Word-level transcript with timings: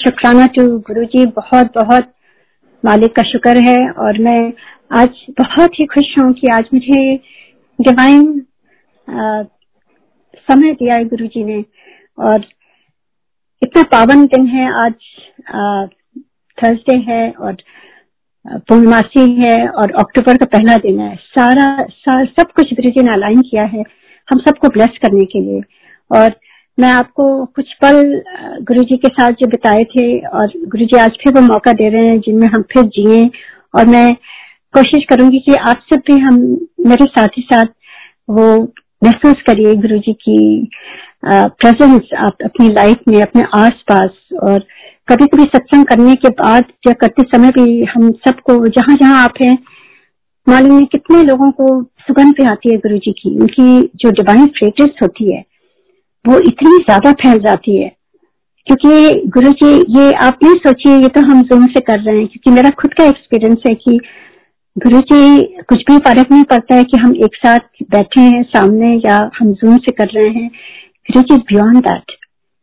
शुक्राना 0.00 0.46
टू 0.46 0.78
गुरु 0.78 1.04
जी 1.04 1.26
बहुत 1.26 1.66
बहुत 1.74 2.12
मालिक 2.84 3.16
का 3.16 3.22
शुक्र 3.22 3.56
है 3.68 3.90
और 3.90 4.18
मैं 4.18 4.52
आज 4.92 5.08
बहुत 5.30 5.70
ही 5.74 5.86
खुश 5.86 6.14
हूँ 6.20 6.32
कि 6.32 6.46
आज 6.54 6.64
मुझे 6.74 7.16
डिवाइन 7.80 8.46
समय 10.50 10.72
दिया 10.72 10.94
है 10.94 11.04
गुरु 11.04 11.26
जी 11.26 11.44
ने 11.44 11.64
और 12.18 12.44
इतना 13.62 13.82
पावन 13.82 14.26
दिन 14.26 14.46
है 14.46 14.86
आज 14.86 14.92
थर्सडे 16.58 16.96
है 16.96 17.30
और 17.30 17.56
पूर्णमासी 18.48 19.32
है 19.32 19.68
और 19.68 19.90
अक्टूबर 19.90 20.36
का 20.36 20.46
पहला 20.46 20.76
दिन 20.76 21.00
है। 21.00 21.16
सारा, 21.16 21.84
सारा 21.84 22.24
सब 22.24 22.52
कुछ 22.52 22.74
गुरु 22.74 22.90
जी 22.90 23.02
ने 23.02 23.12
अलाइन 23.12 23.40
किया 23.40 23.62
है 23.62 23.84
हम 24.30 24.38
सबको 24.38 24.68
ब्लेस 24.68 24.98
करने 25.02 25.24
के 25.24 25.40
लिए 25.40 25.60
और 26.10 26.30
मैं 26.80 26.90
आपको 26.90 27.24
कुछ 27.46 27.72
पल 27.84 27.96
गुरु 28.62 28.82
जी 28.82 28.96
के 28.96 29.08
साथ 29.08 29.30
जो 29.30 29.46
बिताए 29.46 29.84
थे 29.84 30.04
और 30.28 30.52
गुरु 30.66 30.84
जी 30.84 30.98
आज 30.98 31.16
फिर 31.22 31.32
वो 31.34 31.40
मौका 31.40 31.72
दे 31.72 31.88
रहे 31.88 32.06
हैं 32.06 32.20
जिनमें 32.20 32.46
हम 32.48 32.62
फिर 32.72 32.82
जिए 32.96 33.20
और 33.74 33.86
मैं 33.86 34.12
कोशिश 34.74 35.04
करूँगी 35.10 35.38
कि 35.38 35.54
आप 35.68 35.82
सब 35.92 36.00
भी 36.06 36.18
हम, 36.18 36.36
मेरे 36.86 37.04
साथ 37.04 37.36
ही 37.38 37.42
साथ 37.42 37.66
वो 38.30 38.46
महसूस 39.04 39.42
करिए 39.46 39.74
गुरु 39.74 39.98
जी 39.98 40.12
की 40.12 40.68
प्रेजेंस 41.24 42.14
आप 42.18 42.36
अपनी 42.44 42.68
लाइफ 42.68 43.02
में, 43.08 43.20
अपने 43.22 43.42
आसपास 43.54 44.38
और 44.42 44.58
कभी 45.08 45.26
कभी 45.26 45.44
सत्संग 45.44 45.84
करने 45.84 46.14
के 46.14 46.28
बाद 46.28 46.72
या 46.86 46.92
करते 46.92 47.22
समय 47.22 47.50
भी 47.50 47.84
हम 47.84 48.10
सबको 48.28 48.66
जहाँ 48.68 48.96
जहाँ 48.96 49.22
आप 49.24 49.34
हैं, 49.44 49.58
मालूम 50.46 50.78
है 50.78 50.84
कितने 50.84 51.22
लोगों 51.22 51.50
को 51.50 51.82
सुगंध 51.82 52.34
पे 52.34 52.50
आती 52.50 52.72
है 52.72 52.78
गुरु 52.78 52.98
जी 52.98 53.12
की। 53.12 53.38
उनकी 53.38 53.80
जो 53.96 54.10
डिवाइन 54.12 54.46
फ्रेग्रेंस 54.58 54.98
होती 55.02 55.32
है 55.34 55.49
वो 56.24 56.38
इतनी 56.40 56.76
ज़्यादा 56.78 57.12
फैल 57.20 57.38
जाती 57.40 57.76
है। 57.76 57.88
क्योंकि 58.66 59.28
गुरु 59.30 59.50
जी, 59.52 59.70
ये 59.98 60.12
आप 60.24 60.38
नहीं 60.42 60.54
सोचिए, 60.56 60.96
ये 60.96 61.08
तो 61.08 61.20
हम 61.22 61.42
जूम 61.42 61.66
से 61.66 61.80
कर 61.82 62.00
रहे 62.00 62.16
हैं, 62.16 62.26
क्योंकि 62.26 62.50
मेरा 62.50 62.70
खुद 62.80 62.94
का 62.94 63.04
एक्सपीरियंस 63.04 63.62
है 63.66 63.74
कि 63.76 63.98
गुरु 64.76 65.00
जी 65.02 65.42
कुछ 65.68 65.78
भी 65.80 65.96
फ़र्क 65.98 66.30
नहीं 66.32 66.44
पड़ता 66.44 66.74
है 66.74 66.84
कि 66.84 66.98
हम 66.98 67.14
एक 67.24 67.36
साथ 67.36 67.82
बैठे 67.90 68.20
हैं 68.22 68.42
सामने 68.50 68.94
या 68.98 69.16
हम 69.38 69.52
जूम 69.54 69.76
से 69.78 69.92
कर 69.92 70.08
रहे 70.14 70.28
हैं। 70.30 70.48
गुरु 71.08 71.22
जी 71.22 71.36
बियॉन्ड 71.48 71.78
दैट 71.78 72.12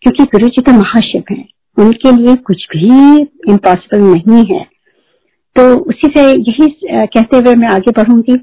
क्योंकि 0.03 0.23
गुरु 0.31 0.47
जी 0.47 0.61
तो 0.61 0.71
महाशिव 0.73 1.23
हैं, 1.31 1.45
उनके 1.77 2.11
लिए 2.13 2.35
कुछ 2.47 2.67
भी 2.71 3.21
इम्पॉसिबल 3.51 4.01
नहीं 4.03 4.45
है। 4.45 4.63
तो 5.55 5.63
उसी 5.81 6.07
से 6.07 6.23
यही 6.23 6.67
कहते 6.85 7.37
हुए 7.37 7.55
मैं 7.55 7.67
आगे 7.69 7.91
बढ़ूँगी। 7.97 8.35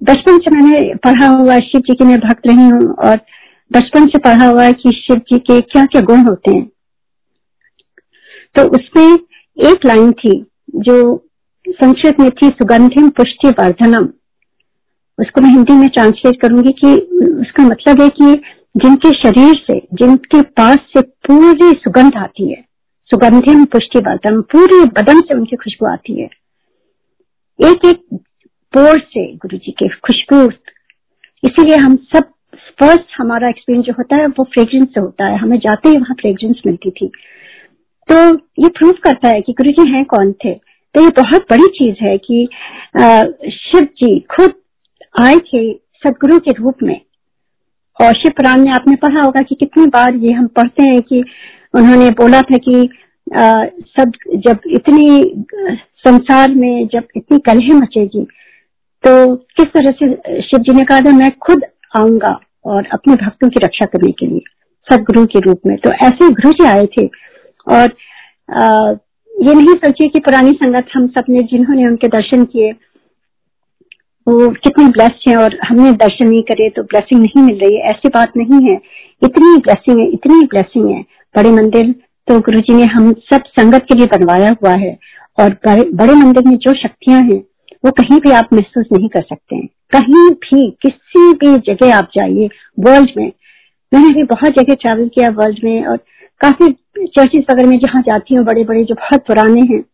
बचपन 0.00 0.38
से 0.38 0.50
मैंने 0.50 0.94
पढ़ा 1.04 1.28
हुआ 1.28 1.58
शिव 1.60 1.80
जी 1.80 1.94
की 1.94 2.04
मैं 2.04 2.18
भक्त 2.20 2.46
रही 2.46 2.66
हूँ 2.66 2.94
और 3.04 3.16
बचपन 3.70 4.06
से 4.06 4.18
पढ़ा 4.18 4.46
हुआ 4.46 4.64
है 4.64 4.72
कि 4.72 4.90
शिव 4.90 5.16
जी 5.30 5.38
के 5.38 5.60
क्या 5.60 5.84
क्या 5.84 6.02
गुण 6.02 6.26
होते 6.28 6.54
हैं। 6.54 6.66
तो 8.56 8.62
उसमें 8.68 9.18
एक 9.56 9.86
लाइन 9.86 10.12
थी 10.12 10.32
जो 10.76 11.24
संस्कृत 11.68 12.20
में 12.20 12.30
थी, 12.30 12.48
सुगंधिम 12.48 13.08
पुष्टि 13.08 13.48
वर्धनम। 13.48 14.08
उसको 15.18 15.40
मैं 15.40 15.50
हिंदी 15.50 15.72
में 15.72 15.88
ट्रांसलेट 15.88 16.40
करूँगी 16.40 16.72
कि 16.72 16.94
उसका 17.40 17.64
मतलब 17.64 18.02
है 18.02 18.08
कि 18.08 18.34
जिनके 18.76 19.10
शरीर 19.12 19.54
से, 19.66 19.78
जिनके 19.94 20.40
पास 20.42 20.78
से 20.92 21.00
पूरी 21.00 21.70
सुगंध 21.72 22.16
आती 22.16 22.48
है, 22.50 22.62
सुगंधिम 23.10 23.64
पुष्टि 23.64 23.98
वर्धन 23.98 24.40
पूरे 24.52 24.84
बदन 24.98 25.20
से 25.20 25.34
उनकी 25.34 25.56
खुशबू 25.56 25.86
आती 25.86 26.20
है। 26.20 26.28
एक 27.58 27.84
एक 27.86 28.20
पोर 28.72 29.00
से 29.00 29.26
गुरु 29.34 29.58
जी 29.58 29.72
के 29.72 29.88
खुशबू, 29.88 30.42
इसीलिए 31.44 31.76
हम 31.76 31.96
सब 31.96 32.30
फ़र्स्ट 32.80 33.16
हमारा 33.18 33.48
एक्सपीरियंस 33.48 33.86
जो 33.86 33.92
होता 33.98 34.16
है, 34.16 34.26
वो 34.26 34.44
फ्रेग्रेंस 34.44 34.86
से 34.94 35.00
होता 35.00 35.26
है। 35.26 35.38
हमें 35.38 35.56
जाते 35.58 35.88
ही 35.88 35.96
वहाँ 35.96 36.14
फ्रेग्रेंस 36.20 36.60
मिलती 36.66 36.90
थी। 36.90 37.10
तो 38.08 38.16
ये 38.62 38.68
प्रूव 38.68 38.92
करता 39.04 39.28
है 39.28 39.40
कि 39.40 39.52
गुरु 39.52 39.70
जी 39.72 39.90
हैं 39.90 40.04
कौन 40.04 40.32
थे। 40.44 40.54
तो 40.94 41.00
ये 41.02 41.08
बहुत 41.16 41.46
बड़ी 41.50 41.66
चीज़ 41.78 42.04
है 42.04 42.16
कि 42.18 42.48
शिव 43.52 43.82
जी 44.00 44.18
खुद 44.34 44.54
आए 45.20 45.36
थे 45.48 45.72
सदगुरु 45.72 46.38
के 46.38 46.52
रूप 46.52 46.82
में। 46.82 47.00
और 47.96 48.12
शिव 48.14 48.32
पुराण 48.36 48.64
में 48.64 48.70
आपने 48.72 48.96
पढ़ा 48.96 49.20
होगा 49.20 49.42
कि 49.42 49.54
कितनी 49.54 49.86
बार 49.88 50.14
ये 50.16 50.32
हम 50.32 50.46
पढ़ते 50.56 50.82
हैं 50.82 51.00
कि 51.02 51.22
उन्होंने 51.74 52.10
बोला 52.18 52.40
था 52.40 52.58
कि 52.68 52.88
सब 53.96 54.12
जब 54.46 54.68
इतनी 54.70 55.44
संसार 55.98 56.54
में 56.54 56.86
जब 56.86 57.08
इतनी 57.16 57.38
कलह 57.46 57.74
मचेगी 57.74 58.24
तो 59.04 59.34
किस 59.36 59.66
तरह 59.66 59.90
से 59.92 60.42
शिव 60.42 60.60
जी 60.60 60.74
ने 60.74 60.84
कहा 60.84 61.00
था, 61.00 61.10
मैं 61.12 61.30
खुद 61.40 61.64
आऊँगा। 61.98 62.38
और 62.64 62.86
अपने 62.92 63.14
भक्तों 63.14 63.48
की 63.48 63.60
रक्षा 63.64 63.84
करने 63.84 64.10
के 64.10 64.26
लिए 64.26 64.40
सदगुरु 64.92 65.26
के 65.26 65.40
रूप 65.40 65.60
में। 65.66 65.76
तो 65.76 65.92
ऐसे 65.92 66.28
गुरु 66.30 66.52
जी 66.52 66.64
आए 66.64 66.86
थे। 66.86 67.06
और 67.68 67.94
आ, 68.52 68.92
ये 69.42 69.54
नहीं 69.54 69.74
सोचिए 69.74 70.08
कि 70.08 70.18
पुरानी 70.18 70.52
संगत 70.52 70.86
हम 70.94 71.06
सबने 71.06 71.38
जिन्होंने 71.38 71.86
उनके 71.86 72.08
दर्शन 72.08 72.44
किए 72.44 72.72
वो 74.28 74.48
कितने 74.48 74.88
ब्लेस्ड 74.88 75.30
हैं 75.30 75.36
और 75.36 75.58
हमने 75.68 75.92
दर्शन 75.92 76.26
नहीं 76.26 76.42
करे 76.42 76.68
तो 76.70 76.82
ब्लेसिंग 76.82 77.20
नहीं 77.20 77.42
मिल 77.42 77.58
रही 77.58 77.76
है। 77.76 77.82
ऐसी 77.82 78.08
बात 78.08 78.32
नहीं 78.36 78.68
है। 78.68 78.74
इतनी 79.22 79.56
ब्लेसिंग 79.58 79.98
है 79.98 80.06
इतनी 80.08 80.46
ब्लेसिंग 80.46 80.88
है। 80.90 81.00
बड़े 81.36 81.50
मंदिर 81.50 81.94
तो 82.28 82.40
गुरु 82.40 82.60
जी 82.60 82.74
ने 82.74 82.84
हम 82.84 83.12
सब 83.12 83.42
संगत 83.46 83.82
के 83.82 83.98
लिए 83.98 84.06
बनवाया 84.06 84.50
हुआ 84.50 84.72
है। 84.72 84.98
और 85.40 85.50
बड़े, 85.50 85.82
बड़े 85.82 86.14
मंदिर 86.14 86.44
में 86.46 86.56
जो 86.56 86.72
शक्तियाँ 86.74 87.20
हैं 87.20 87.40
वो 87.84 87.90
कहीं 87.90 88.20
भी 88.20 88.30
आप 88.30 88.48
महसूस 88.52 88.86
नहीं 88.92 89.08
कर 89.08 89.22
सकते 89.22 89.56
हैं। 89.56 89.66
कहीं 89.66 90.30
भी, 90.30 90.70
किसी 90.70 91.32
भी 91.32 91.72
जगह 91.72 91.96
आप 91.96 92.04
जाइए 92.14 92.48
वर्ल्ड 92.80 93.10
में। 93.16 93.32
मैंने 93.94 94.10
भी 94.10 94.22
बहुत 94.22 94.52
जगह 94.52 94.74
ट्रैवल 94.74 95.08
किया 95.08 95.28
वर्ल्ड 95.30 95.58
में 95.64 95.86
और 95.86 95.96
काफ़ी 96.40 96.68
चर्चिस 97.06 97.44
वगैरह 97.50 97.68
में 97.68 97.78
जहाँ 97.78 98.02
जाती 98.02 98.34
हूँ 98.34 98.44
बड़े 98.44 98.64
बड़े 98.64 98.84
जो 98.84 98.94
बहुत 98.94 99.20
पुराने 99.20 99.60
हैं, 99.60 99.84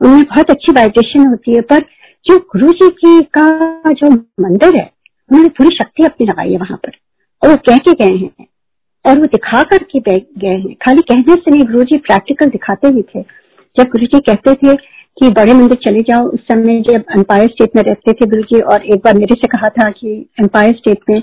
उनमें 0.00 0.22
बहुत 0.22 0.50
अच्छी 0.50 0.72
वाइब्रेशन 0.72 1.26
होती 1.26 1.54
है। 1.54 1.60
पर 1.60 1.78
जो 2.26 2.38
गुरु 2.38 2.72
जी 2.72 2.88
की 2.88 3.22
का 3.22 3.80
जो 3.92 4.10
मंदिर 4.40 4.76
है, 4.76 4.90
उन्होंने 5.30 5.48
पूरी 5.48 5.76
शक्ति 5.76 6.04
अपनी 6.04 6.26
लगाई 6.26 6.52
है 6.52 6.58
वहाँ 6.58 6.76
पर। 6.76 6.90
और 7.42 7.50
वो 7.50 7.56
कह 7.56 7.76
के 7.76 7.92
गए 7.92 8.16
हैं। 8.16 8.46
और 9.06 9.18
वो 9.18 9.26
दिखा 9.26 9.62
करके 9.62 10.00
गए 10.20 10.58
हैं। 10.58 10.74
खाली 10.74 11.02
कहने 11.02 11.34
से 11.34 11.50
नहीं 11.50 11.66
गुरु 11.66 11.82
जी 11.82 11.98
प्रैक्टिकल 11.98 12.46
दिखाते 12.46 12.90
भी 12.90 13.02
थे। 13.02 13.22
जब 13.78 13.82
गुरु 13.82 14.06
जी 14.06 14.18
कहते 14.20 14.54
थे 14.54 14.93
कि 15.16 15.28
बड़े 15.30 15.52
मंदिर 15.54 15.78
चले 15.84 16.00
जाओ। 16.00 16.24
उस 16.26 16.40
समय 16.52 16.80
जब 16.80 17.04
एम्पायर 17.16 17.48
स्टेट 17.48 17.76
में 17.76 17.82
रहते 17.82 18.12
थे 18.12 18.26
गुरु 18.26 18.42
जी 18.42 18.60
और 18.62 18.84
एक 18.84 19.00
बार 19.04 19.14
मेरे 19.14 19.34
से 19.34 19.48
कहा 19.48 19.68
था 19.68 19.90
कि 19.90 20.14
एम्पायर 20.40 20.74
स्टेट 20.74 20.98
में 21.10 21.20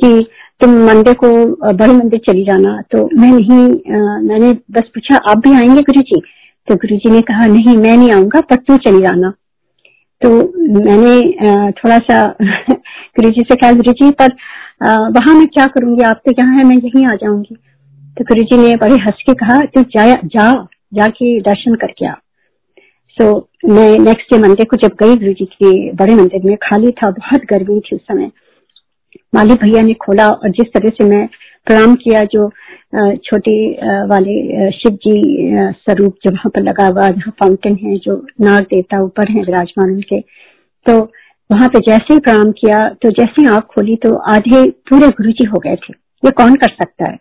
कि 0.00 0.26
तुम 0.60 0.74
मंदिर 0.86 1.14
को 1.14 1.28
बड़े 1.72 1.92
मंदिर 1.92 2.20
चली 2.28 2.44
जाना। 2.44 2.80
तो 2.92 3.08
मैं 3.20 3.30
नहीं 3.30 3.64
आ, 3.96 4.20
मैंने 4.20 4.52
बस 4.70 4.88
पूछा 4.94 5.16
आप 5.30 5.38
भी 5.38 5.52
आएँगे 5.52 5.82
गुरु 5.82 6.00
जी? 6.00 6.20
तो 6.68 6.74
गुरु 6.76 6.96
जी 6.96 7.10
ने 7.10 7.20
कहा 7.22 7.44
नहीं 7.46 7.76
मैं 7.76 7.96
नहीं 7.96 8.10
आऊँगा 8.12 8.40
पर 8.40 8.56
तू 8.56 8.76
चली 8.76 9.00
जाना। 9.00 9.32
तो 10.22 10.28
मैंने 10.84 11.16
आ, 11.50 11.70
थोड़ा 11.70 11.98
सा 11.98 12.22
गुरु 13.18 13.30
जी 13.30 13.40
से 13.40 13.54
कहा 13.54 13.72
गुरु 13.72 13.92
जी 13.92 14.10
पर 14.22 14.36
वहाँ 14.82 15.34
मैं 15.34 15.46
क्या 15.46 15.66
करूँगी? 15.66 16.02
आप 16.02 16.20
तो 16.26 16.32
यहाँ 16.32 16.56
है 16.56 16.64
मैं 16.64 16.76
यहीं 16.76 17.06
आ 17.06 17.14
जाऊँगी। 17.14 17.56
तो 18.18 18.24
गुरु 18.24 18.44
जी 18.44 18.56
ने 18.58 18.74
बड़े 18.76 18.94
हंस 18.94 19.22
के 19.26 19.34
कहा 19.34 19.64
तू 19.74 19.82
जा 19.96 20.12
जा 20.36 20.50
जाके 20.94 21.40
दर्शन 21.40 21.74
करके 21.74 22.06
आ। 22.06 22.14
So, 23.22 23.40
मैं 23.68 23.98
नेक्स्ट 23.98 24.32
डे 24.32 24.38
मंदिर 24.38 24.66
को 24.70 24.76
जब 24.76 24.94
गई 25.02 25.16
गुरु 25.16 25.32
जी 25.32 25.44
के 25.44 25.70
बड़े 25.92 26.14
मंदिर 26.14 26.44
में 26.44 26.56
खाली 26.62 26.90
था 26.90 27.10
बहुत 27.10 27.44
गर्मी 27.50 27.78
थी 27.80 27.96
उस 27.96 28.00
समय। 28.02 28.30
माली 29.34 29.54
भैया 29.54 29.82
ने 29.82 29.94
खोला 29.94 30.28
और 30.28 30.50
जिस 30.50 30.72
तरह 30.74 30.88
से 30.88 31.04
मैं 31.04 31.26
प्रणाम 31.66 31.94
किया 31.94 32.22
जो 32.32 32.48
छोटे 33.24 33.54
वाले 34.06 34.70
शिव 34.70 34.92
जी 35.04 35.14
स्वरूप 35.72 36.16
जो 36.24 36.30
वहाँ 36.30 36.50
पर 36.54 36.62
लगा 36.62 36.86
हुआ 36.86 37.08
जहाँ 37.10 37.32
फाउंटेन 37.40 37.76
है 37.82 37.96
जो 37.98 38.16
नाग 38.40 38.62
देवता 38.62 39.02
ऊपर 39.02 39.30
है 39.32 39.42
विराजमान 39.42 39.90
उनके 39.90 40.20
तो 40.86 40.98
वहाँ 41.50 41.68
पे 41.68 41.78
जैसे 41.88 42.14
ही 42.14 42.20
प्रणाम 42.20 42.50
किया 42.52 42.88
तो 43.02 43.10
जैसे 43.10 43.42
ही 43.42 43.48
आँख 43.48 43.64
खोली 43.74 43.96
तो 43.96 44.14
आधे 44.34 44.64
पूरे 44.90 45.08
गुरु 45.08 45.32
जी 45.32 45.44
हो 45.44 45.58
गए 45.58 45.76
थे। 45.76 45.94
ये 46.24 46.30
कौन 46.30 46.54
कर 46.54 46.70
सकता 46.72 47.10
है? 47.10 47.18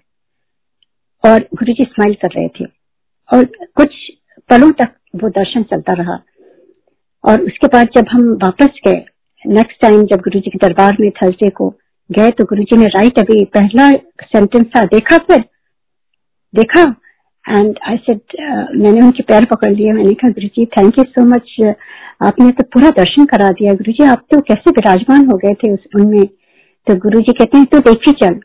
और 1.23 1.39
गुरु 1.39 1.73
जी 1.73 1.83
स्माइल 1.83 2.13
कर 2.21 2.29
रहे 2.35 2.47
थे। 2.47 2.65
और 3.29 3.45
कुछ 3.75 3.95
पलों 4.49 4.71
तक 4.71 4.93
वो 5.13 5.29
दर्शन 5.31 5.63
चलता 5.63 5.93
रहा। 5.93 6.17
और 7.23 7.41
उसके 7.41 7.67
बाद 7.67 7.89
जब 7.95 8.07
हम 8.11 8.31
वापस 8.43 8.79
गए 8.87 9.03
नेक्स्ट 9.45 9.81
टाइम 9.81 10.05
जब 10.05 10.21
गुरु 10.21 10.39
जी 10.39 10.49
के 10.49 10.57
दरबार 10.57 10.97
में 10.99 11.09
थर्सडे 11.13 11.49
को 11.51 11.69
गए 12.09 12.31
तो 12.31 12.43
गुरु 12.45 12.63
जी 12.63 12.77
ने 12.77 12.87
राइट 12.89 13.19
अभी 13.19 13.43
पहला 13.53 13.89
सेंटेंस 13.91 14.65
था, 14.67 14.83
देखा 14.85 15.17
फिर? 15.19 15.43
देखा? 16.53 16.83
एंड 17.45 17.79
आई 17.87 17.97
सेड 17.99 18.19
मैंने 18.77 19.01
उनके 19.01 19.23
पैर 19.23 19.45
पकड़ 19.45 19.71
लिए। 19.71 19.93
मैंने 19.93 20.13
कहा 20.13 20.29
Guru 20.31 20.47
ji 20.47 20.65
thank 20.73 20.97
you 20.99 21.03
so 21.05 21.25
much 21.25 21.55
आपने 22.21 22.49
तो 22.51 22.63
पूरा 22.73 22.89
दर्शन 22.97 23.25
करा 23.25 23.49
दिया। 23.51 23.73
गुरु 23.73 23.91
जी 23.91 24.03
आप 24.05 24.25
तो 24.31 24.39
कैसे 24.41 24.71
विराजमान 24.71 25.25
हो 25.27 25.37
गए 25.37 25.53
थे 25.53 25.73
उस 25.73 25.87
उनमें? 25.95 26.25
तो 26.87 26.95
गुरु 26.97 27.19
जी 27.19 27.33
कहते 27.33 27.57
हैं 27.57 27.65
तो 27.65 27.79
देखी 27.81 28.11
चल। 28.21 28.39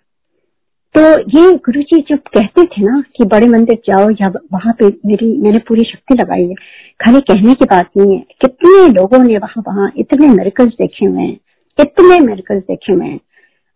तो 0.96 1.02
ये 1.30 1.50
गुरु 1.56 1.80
जी 1.82 2.00
जब 2.08 2.18
कहते 2.28 2.62
थे 2.64 2.82
ना 2.82 3.00
कि 3.16 3.24
बड़े 3.24 3.48
मंदिर 3.48 3.78
जाओ, 3.86 4.08
या 4.10 4.28
वहाँ 4.52 4.72
पे 4.78 4.86
मेरी, 5.06 5.26
मैंने 5.42 5.58
पूरी 5.68 5.82
शक्ति 5.84 6.14
लगाई 6.14 6.42
है, 6.42 6.54
खाली 7.00 7.20
कहने 7.22 7.54
की 7.54 7.64
बात 7.64 7.90
नहीं 7.96 8.16
है। 8.16 8.22
कितने 8.40 8.86
लोगों 8.90 9.18
ने 9.24 9.36
वहाँ 9.38 9.62
वहाँ 9.66 9.90
इतने 9.98 10.26
मेरिकल्स 10.28 10.72
देखे 10.72 11.06
हुए 11.06 11.22
हैं, 11.22 11.36
इतने 11.78 12.18
मेरिकल्स 12.26 12.62
देखे 12.62 12.92
हुए 12.92 13.06
हैं। 13.06 13.20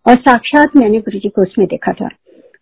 और 0.06 0.14
साक्षात 0.19 0.76
मैंने 0.76 0.99
गुरु 1.00 1.19
जी 1.19 1.28
को 1.28 1.43
उसमें 1.43 1.67
देखा 1.67 1.93
था। 1.93 2.08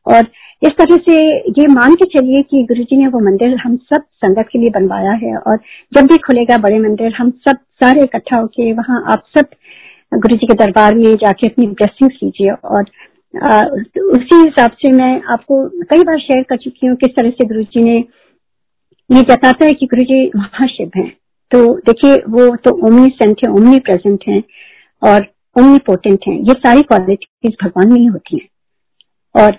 और 0.06 0.26
इस 0.62 0.70
तरह 0.78 0.96
से 0.98 1.18
ये 1.52 1.66
मान 1.68 1.94
के 1.94 2.04
चलिए 2.10 2.42
कि 2.42 2.62
गुरु 2.64 2.84
जी 2.84 2.96
ने 2.96 3.08
वो 3.08 3.20
मंदिर 3.20 3.56
हम 3.56 3.76
सब 3.84 4.02
संगत 4.16 4.48
के 4.52 4.58
लिए 4.58 4.70
बनवाया 4.70 5.12
है, 5.22 5.36
और 5.36 5.58
जब 5.92 6.06
भी 6.06 6.16
खुलेगा 6.18 6.56
बड़े 6.58 6.78
मंदिर, 6.78 7.14
हम 7.18 7.30
सब 7.48 7.58
सारे 7.80 8.02
इकट्ठा 8.02 8.36
होके 8.36 8.72
वहाँ 8.74 9.04
आप 9.12 9.24
सब 9.36 9.56
गुरु 10.14 10.36
जी 10.36 10.46
के 10.46 10.54
दरबार 10.56 10.94
में 10.94 11.14
जाके 11.16 11.46
अपनी 11.46 11.66
ब्लेसिंग 11.68 12.10
लीजिए, 12.12 12.50
और 12.50 12.84
आ, 13.34 13.62
उसी 13.62 14.36
हिसाब 14.36 14.70
से 14.72 14.92
मैं 14.92 15.10
आपको 15.32 15.62
कई 15.84 16.02
बार 16.02 16.18
शेयर 16.18 16.42
कर 16.42 16.56
चुकी 16.56 16.86
हूँ 16.86 16.96
किस 16.96 17.14
तरह 17.16 17.30
से 17.30 17.46
गुरु 17.48 17.62
जी 17.64 17.82
ने 17.82 17.96
ये 19.10 19.20
जताता 19.22 19.64
है 19.64 19.72
कि 19.72 19.86
गुरु 19.86 20.02
जी 20.04 20.30
महाशिव 20.36 20.90
हैं। 20.96 21.08
तो 21.50 21.62
देखिए 21.86 22.14
वो 22.28 22.54
तो 22.64 22.70
ओमनी 22.86 23.08
सेंट 23.12 23.40
है 23.44 23.50
ओमनी 23.52 23.78
प्रेजेंट 23.80 24.24
है 24.28 24.42
और 25.02 25.26
ओमनी 25.56 25.78
पोटेंट 25.86 26.18
है। 26.28 26.34
ये 26.38 26.54
सारी 26.58 26.82
क्वालिटीज 26.82 27.56
भगवान 27.64 27.92
में 27.92 28.00
ही 28.00 28.06
होती 28.06 28.36
है। 28.36 29.42
और 29.42 29.58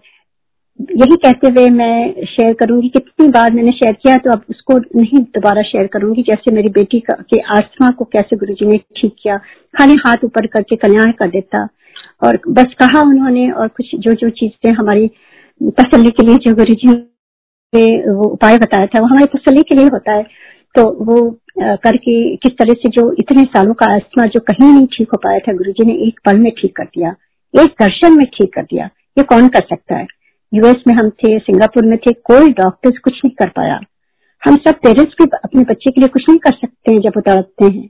यही 0.80 1.16
कहते 1.16 1.48
हुए 1.48 1.70
मैं 1.70 2.26
शेयर 2.26 2.54
करूँगी 2.54 2.90
कितनी 2.90 3.28
बार 3.28 3.52
मैंने 3.54 3.72
शेयर 3.72 3.94
किया 3.94 4.16
तो 4.18 4.32
अब 4.32 4.44
उसको 4.50 4.78
नहीं 4.96 5.20
दोबारा 5.36 5.62
शेयर 5.62 5.88
करूँगी 5.94 6.22
जैसे 6.22 6.54
मेरी 6.56 6.70
बेटी 6.74 7.00
का 7.00 7.14
के 7.30 7.40
आस्थमा 7.58 7.90
को 7.92 8.06
कैसे 8.14 8.38
गुरु 8.38 8.54
जी 8.54 8.66
ने 8.66 8.78
ठीक 8.98 9.16
किया। 9.24 9.38
खाली 9.74 9.96
हाथ 10.06 10.24
ऊपर 10.26 10.48
करके 10.48 10.76
कल्याण 10.78 11.12
कर 11.14 11.30
देता। 11.30 11.68
और 12.22 12.40
बस 12.50 12.74
कहा 12.80 13.02
उन्होंने 13.02 13.50
और 13.52 13.68
कुछ 13.70 13.96
जो 13.98 14.14
जो 14.14 14.30
चीज़ें 14.32 14.72
हमारी 14.74 15.08
तसली 15.78 16.10
के 16.10 16.26
लिए, 16.26 16.36
जो 16.38 16.54
गुरु 16.56 16.74
जी 16.76 16.88
ने 17.74 17.86
वो 18.10 18.28
उपाय 18.28 18.58
बताया 18.58 18.86
था, 18.86 19.00
वो 19.00 19.08
हमारी 19.08 19.26
तसली 19.38 19.64
के 19.64 19.76
लिए 19.76 19.88
होता 19.88 20.14
है। 20.14 20.24
तो 20.76 20.84
वो 21.06 21.30
करके 21.78 22.14
किस 22.38 22.52
तरह 22.58 22.74
से 22.74 22.90
जो 22.92 23.12
इतने 23.20 23.44
सालों 23.46 23.74
का 23.74 23.86
आस्थमा 23.96 24.26
जो 24.28 24.40
कहीं 24.42 24.70
नहीं 24.70 24.86
ठीक 24.88 25.08
हो 25.14 25.18
पाया 25.24 25.40
था 25.48 25.54
गुरु 25.54 25.72
जी 25.72 25.86
ने 25.86 25.94
एक 26.08 26.20
पल 26.26 26.38
में 26.40 26.52
ठीक 26.52 26.76
कर 26.76 26.84
दिया, 26.86 27.10
एक 27.54 27.70
दर्शन 27.82 28.18
में 28.18 28.26
ठीक 28.28 28.54
कर 28.54 28.64
दिया। 28.64 28.86
ये 29.18 29.24
कौन 29.26 29.48
कर 29.48 29.66
सकता 29.70 29.96
है? 29.96 30.06
यूएस 30.52 30.84
में 30.88 30.94
हम 30.96 31.10
थे, 31.12 31.38
सिंगापुर 31.40 31.86
में 31.86 31.98
थे, 31.98 32.14
कोई 32.14 32.50
डॉक्टर्स 32.54 32.98
कुछ 33.00 33.14
नहीं 33.16 33.34
कर 33.36 33.50
पाया। 33.56 33.80
हम 34.44 34.56
सब 34.58 34.80
पेरेंट्स 34.84 35.16
भी 35.22 35.30
अपने 35.36 35.64
बच्चे 35.64 35.92
के 35.92 36.02
लिए 36.02 36.10
कुछ 36.10 36.24
नहीं 36.30 36.40
कर 36.40 36.52
सकते 36.52 36.92
हैं 36.92 37.00
जब 37.02 37.20
दौड़ते 37.20 37.66
हैं। 37.66 37.88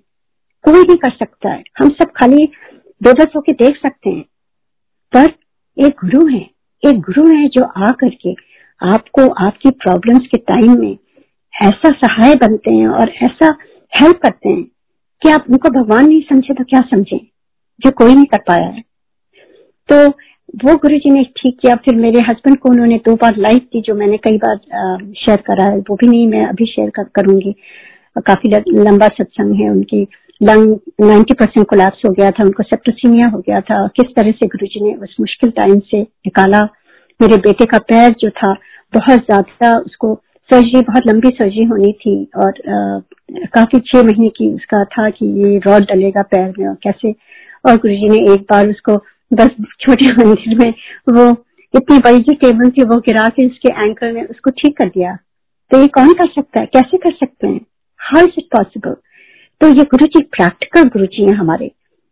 कोई 0.66 0.81
नहीं 0.81 0.98
कर 0.98 1.12
सकता 1.12 1.50
है। 1.50 1.64
हम 1.80 1.90
सब 1.92 2.12
खाली 2.18 2.48
बेबस 3.01 3.28
होके 3.36 3.51
देख 3.54 3.78
सकते 3.78 4.10
हैं। 4.10 4.24
पर 5.13 5.34
एक 5.78 6.06
गुरु 6.06 6.25
है 6.28 6.42
एक 6.84 7.00
गुरु 7.00 7.28
है 7.36 7.48
जो 7.48 7.63
आ 7.63 7.92
करके 7.92 8.34
आपको 8.81 9.28
आपकी 9.46 9.69
प्रॉब्लम्स 9.69 10.28
के 10.28 10.38
टाइम 10.38 10.80
में 10.80 10.98
ऐसा 11.54 11.90
सहाय 11.90 12.36
बनते 12.36 12.72
हैं 12.72 12.88
और 12.88 13.10
ऐसा 13.24 13.56
हेल्प 13.94 14.18
करते 14.18 14.50
हैं 14.50 14.63
कि 15.22 15.30
आप 15.30 15.46
उनको 15.50 15.69
भगवान 15.69 16.06
नहीं 16.06 16.22
समझे 16.22 16.54
तो 16.54 16.63
क्या 16.63 16.80
समझे? 16.80 17.18
जो 17.80 17.92
कोई 17.92 18.16
नहीं 18.16 18.25
कर 18.25 18.38
पाया 18.38 18.68
है। 18.68 18.84
तो 19.92 20.07
वो 20.66 20.75
गुरु 20.75 20.98
जी 20.98 21.10
ने 21.10 21.24
ठीक 21.24 21.57
किया। 21.60 21.75
फिर 21.75 21.95
मेरे 21.95 22.19
हस्बैंड 22.19 22.57
को 22.57 22.69
उन्होंने 22.69 22.98
दो 22.98 23.16
बार 23.16 23.38
लाइफ 23.38 23.63
दी 23.63 23.81
जो 23.81 23.95
मैंने 23.95 24.18
कई 24.18 24.38
बार 24.38 25.13
शेयर 25.18 25.38
करा 25.38 25.72
है। 25.72 25.80
वो 25.80 25.95
भी 25.95 26.07
नहीं 26.07 26.28
मैं 26.28 26.45
अभी 26.45 26.66
शेयर 26.66 26.90
कर, 26.90 27.04
करूँगी। 27.04 27.56
काफ़ी 28.18 28.50
लंबा 28.84 29.07
सत्संग 29.07 29.62
है 29.62 29.69
उनकी। 29.69 30.07
लंग 30.44 30.76
90 31.02 31.34
परसेंट 31.34 31.68
कोलैप्स 31.68 32.02
हो 32.06 32.12
गया 32.12 32.32
था 32.32 32.44
उनको 32.44 32.64
सेप्टोसीमिया 32.64 33.28
हो 33.28 33.40
गया 33.40 33.62
था। 33.62 33.88
किस 33.88 34.16
तरह 34.16 34.32
से 34.32 34.48
गुरु 34.48 34.86
ने 34.86 34.94
उस 34.94 35.16
मुश्किल 35.20 35.50
टाइम 35.52 35.80
से 35.80 36.02
निकाला? 36.02 36.60
मेरे 37.22 37.38
बेटे 37.38 37.66
का 37.66 37.78
पैर 37.78 38.16
जो 38.20 38.30
था 38.30 38.54
बहुत 38.96 39.20
ज़्यादा 39.20 39.78
उसको 39.80 40.22
सर्जरी 40.50 40.82
बहुत 40.82 41.08
लंबी 41.08 41.30
सर्जरी 41.30 41.64
होनी 41.64 41.94
थी 41.94 42.30
और 42.36 42.50
आ, 42.50 43.00
काफ़ी 43.46 43.80
छह 43.80 44.04
महीने 44.04 44.30
की 44.30 44.54
उसका 44.54 44.84
था 44.84 45.10
कि 45.10 45.26
ये 45.26 45.58
रॉड 45.58 45.82
डलेगा 45.82 46.22
पैर 46.22 46.54
में 46.60 46.68
और 46.68 46.76
कैसे? 46.76 47.12
और 47.66 47.76
गुरु 47.76 47.94
ने 47.94 48.34
एक 48.34 48.42
बार 48.42 48.70
उसको 48.70 48.96
बस 49.34 49.50
छोटे 49.80 50.14
मंदिर 50.26 50.58
में 50.58 50.74
वो 51.10 51.46
इतनी 51.76 51.98
बड़ी 51.98 52.20
जो 52.20 52.34
टेबल 52.34 52.70
थी 52.70 52.84
वो 52.84 52.96
गिरा 52.96 53.30
के 53.30 53.48
उसके 53.48 53.70
एंकर 53.70 54.12
में 54.12 54.28
उसको 54.28 54.50
ठीक 54.50 54.78
कर 54.78 54.86
दिया। 54.86 55.18
तो 55.72 55.82
ये 55.82 55.88
कौन 55.88 56.14
कर 56.14 56.28
सकता 56.28 56.60
है? 56.60 56.66
कैसे 56.66 56.98
कर 56.98 57.12
सकते 57.12 57.48
हैं? 57.48 57.62
हाउ 57.98 58.24
इज़ 58.24 58.34
इट 58.38 58.46
पॉसिबल 58.58 58.96
तो 59.62 59.68
ये 59.68 59.84
गुरु 59.84 60.06
जी 60.06 60.22
प्रैक्टिकल 60.34 60.88
गुरु 60.90 61.06
जी 61.06 61.24
है 61.24 61.36
हमारे। 61.36 61.66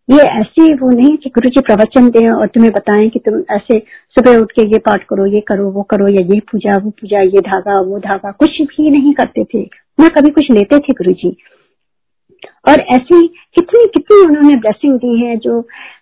ये 0.10 0.24
ऐसे 0.40 0.74
वो 0.74 0.90
नहीं 0.90 1.16
कि 1.18 1.30
गुरु 1.30 1.50
जी 1.50 1.62
प्रवचन 1.62 2.10
दें 2.10 2.30
और 2.30 2.48
तुम्हें 2.48 2.72
बताएँ 2.74 3.10
कि 3.10 3.20
तुम 3.20 3.40
ऐसे 3.52 3.80
सुबह 4.18 4.38
उठ 4.38 4.52
के 4.52 4.68
ये 4.72 4.78
पाठ 4.80 5.04
करो 5.04 5.26
ये 5.26 5.42
करो 5.48 5.70
वो 5.72 5.82
करो 5.92 6.08
या 6.08 6.22
ये 6.34 6.40
पूजा 6.52 6.78
वो 6.78 6.90
पूजा 6.92 7.22
ये 7.22 7.42
धागा 7.42 7.80
वो 7.82 8.00
धागा 8.00 8.32
कुछ 8.40 8.62
भी 8.62 8.90
नहीं 8.92 9.14
करते 9.14 9.44
थे। 9.44 9.62
ना 10.00 10.08
कभी 10.10 10.32
कुछ 10.32 10.52
लेते 10.52 10.80
थे 10.80 10.94
गुरु 10.94 11.14
जी 11.14 11.36
और 12.70 12.82
ऐसी 12.94 13.28
कितनी 13.56 13.86
कितनी 13.94 14.26
उन्होंने 14.26 14.56
ब्लेसिंग 14.56 14.98
दी 14.98 15.20
है 15.20 15.36
जो 15.38 15.60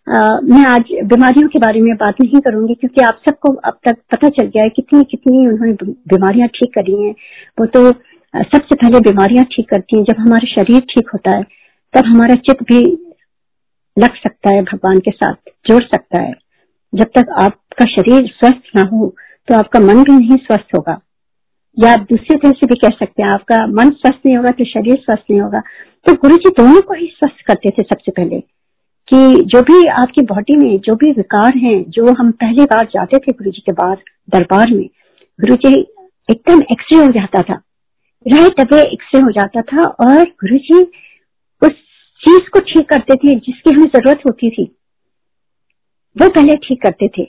आ, 0.09 0.39
मैं 0.43 0.65
आज 0.65 0.91
बीमारियों 1.03 1.47
के 1.49 1.59
बारे 1.59 1.81
में 1.81 1.93
बात 1.95 2.21
नहीं 2.21 2.39
करूँगी 2.41 2.73
क्योंकि 2.73 3.01
आप 3.01 3.21
सबको 3.29 3.53
अब 3.65 3.77
तक 3.85 3.97
पता 4.11 4.29
चल 4.29 4.47
गया 4.47 4.63
है 4.63 4.69
कितनी 4.69 5.03
कितनी 5.11 5.47
उन्होंने 5.47 5.73
बीमारियाँ 6.07 6.47
ठीक 6.47 6.73
करी 6.75 7.01
हैं। 7.03 7.13
वो 7.59 7.65
तो 7.65 7.91
सबसे 8.35 8.75
पहले 8.75 8.99
बीमारियाँ 9.01 9.43
ठीक 9.45 9.69
करती 9.69 9.97
हैं। 9.97 10.03
जब 10.03 10.19
हमारा 10.19 10.47
शरीर 10.47 10.79
ठीक 10.89 11.09
होता 11.13 11.35
है, 11.37 11.43
तब 11.93 12.05
हमारा 12.05 12.35
चित्त 12.37 12.63
भी 12.63 12.79
लग 13.97 14.15
सकता 14.15 14.55
है, 14.55 14.61
भगवान 14.63 14.99
के 14.99 15.11
साथ 15.11 15.51
जोड़ 15.67 15.83
सकता 15.83 16.21
है। 16.21 16.33
जब 16.93 17.11
तक 17.15 17.29
आपका 17.39 17.85
शरीर 17.85 18.27
स्वस्थ 18.29 18.75
ना 18.75 18.81
हो 18.91 19.13
तो 19.47 19.55
आपका 19.55 19.79
मन 19.79 20.03
भी 20.03 20.11
नहीं 20.11 20.37
स्वस्थ 20.37 20.75
होगा। 20.75 20.99
या 21.77 21.91
आप 21.93 22.05
दूसरे 22.09 22.37
तरह 22.37 22.51
से 22.51 22.67
भी 22.67 22.75
कह 22.75 22.89
सकते 22.89 23.23
हैं, 23.23 23.29
आपका 23.29 23.65
मन 23.67 23.89
स्वस्थ 23.91 24.25
नहीं 24.25 24.35
होगा 24.37 24.49
तो 24.49 24.65
शरीर 24.65 24.95
स्वस्थ 24.95 25.31
नहीं 25.31 25.39
होगा। 25.41 25.59
तो 26.05 26.13
गुरु 26.13 26.35
जी 26.35 26.49
दोनों 26.57 26.81
को 26.81 26.93
ही 26.93 27.07
स्वस्थ 27.07 27.45
करते 27.47 27.69
थे 27.69 27.83
सबसे 27.83 28.11
पहले 28.11 28.39
कि 29.07 29.43
जो 29.45 29.61
भी 29.61 29.87
आपकी 29.93 30.21
बॉडी 30.23 30.55
में 30.55 30.79
जो 30.79 30.95
भी 30.95 31.11
विकार 31.11 31.57
हैं, 31.57 31.83
जो 31.89 32.13
हम 32.13 32.31
पहली 32.33 32.65
बार 32.65 32.85
जाते 32.85 33.17
थे 33.17 33.31
गुरु 33.31 33.51
जी 33.51 33.61
के 33.65 33.71
बाद 33.73 33.97
दरबार 34.29 34.71
में 34.71 34.87
गुरु 35.39 35.55
जी 35.55 35.73
एकदम 36.29 36.61
एक्सरे 36.71 36.97
हो 36.97 37.07
जाता 37.11 37.41
था। 37.41 37.61
राइट 38.25 38.59
अवे 38.59 38.81
एक्सरे 38.81 39.21
हो 39.21 39.31
जाता 39.31 39.61
था 39.61 39.87
और 40.05 40.23
गुरु 40.43 40.57
जी 40.57 40.81
उस 41.61 41.71
चीज़ 42.21 42.49
को 42.49 42.59
ठीक 42.59 42.89
करते 42.89 43.15
थे 43.15 43.35
जिसकी 43.35 43.73
हमें 43.75 43.85
ज़रूरत 43.85 44.21
होती 44.27 44.49
थी। 44.49 44.63
वो 46.15 46.29
पहले 46.29 46.55
ठीक 46.55 46.81
करते 46.81 47.07
थे। 47.07 47.27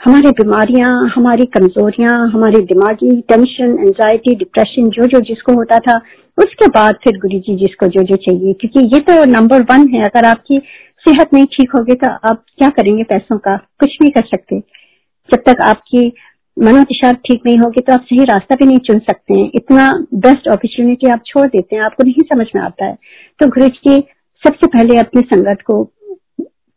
हमारी 0.00 0.30
बीमारियाँ, 0.30 1.12
हमारी 1.16 1.44
कमजोरियाँ, 1.46 2.30
हमारे 2.30 2.60
दिमागी 2.60 3.20
टेंशन 3.20 3.76
एंजाइटी 3.80 4.34
डिप्रेशन 4.34 4.88
जो 4.90 5.06
जो 5.06 5.20
जिसको 5.20 5.52
होता 5.52 5.78
था, 5.78 5.96
उसके 6.38 6.66
बाद 6.66 6.94
फिर 7.04 7.18
गुरु 7.18 7.38
जी 7.38 7.56
जिसको 7.56 7.86
जो 7.86 8.02
जो 8.02 8.16
चाहिए, 8.16 8.52
क्योंकि 8.52 8.80
ये 8.94 8.98
तो 9.00 9.24
नंबर 9.24 9.62
वन 9.62 9.88
है। 9.88 10.04
अगर 10.04 10.24
आपकी 10.24 10.58
सेहत 11.06 11.34
नहीं 11.34 11.46
ठीक 11.46 11.70
होगी 11.74 11.94
तो 11.94 12.10
आप 12.30 12.44
क्या 12.58 12.68
करेंगे 12.68 13.02
पैसों 13.02 13.38
का? 13.38 13.56
कुछ 13.56 13.96
नहीं 14.02 14.10
कर 14.10 14.26
सकते। 14.26 14.58
जब 15.28 15.42
तक 15.46 15.60
आपकी 15.62 16.12
मनोदशा 16.56 17.10
ठीक 17.26 17.42
नहीं 17.46 17.56
होगी 17.58 17.80
तो 17.80 17.92
आप 17.92 18.02
सही 18.02 18.24
रास्ता 18.24 18.54
भी 18.54 18.66
नहीं 18.66 18.78
चुन 18.86 18.98
सकते 19.00 19.34
हैं। 19.34 19.50
इतना 19.54 19.88
बेस्ट 20.16 20.48
अपॉर्चुनिटी 20.48 21.10
आप 21.12 21.22
छोड़ 21.26 21.46
देते 21.46 21.76
हैं, 21.76 21.82
आपको 21.82 22.04
नहीं 22.04 22.22
समझ 22.24 22.46
में 22.56 22.62
आता 22.62 22.84
है। 22.84 22.94
तो 23.40 23.46
गुरु 23.48 23.68
जी, 23.68 23.98
सबसे 24.42 24.66
पहले 24.68 24.98
अपने 24.98 25.20
संगत 25.26 25.62
को 25.66 25.82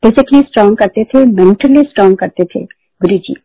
फिजिकली 0.03 0.39
स्ट्रांग 0.39 0.75
करते 0.77 1.03
थे 1.03 1.23
मेंटली 1.25 1.81
स्ट्रांग 1.81 2.15
करते 2.17 2.43
थे 2.45 2.63
गुरु 3.01 3.17
जी। 3.19 3.35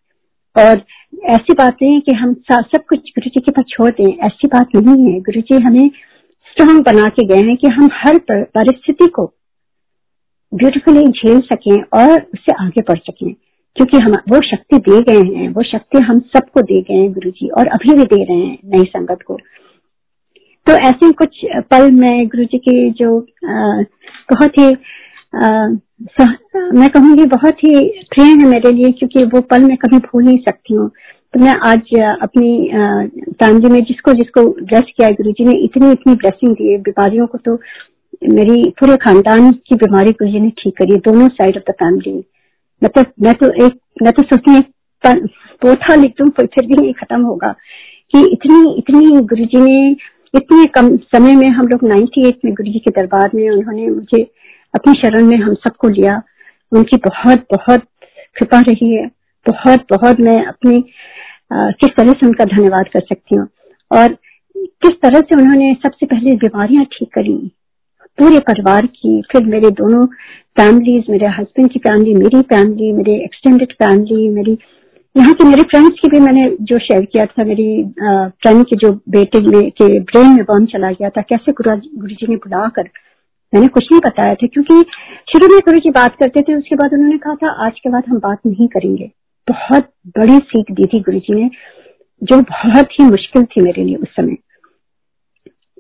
और 0.56 0.82
ऐसी 1.30 1.54
बात 1.54 1.76
नहीं 1.82 1.94
है 1.94 2.00
कि 2.00 2.12
हम 2.14 2.34
सब 2.44 2.84
कुछ 2.88 3.10
गुरु 3.10 3.30
जी 3.30 3.40
के 3.40 3.50
पास 3.50 3.64
छोड़ 3.68 3.90
दें, 3.90 4.16
ऐसी 4.18 4.49
बात 4.49 4.76
नहीं 4.76 5.12
है। 5.12 5.20
गुरु 5.20 5.40
जी 5.42 5.62
हमें 5.64 5.88
स्ट्रांग 6.46 6.80
बना 6.84 7.08
के 7.10 7.26
गए 7.26 7.46
हैं 7.46 7.56
कि 7.56 7.68
हम 7.70 7.88
हर 7.94 8.18
परिस्थिति 8.28 9.06
को 9.08 9.26
ब्यूटीफुली 10.52 11.02
झेल 11.02 11.40
सकें 11.42 11.82
और 11.99 12.20
उससे 12.25 12.52
आगे 12.60 12.80
बढ़ 12.82 12.99
सकें। 13.00 13.32
क्योंकि 13.80 13.99
हम, 13.99 14.12
वो 14.30 14.38
शक्ति 14.46 14.78
दे 14.78 15.00
गए 15.02 15.20
हैं, 15.26 15.49
वो 15.49 15.62
शक्ति 15.64 15.99
हम 15.99 16.18
सबको 16.32 16.60
दे 16.62 16.80
गए 16.80 16.94
हैं 16.94 17.12
गुरु 17.12 17.30
जी 17.30 17.49
और 17.58 17.66
अभी 17.68 17.94
भी 17.96 18.04
दे 18.04 18.16
रहे 18.22 18.37
हैं 18.37 18.58
नई 18.70 18.84
संगत 18.87 19.22
को। 19.26 19.37
तो 20.66 20.72
ऐसे 20.88 21.10
कुछ 21.12 21.38
पल 21.70 21.90
में 21.90 22.26
गुरु 22.28 22.44
जी 22.44 22.58
के 22.58 22.75
जो 22.90 23.08
बहुत 24.32 24.58
ही 24.58 24.66
मैं 26.75 26.88
कहूँगी 26.88 27.25
बहुत 27.26 27.64
ही 27.64 27.70
प्रिय 28.10 28.26
है 28.26 28.49
मेरे 28.49 28.72
लिए, 28.72 28.90
क्योंकि 28.90 29.25
वो 29.25 29.40
पल 29.50 29.64
मैं 29.64 29.76
कभी 29.76 29.99
भूल 30.00 30.25
नहीं 30.25 30.38
सकती 30.38 30.75
हूँ। 30.75 30.88
तो 31.34 31.40
मैं 31.40 31.54
आज 31.64 31.94
अपनी 32.22 32.50
फैमिली 33.32 33.68
में 33.68 33.80
जिसको 33.82 34.12
जिसको 34.12 34.44
ब्लेस 34.60 34.92
किया 34.96 35.08
गुरु 35.10 35.32
जी 35.32 35.44
ने, 35.44 35.52
इतनी 35.64 35.90
इतनी 35.92 36.14
ब्लेसिंग 36.14 36.54
दी 36.54 36.72
है 36.72 36.78
बीमारियों 36.82 37.26
को 37.26 37.38
तो 37.38 37.54
मेरी 38.34 38.62
पूरे 38.80 38.96
खानदान 39.04 39.50
की 39.52 39.75
बीमारी 39.76 40.10
गुरु 40.12 40.30
जी 40.30 40.40
ने 40.40 40.50
ठीक 40.58 40.76
करी 40.78 40.96
दोनों 41.08 41.28
साइड 41.30 41.56
ऑफ़ 41.56 41.70
द 41.70 41.75
फैमिली 41.75 42.18
मतलब 42.84 43.06
मैं 43.22 43.34
तो 43.34 43.66
एक 43.66 43.78
मैं 44.02 44.12
तो 44.12 44.22
सोचती 44.22 44.60
पोथा 45.62 45.94
लिख 45.94 46.10
दू 46.10 46.28
फिर 46.28 46.66
भी 46.66 46.75
नहीं 46.75 46.92
खत्म 46.92 47.22
होगा 47.22 47.52
कि 48.12 48.20
इतनी 48.32 48.75
इतनी 48.78 49.20
गुरु 49.20 49.44
जी 49.44 49.60
ने 49.60 49.96
इतने 50.34 50.64
कम 50.66 50.96
समय 50.96 51.34
में 51.37 51.49
हम 51.49 51.66
लोग 51.66 51.80
98 51.80 52.32
में 52.44 52.54
गुरु 52.54 52.72
जी 52.72 52.78
के 52.78 52.90
दरबार 52.90 53.30
में 53.34 53.50
उन्होंने 53.50 53.88
मुझे 53.90 54.22
अपनी 54.75 54.92
शरण 54.92 55.25
में 55.25 55.37
हम 55.37 55.54
सबको 55.54 55.88
लिया। 55.88 56.22
उनकी 56.72 56.96
बहुत 56.96 57.38
बहुत 57.38 57.82
कृपा 58.38 58.60
रही 58.60 58.94
है। 58.94 59.06
बहुत 59.46 59.84
बहुत 59.90 60.20
मैं 60.20 60.44
अपनी 60.46 60.84
किस 61.52 61.90
तरह 61.96 62.12
से 62.12 62.26
उनका 62.26 62.44
धन्यवाद 62.44 62.88
कर 62.88 63.00
सकती 63.00 63.37
हूँ। 63.37 63.49
और 63.90 64.12
किस 64.56 64.92
तरह 65.02 65.20
से 65.20 65.40
उन्होंने 65.42 65.75
सबसे 65.75 66.06
पहले 66.06 66.34
बीमारियाँ 66.37 66.84
ठीक 66.84 67.08
करी 67.14 67.50
पूरे 68.20 68.38
परिवार 68.48 68.86
की, 68.86 69.20
फिर 69.32 69.46
मेरे 69.46 69.70
दोनों 69.76 70.04
फैमिलीज़ 70.56 71.10
मेरे 71.10 71.28
हस्बैंड 71.30 71.70
की 71.72 71.78
फैमिली 71.80 72.14
मेरी 72.14 72.40
फैमिली 72.48 72.92
मेरे 72.92 73.12
एक्सटेंडेड 73.24 73.72
फैमिली 73.74 74.28
मेरी, 74.30 74.56
यहाँ 75.14 75.32
के 75.34 75.44
मेरे 75.44 75.62
फ्रेंड्स 75.70 75.98
की 76.00 76.08
भी 76.10 76.20
मैंने 76.20 76.48
जो 76.62 76.78
शेयर 76.78 77.04
किया 77.04 77.24
था, 77.26 77.44
मेरी 77.44 77.68
फ्रेंड 77.92 78.64
के 78.64 78.76
जो 78.76 78.92
बेटे 79.10 79.40
में, 79.40 79.70
के 79.72 79.98
ब्रेन 80.00 80.26
में 80.28 80.44
बम 80.44 80.64
चला 80.72 80.90
गया 80.90 81.08
था, 81.08 81.22
कैसे 81.22 81.52
गुरु 81.52 81.76
जी 82.08 82.26
ने 82.28 82.36
बुलाकर 82.36 82.88
मैंने 83.52 83.68
कुछ 83.68 83.84
नहीं 83.92 84.00
बताया 84.00 84.34
था, 84.34 84.46
क्योंकि 84.46 84.82
शुरू 85.32 85.46
में 85.48 85.58
गुरु 85.64 85.78
जी 85.78 85.90
बात 85.90 86.16
करते 86.16 86.40
थे, 86.40 86.54
उसके 86.54 86.76
बाद 86.76 86.92
उन्होंने 86.92 87.18
कहा 87.18 87.34
था, 87.34 87.50
आज 87.66 87.80
के 87.80 87.90
बाद 87.90 88.04
हम 88.08 88.18
बात 88.18 88.38
नहीं 88.46 88.68
करेंगे। 88.68 89.10
बहुत 89.48 89.88
बड़ी 90.18 90.36
सीख 90.50 90.70
दी 90.72 90.86
थी 90.86 91.00
गुरु 91.00 91.18
जी 91.18 91.34
ने, 91.34 91.48
जो 92.22 92.40
बहुत 92.42 93.00
ही 93.00 93.04
मुश्किल 93.04 93.44
थी 93.46 93.62
मेरे 93.62 93.84
लिए 93.84 93.96
उस 93.96 94.08
समय। 94.16 94.36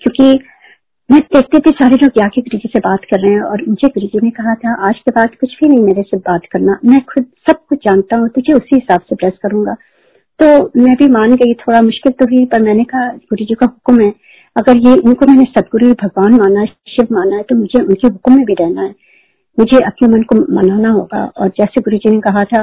क्योंकि 0.02 0.38
मैं 1.10 1.20
देखते 1.20 1.58
थे 1.58 1.70
सारे 1.70 1.96
लोग 1.96 2.10
जाके 2.10 2.40
गुरु 2.40 2.58
जी 2.58 2.68
से 2.68 2.78
बात 2.78 3.04
कर 3.04 3.20
रहे 3.20 3.32
हैं 3.32 3.40
और 3.42 3.62
मुझे 3.68 3.88
गुरु 3.88 4.06
जी 4.06 4.18
ने 4.22 4.30
कहा 4.30 4.54
था, 4.54 4.74
आज 4.88 4.98
के 4.98 5.10
बाद 5.10 5.34
कुछ 5.40 5.56
भी 5.60 5.68
नहीं 5.68 5.78
मेरे 5.78 6.02
से 6.02 6.16
बात 6.16 6.40
करना। 6.52 6.78
मैं 6.84 7.00
खुद 7.04 7.24
सब 7.48 7.56
कुछ 7.68 7.78
जानता 7.78 8.16
हूँ, 8.16 8.28
तुझे 8.28 8.52
उसी 8.52 8.74
हिसाब 8.74 9.00
से 9.00 9.16
प्रेस 9.16 9.32
करूँगा। 9.42 9.74
तो 10.40 10.46
मैं 10.82 10.94
भी 10.96 11.08
मान 11.08 11.34
गई, 11.34 11.54
थोड़ा 11.54 11.80
मुश्किल 11.82 12.12
तो 12.12 12.24
हुई, 12.24 12.44
पर 12.44 12.62
मैंने 12.62 12.84
कहा, 12.84 13.08
गुरु 13.08 13.44
जी 13.44 13.54
का 13.54 13.66
हुक्म 13.66 14.04
है, 14.04 14.12
अगर 14.56 14.76
ये 14.76 14.94
उनको 14.96 15.26
मैंने 15.26 15.44
सदगुरु 15.44 15.92
भगवान 16.04 16.34
माना 16.34 16.60
है 16.60 16.66
शिव 16.66 17.08
माना 17.12 17.36
है 17.36 17.42
तो 17.42 17.56
मुझे 17.56 17.82
उनके 17.82 18.06
हुक्म 18.08 18.36
में 18.36 18.44
भी 18.44 18.54
रहना 18.54 18.82
है। 18.82 18.94
मुझे 19.58 19.84
अपने 19.86 20.08
मन 20.08 20.22
को 20.22 20.36
मनाना 20.54 20.90
होगा। 20.90 21.24
और 21.36 21.48
जैसे 21.48 21.80
गुरु 21.80 21.96
जी 21.96 22.10
ने 22.10 22.20
कहा 22.20 22.44
था, 22.44 22.62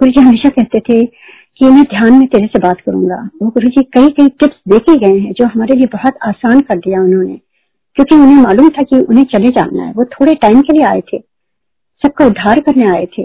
गुरु 0.00 0.10
जी 0.10 0.20
हमेशा 0.20 0.48
कहते 0.48 0.80
थे 0.80 1.04
कि 1.06 1.64
मैं 1.64 1.82
ध्यान 1.82 2.12
में 2.12 2.26
तेरे 2.26 2.46
से 2.46 2.58
बात 2.58 2.80
करूँगा। 2.80 3.28
वो 3.42 3.48
गुरु 3.48 3.68
जी 3.68 3.82
कई 3.96 4.08
कई 4.08 4.28
टिप्स 4.28 4.56
देखे 4.68 4.96
गए 4.96 5.18
हैं, 5.18 5.32
जो 5.32 5.46
हमारे 5.46 5.76
लिए 5.76 5.86
बहुत 5.92 6.18
आसान 6.26 6.60
कर 6.60 6.78
दिया 6.78 7.00
उन्होंने। 7.00 7.40
क्योंकि 7.98 8.26
उन्हें 8.26 8.42
मालूम 8.42 8.68
था 8.68 8.82
कि 8.82 9.00
उन्हें 9.00 9.24
चले 9.24 9.48
जाना 9.48 9.82
है। 9.82 9.92
वो 9.92 10.04
थोड़े 10.04 10.34
टाइम 10.34 10.60
के 10.60 10.76
लिए 10.76 10.86
आए 10.86 11.00
थे। 11.00 11.18
सबका 12.02 12.26
उद्धार 12.26 12.60
करने 12.60 12.96
आए 12.96 13.06
थे। 13.06 13.22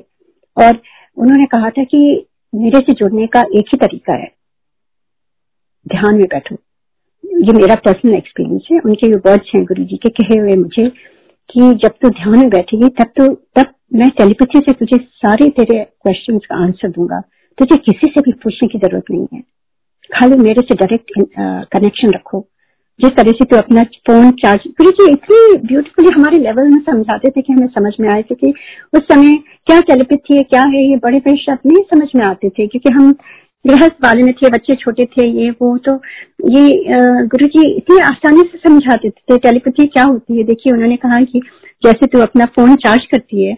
और 0.57 0.81
उन्होंने 1.17 1.45
कहा 1.45 1.69
था 1.69 1.83
कि 1.83 2.27
मेरे 2.55 2.79
से 2.79 2.93
जुड़ने 2.93 3.27
का 3.27 3.39
एक 3.39 3.65
ही 3.67 3.77
तरीका 3.77 4.13
है। 4.13 4.31
ध्यान 5.87 6.15
में 6.15 6.25
बैठो। 6.25 6.55
ये 7.25 7.53
मेरा 7.53 7.75
पर्सनल 7.75 8.13
एक्सपीरियंस 8.13 8.67
है। 8.71 8.79
उनके 8.79 9.07
ये 9.07 9.13
वर्ड्स 9.13 9.51
हैं 9.55 9.65
गुरु 9.65 9.83
जी 9.83 9.97
के। 9.97 10.09
कहे 10.09 10.39
हुए 10.39 10.55
मुझे 10.55 10.89
कि 11.49 11.59
जब 11.59 11.91
तू 12.01 12.09
ध्यान 12.09 12.37
में 12.37 12.49
बैठेगी, 12.49 12.89
तब 12.89 13.03
तो 13.03 13.33
तब 13.33 13.65
मैं 13.95 14.09
टेलीपैथी 14.09 14.59
से 14.59 14.73
तुझे 14.73 14.97
सारे 15.03 15.49
तेरे 15.49 15.83
क्वेश्चन 15.83 16.37
का 16.37 16.63
आंसर 16.63 16.89
दूँगा। 16.89 17.21
तुझे 17.57 17.77
किसी 17.77 18.07
से 18.07 18.21
भी 18.21 18.31
पूछने 18.31 18.67
की 18.67 18.77
ज़रूरत 18.77 19.03
नहीं 19.11 19.27
है। 19.33 19.39
खाली 20.13 20.37
मेरे 20.37 20.61
से 20.61 20.75
डायरेक्ट 20.75 21.11
कनेक्शन 21.71 22.09
रखो। 22.09 22.47
जिस 22.99 23.11
तरह 23.11 23.31
से 23.31 23.45
तो 23.45 23.57
अपना 23.57 23.83
फ़ोन 24.07 24.29
चार्ज 24.39 24.67
गुरु 24.79 24.91
जी 24.91 25.09
इतनी 25.11 25.57
ब्यूटीफुली 25.67 26.09
हमारे 26.15 26.37
लेवल 26.39 26.67
में 26.69 26.81
समझाते 26.81 27.29
थे 27.29 27.41
कि 27.41 27.53
हमें 27.53 27.67
समझ 27.69 27.93
में 28.01 28.09
आए 28.09 28.21
थे 28.21 28.35
कि 28.35 28.53
उस 28.93 29.01
समय 29.03 29.33
क्या 29.67 29.79
टेलीपैथी 29.87 30.37
है 30.37 30.43
क्या 30.43 30.61
है 30.73 30.83
ये 30.89 30.97
बड़े 30.97 31.19
बड़े 31.19 31.37
शब्द 31.37 31.71
नहीं 31.71 31.83
समझ 31.93 32.07
में 32.15 32.23
आते 32.25 32.49
थे, 32.49 32.67
क्योंकि 32.67 32.93
हम 32.93 33.11
गृहस्थ 33.65 33.95
वाले 34.03 34.23
में 34.23 34.33
थे, 34.33 34.49
बच्चे 34.49 34.75
छोटे 34.75 35.05
थे, 35.07 35.27
ये 35.27 35.49
वो 35.51 35.77
तो 35.79 35.95
ये 36.49 37.25
गुरु 37.27 37.47
जी 37.47 37.69
इतनी 37.71 37.99
आसानी 38.01 38.41
से 38.51 38.57
समझाते 38.59 39.09
थे 39.09 39.37
टेलीपैथी 39.39 39.85
क्या 39.87 40.03
होती 40.03 40.37
है? 40.37 40.43
देखिए, 40.43 40.73
उन्होंने 40.73 40.95
कहा 40.97 41.21
कि 41.23 41.41
जैसे 41.83 42.07
तू 42.07 42.19
अपना 42.21 42.45
फ़ोन 42.55 42.75
चार्ज 42.77 43.05
करती 43.11 43.45
है, 43.45 43.57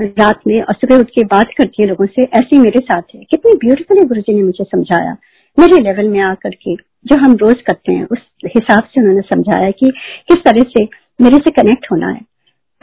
रात 0.00 0.40
में, 0.46 0.60
और 0.62 0.74
सुबह 0.74 0.98
उठ 0.98 1.10
के 1.10 1.24
बात 1.26 1.48
करती 1.58 1.82
है 1.82 1.88
लोगों 1.88 2.06
से, 2.08 2.22
ऐसे 2.24 2.58
मेरे 2.58 2.80
साथ 2.82 3.14
है। 3.14 3.22
कितनी 3.30 3.54
ब्यूटीफुली 3.58 4.04
गुरु 4.04 4.20
जी 4.20 4.34
ने 4.34 4.42
मुझे 4.42 4.64
समझाया, 4.64 5.16
मेरे 5.58 5.80
लेवल 5.82 6.08
में 6.08 6.20
आकर 6.22 6.54
के। 6.56 6.74
जो 7.06 7.16
हम 7.16 7.36
रोज 7.36 7.54
करते 7.54 7.92
हैं, 7.92 8.04
उस 8.04 8.18
हिसाब 8.46 8.82
से 8.82 9.00
उन्होंने 9.00 9.20
समझाया 9.20 9.70
कि 9.70 9.86
किस 10.28 10.36
तरह 10.36 10.62
से 10.62 10.84
मेरे 11.20 11.36
से 11.36 11.50
कनेक्ट 11.50 11.86
होना 11.92 12.08
है। 12.08 12.20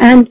एंड 0.02 0.28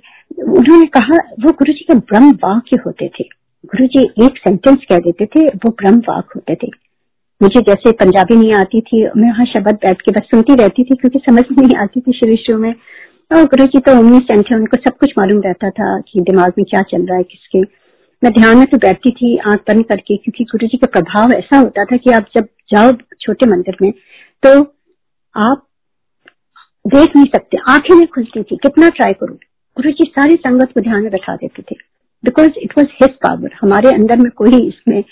उन्होंने 0.48 0.86
कहा, 0.86 1.16
वो 1.16 1.52
गुरु 1.52 1.72
जी 1.72 1.78
के 1.78 1.94
ब्रह्म 1.94 2.32
वाक्य 2.32 2.76
होते 2.86 3.08
थे। 3.08 3.24
गुरु 3.66 3.86
जी 3.86 4.24
एक 4.24 4.38
सेंटेंस 4.38 4.78
कह 4.88 4.98
देते 4.98 5.26
थे, 5.26 5.48
वो 5.48 5.70
ब्रह्म 5.70 5.98
वाक 5.98 6.28
होते 6.36 6.54
थे। 6.54 6.70
मुझे 7.42 7.60
जैसे 7.60 7.92
पंजाबी 7.92 8.36
नहीं 8.36 8.54
आती 8.54 8.80
थी, 8.80 9.08
मैं 9.16 9.28
वहाँ 9.28 9.46
शब्द 9.46 9.74
बैठ 9.74 10.02
के 10.02 10.10
बस 10.10 10.22
सुनती 10.22 10.54
रहती 10.54 10.84
थी, 10.84 10.94
क्योंकि 10.94 11.18
समझ 11.18 11.44
नहीं 11.58 11.76
आती 11.76 12.00
थी 12.00 12.12
शुरू 12.12 12.36
शुरू 12.36 12.58
में। 12.58 12.74
और 13.36 13.44
गुरु 13.44 13.64
जी 13.64 13.78
तो 13.78 13.98
उन्नीस 13.98 14.22
सेंट 14.22 14.50
है, 14.50 14.56
उनको 14.56 14.76
सब 14.76 14.96
कुछ 14.96 15.12
मालूम 15.18 15.42
रहता 15.42 15.70
था 15.70 16.00
कि 16.00 16.20
दिमाग 16.20 16.52
में 16.58 16.64
क्या 16.70 16.82
चल 16.82 17.06
रहा 17.06 17.16
है 17.16 17.22
किसके। 17.22 17.60
मैं 18.22 18.32
ध्यान 18.32 18.56
में 18.56 18.66
तो 18.66 18.76
बैठती 18.76 19.10
थी, 19.10 19.36
आँख 19.36 19.60
बंद 19.60 19.84
करके, 19.84 20.16
क्योंकि 20.16 20.44
गुरु 20.44 20.66
जी 20.66 20.76
का 20.76 20.86
प्रभाव 20.92 21.32
ऐसा 21.32 21.58
होता 21.58 21.84
था 21.84 21.96
कि 21.96 22.10
आप 22.10 22.26
जब 22.34 22.44
जाओ 22.44 22.92
छोटे 23.24 23.50
मंदिर 23.50 23.76
में 23.82 23.90
तो 24.42 24.60
आप 25.36 25.66
देख 26.86 27.16
नहीं 27.16 27.26
सकते। 27.26 27.58
आँखें 27.70 27.94
नहीं 27.96 28.06
खुलती 28.06 28.42
थी। 28.42 28.56
कितना 28.56 28.88
ट्राई 28.88 29.12
करूँ? 29.12 29.36
गुरु 29.76 29.90
जी 29.90 30.10
सारी 30.10 30.34
संगत 30.36 30.72
को 30.74 30.80
ध्यान 30.80 31.02
में 31.02 31.10
बैठा 31.10 31.34
देते 31.36 31.62
थे। 31.62 31.76
Because 32.24 32.58
it 32.58 32.72
was 32.78 32.86
his 33.02 33.10
power 33.24 33.50
हमारे 33.60 33.88
अंदर 33.88 34.18
में 34.18 34.30
कोई 34.36 34.60
इसमें 34.68 35.02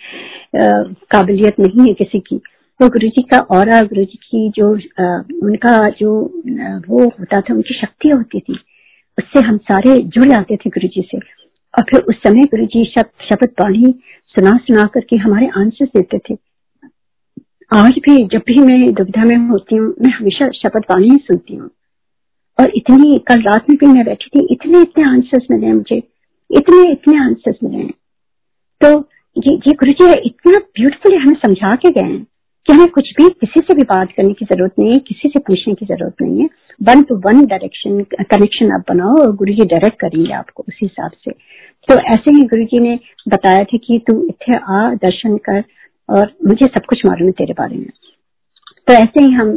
काबिलियत 1.11 1.61
नहीं 1.61 1.87
है 1.89 1.95
किसी 1.95 2.21
की। 2.21 2.39
तो 2.81 2.89
गुरु 2.89 3.09
जी 3.09 3.23
का 3.23 3.39
और 3.57 3.71
गुरु 3.87 4.05
जी 4.05 4.19
की 4.23 4.49
जो 4.51 4.69
आ, 4.75 5.23
उनका 5.43 5.83
जो 5.99 6.11
वो 6.89 7.05
होता 7.19 7.41
था 7.41 7.55
उनकी 7.55 7.75
शक्ति 7.75 8.09
होती 8.09 8.41
थी 8.41 8.59
उससे 9.19 9.45
हम 9.47 9.57
सारे 9.71 9.97
जुड़ 10.07 10.25
जाते 10.25 10.57
थे 10.57 10.71
गुरु 10.71 10.89
जी 10.89 11.03
से। 11.03 11.19
और 11.75 11.85
फिर 11.91 12.01
उस 12.01 12.17
समय 12.17 12.43
गुरु 12.45 12.65
जी 12.67 12.85
शब्द 12.85 13.25
शब्द 13.31 13.49
पानी 13.61 13.95
सुना 14.35 14.57
सुना 14.57 14.83
करके 14.95 15.17
हमारे 15.17 15.47
आंसर 15.57 15.85
देते 15.85 16.19
थे। 16.19 16.35
आज 17.77 17.93
भी 17.99 18.25
जब 18.25 18.39
भी 18.39 18.61
मैं 18.61 18.93
दुविधा 18.93 19.25
में 19.25 19.49
होती 19.49 19.77
हूँ, 19.77 19.95
मैं 20.03 20.11
हमेशा 20.15 20.49
शपथ 20.49 20.91
वाणी 20.91 21.09
ही 21.09 21.17
सुनती 21.17 21.55
हूँ। 21.57 21.71
और 22.61 22.73
इतनी, 22.75 23.19
कल 23.29 23.41
रात 23.41 23.71
में 23.71 23.77
भी 23.81 23.87
मैं 23.87 24.05
बैठी 24.05 24.29
थी, 24.29 24.49
इतने 24.51 24.81
इतने 24.81 25.05
आंसर्स 25.05 25.47
मिले 25.51 25.67
हैं 25.67 25.75
मुझे, 25.75 25.97
इतने 26.51 26.93
इतने 26.93 27.19
आंसर्स 27.19 27.57
मिले 27.65 27.77
हैं। 27.77 27.93
तो 28.81 28.89
ये 29.37 29.55
ये 29.55 29.73
गुरु 29.73 29.93
जी 29.93 30.13
इतना 30.13 30.59
ब्यूटीफुली 30.59 31.17
हमें 31.17 31.35
समझा 31.35 31.75
के 31.77 31.91
गए 31.91 32.13
हैं 32.13 32.27
कि 32.67 32.73
हमें 32.73 32.89
कुछ 32.89 33.13
भी, 33.17 33.29
किसी 33.29 33.61
से 33.61 33.75
भी 33.75 33.83
बात 33.83 34.13
करने 34.17 34.33
की 34.33 34.45
ज़रूरत 34.45 34.73
नहीं 34.79 34.93
है, 34.93 34.99
किसी 34.99 35.29
से 35.29 35.39
पूछने 35.39 35.75
की 35.75 35.87
ज़रूरत 35.87 36.23
नहीं 36.23 36.41
है। 36.41 36.49
One 36.83 37.03
to 37.03 37.17
one 37.17 37.47
direction 37.47 38.03
connection 38.03 38.73
आप 38.73 38.85
बनाओ 38.89 39.17
और 39.17 39.37
गुरु 39.37 39.53
जी 39.53 39.65
डायरेक्ट 39.65 40.01
करेंगे 40.01 40.33
आपको 40.33 40.65
उसी 40.69 40.87
हिसाब 40.87 41.11
से। 41.25 41.31
तो 41.89 41.99
ऐसे 42.15 42.31
ही 42.31 42.45
गुरु 42.45 42.65
जी 42.65 42.79
ने 42.79 42.99
बताया 43.29 43.65
था 43.65 43.79
कि 43.79 43.99
तू 43.99 44.27
इतने 44.29 44.57
आ, 44.57 44.95
दर्शन 44.95 45.37
कर 45.37 45.65
और 46.13 46.33
मुझे 46.47 46.67
सब 46.67 46.85
कुछ 46.85 47.05
मालूम 47.07 47.27
है 47.27 47.33
तेरे 47.33 47.55
बारे 47.59 47.77
में। 47.77 47.91
तो 48.89 48.95
ऐसे 48.95 49.23
ही 49.23 49.33
हम 49.33 49.51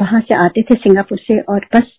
वहाँ 0.00 0.20
से 0.20 0.38
आते 0.38 0.62
थे 0.62 0.74
सिंगापुर 0.74 1.18
से 1.18 1.40
और 1.42 1.66
बस 1.74 1.92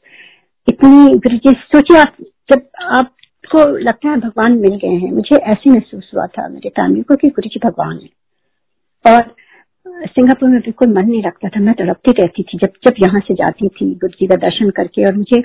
इतनी 0.68 1.18
गुरु 1.18 1.38
जी, 1.38 1.52
सोचिए 1.52 1.98
आप, 1.98 2.16
जब 2.52 2.68
आपको 2.82 3.66
लगता 3.80 4.10
है 4.10 4.20
भगवान 4.20 4.58
मिल 4.60 4.76
गए 4.76 4.96
हैं, 4.96 5.12
मुझे 5.12 5.36
ऐसे 5.36 5.70
महसूस 5.70 6.12
हुआ 6.16 6.26
था 6.28 6.48
मेरे 6.48 6.70
फैमिली 6.70 7.02
को 7.02 7.16
कि 7.16 7.30
गुरु 7.30 7.50
जी 7.50 7.60
भगवान 7.66 7.94
है। 7.94 8.10
और 9.06 9.36
सिंगापुर 10.08 10.50
में 10.50 10.60
बिल्कुल 10.60 10.88
मन 10.90 11.08
नहीं 11.08 11.22
लगता 11.24 11.50
था। 11.50 11.60
मैं 11.60 11.74
तड़पती 11.80 12.12
रहती 12.12 12.44
थी 12.44 12.58
जब 12.58 12.74
जब 12.86 12.96
यहाँ 13.02 13.20
से 13.28 13.34
जाती 13.36 13.68
थी 13.70 13.86
गुरु 13.96 14.14
जी 14.20 14.28
का 14.28 14.36
दर्शन 14.36 14.70
करके 14.78 15.06
और 15.08 15.16
मुझे 15.16 15.40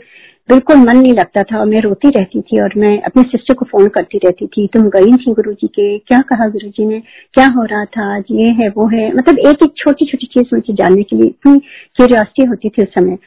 बिल्कुल 0.49 0.77
मन 0.77 0.97
नहीं 0.97 1.13
लगता 1.13 1.43
था 1.43 1.59
और 1.59 1.67
मैं 1.67 1.81
रोती 1.81 2.09
रहती 2.17 2.41
थी 2.41 2.61
और 2.63 2.73
मैं 2.77 2.93
अपने 3.03 3.23
सिस्टर 3.23 3.55
को 3.55 3.65
फ़ोन 3.65 3.87
करती 3.89 4.19
रहती 4.25 4.47
थी, 4.47 4.67
तुम 4.67 4.89
गई 4.91 5.13
थी 5.17 5.33
गुरु 5.33 5.53
जी 5.53 5.67
के? 5.69 5.87
क्या 5.99 6.19
कहा 6.29 6.49
गुरु 6.49 6.69
जी 6.69 6.87
ने? 6.87 7.01
क्या 7.35 7.47
हो 7.57 7.65
रहा 7.65 7.85
था? 7.97 8.17
ये 8.31 8.49
है, 8.55 8.69
वो 8.69 8.87
है? 8.89 9.07
मतलब 9.15 9.39
एक 9.41 9.63
एक 9.65 9.73
छोटी 9.77 10.07
छोटी 10.07 10.27
चीज़ 10.35 10.55
मुझे 10.55 10.75
जानने 10.75 11.03
के 11.03 11.17
लिए 11.17 11.27
इतनी 11.27 11.59
क्यूरियोसिटी 11.97 12.45
होती 12.45 12.69
थी 12.69 12.83
उस 12.83 12.89
समय। 12.95 13.19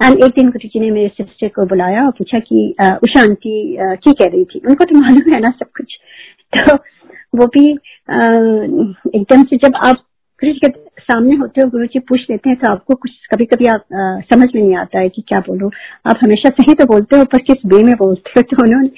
एंड 0.00 0.24
एक 0.24 0.30
दिन 0.30 0.50
गुरु 0.50 0.68
जी 0.68 0.80
ने 0.80 0.90
मेरे 0.90 1.08
सिस्टर 1.16 1.48
को 1.48 1.66
बुलाया 1.66 2.04
और 2.04 2.10
पूछा 2.18 2.38
कि 2.38 2.68
उषा 3.04 3.20
आंटी 3.20 3.76
की 3.76 4.12
कह 4.12 4.30
रही 4.30 4.44
थी? 4.44 4.60
उनको 4.68 4.84
तो 4.84 4.98
मालूम 5.00 5.34
है 5.34 5.40
ना 5.40 5.50
सब 5.50 5.70
कुछ। 5.76 5.98
तो 6.52 6.76
वो 7.38 7.46
भी 7.56 7.66
एकदम 9.16 9.42
से 9.42 9.56
जब 9.56 9.76
आप 9.84 10.02
जी 10.46 10.58
के 10.58 10.68
सामने 11.00 11.34
होते 11.36 11.60
हो 11.60 11.68
गुरु 11.70 11.86
जी 11.86 11.98
पूछ 12.08 12.20
लेते 12.30 12.50
हैं 12.50 12.58
तो 12.58 12.70
आपको 12.72 12.94
कुछ 12.94 13.10
कभी 13.32 13.44
कभी 13.44 13.66
आप 13.66 13.84
आ, 13.94 14.20
समझ 14.32 14.48
में 14.54 14.62
नहीं 14.62 14.76
आता 14.76 14.98
है 14.98 15.08
कि 15.08 15.22
क्या 15.28 15.40
बोलो। 15.40 15.70
आप 16.06 16.18
हमेशा 16.24 16.50
सही 16.50 16.74
तो 16.74 16.84
बोलते 16.84 17.16
हो 17.16 17.24
पर 17.24 17.42
किस 17.42 17.66
बे 17.66 17.82
में 17.82 17.94
बोलते 17.94 18.30
हो? 18.36 18.42
तो 18.42 18.62
उन्होंने 18.62 18.88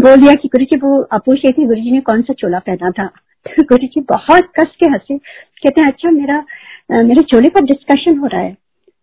बोल 0.00 0.20
दिया 0.20 0.34
कि 0.34 0.48
गुरु 0.48 0.64
जी 0.64 0.76
वो 0.76 1.02
पूछ 1.14 1.38
रही 1.38 1.52
थी 1.52 1.66
गुरु 1.66 1.80
जी 1.80 1.90
ने 1.90 2.00
कौन 2.00 2.22
सा 2.22 2.34
चोला 2.38 2.58
पहना 2.58 2.90
था? 2.90 3.06
तो 3.46 3.62
गुरु 3.62 3.86
जी 3.86 4.00
बहुत 4.10 4.50
कस 4.58 4.74
के 4.80 4.90
हंसे। 4.90 5.16
कहते 5.18 5.80
हैं 5.80 5.88
अच्छा 5.92 6.10
मेरा 6.10 6.36
आ, 6.36 7.02
मेरे 7.02 7.22
चोले 7.22 7.48
पर 7.48 7.64
डिस्कशन 7.64 8.18
हो 8.18 8.26
रहा 8.26 8.40
है। 8.40 8.52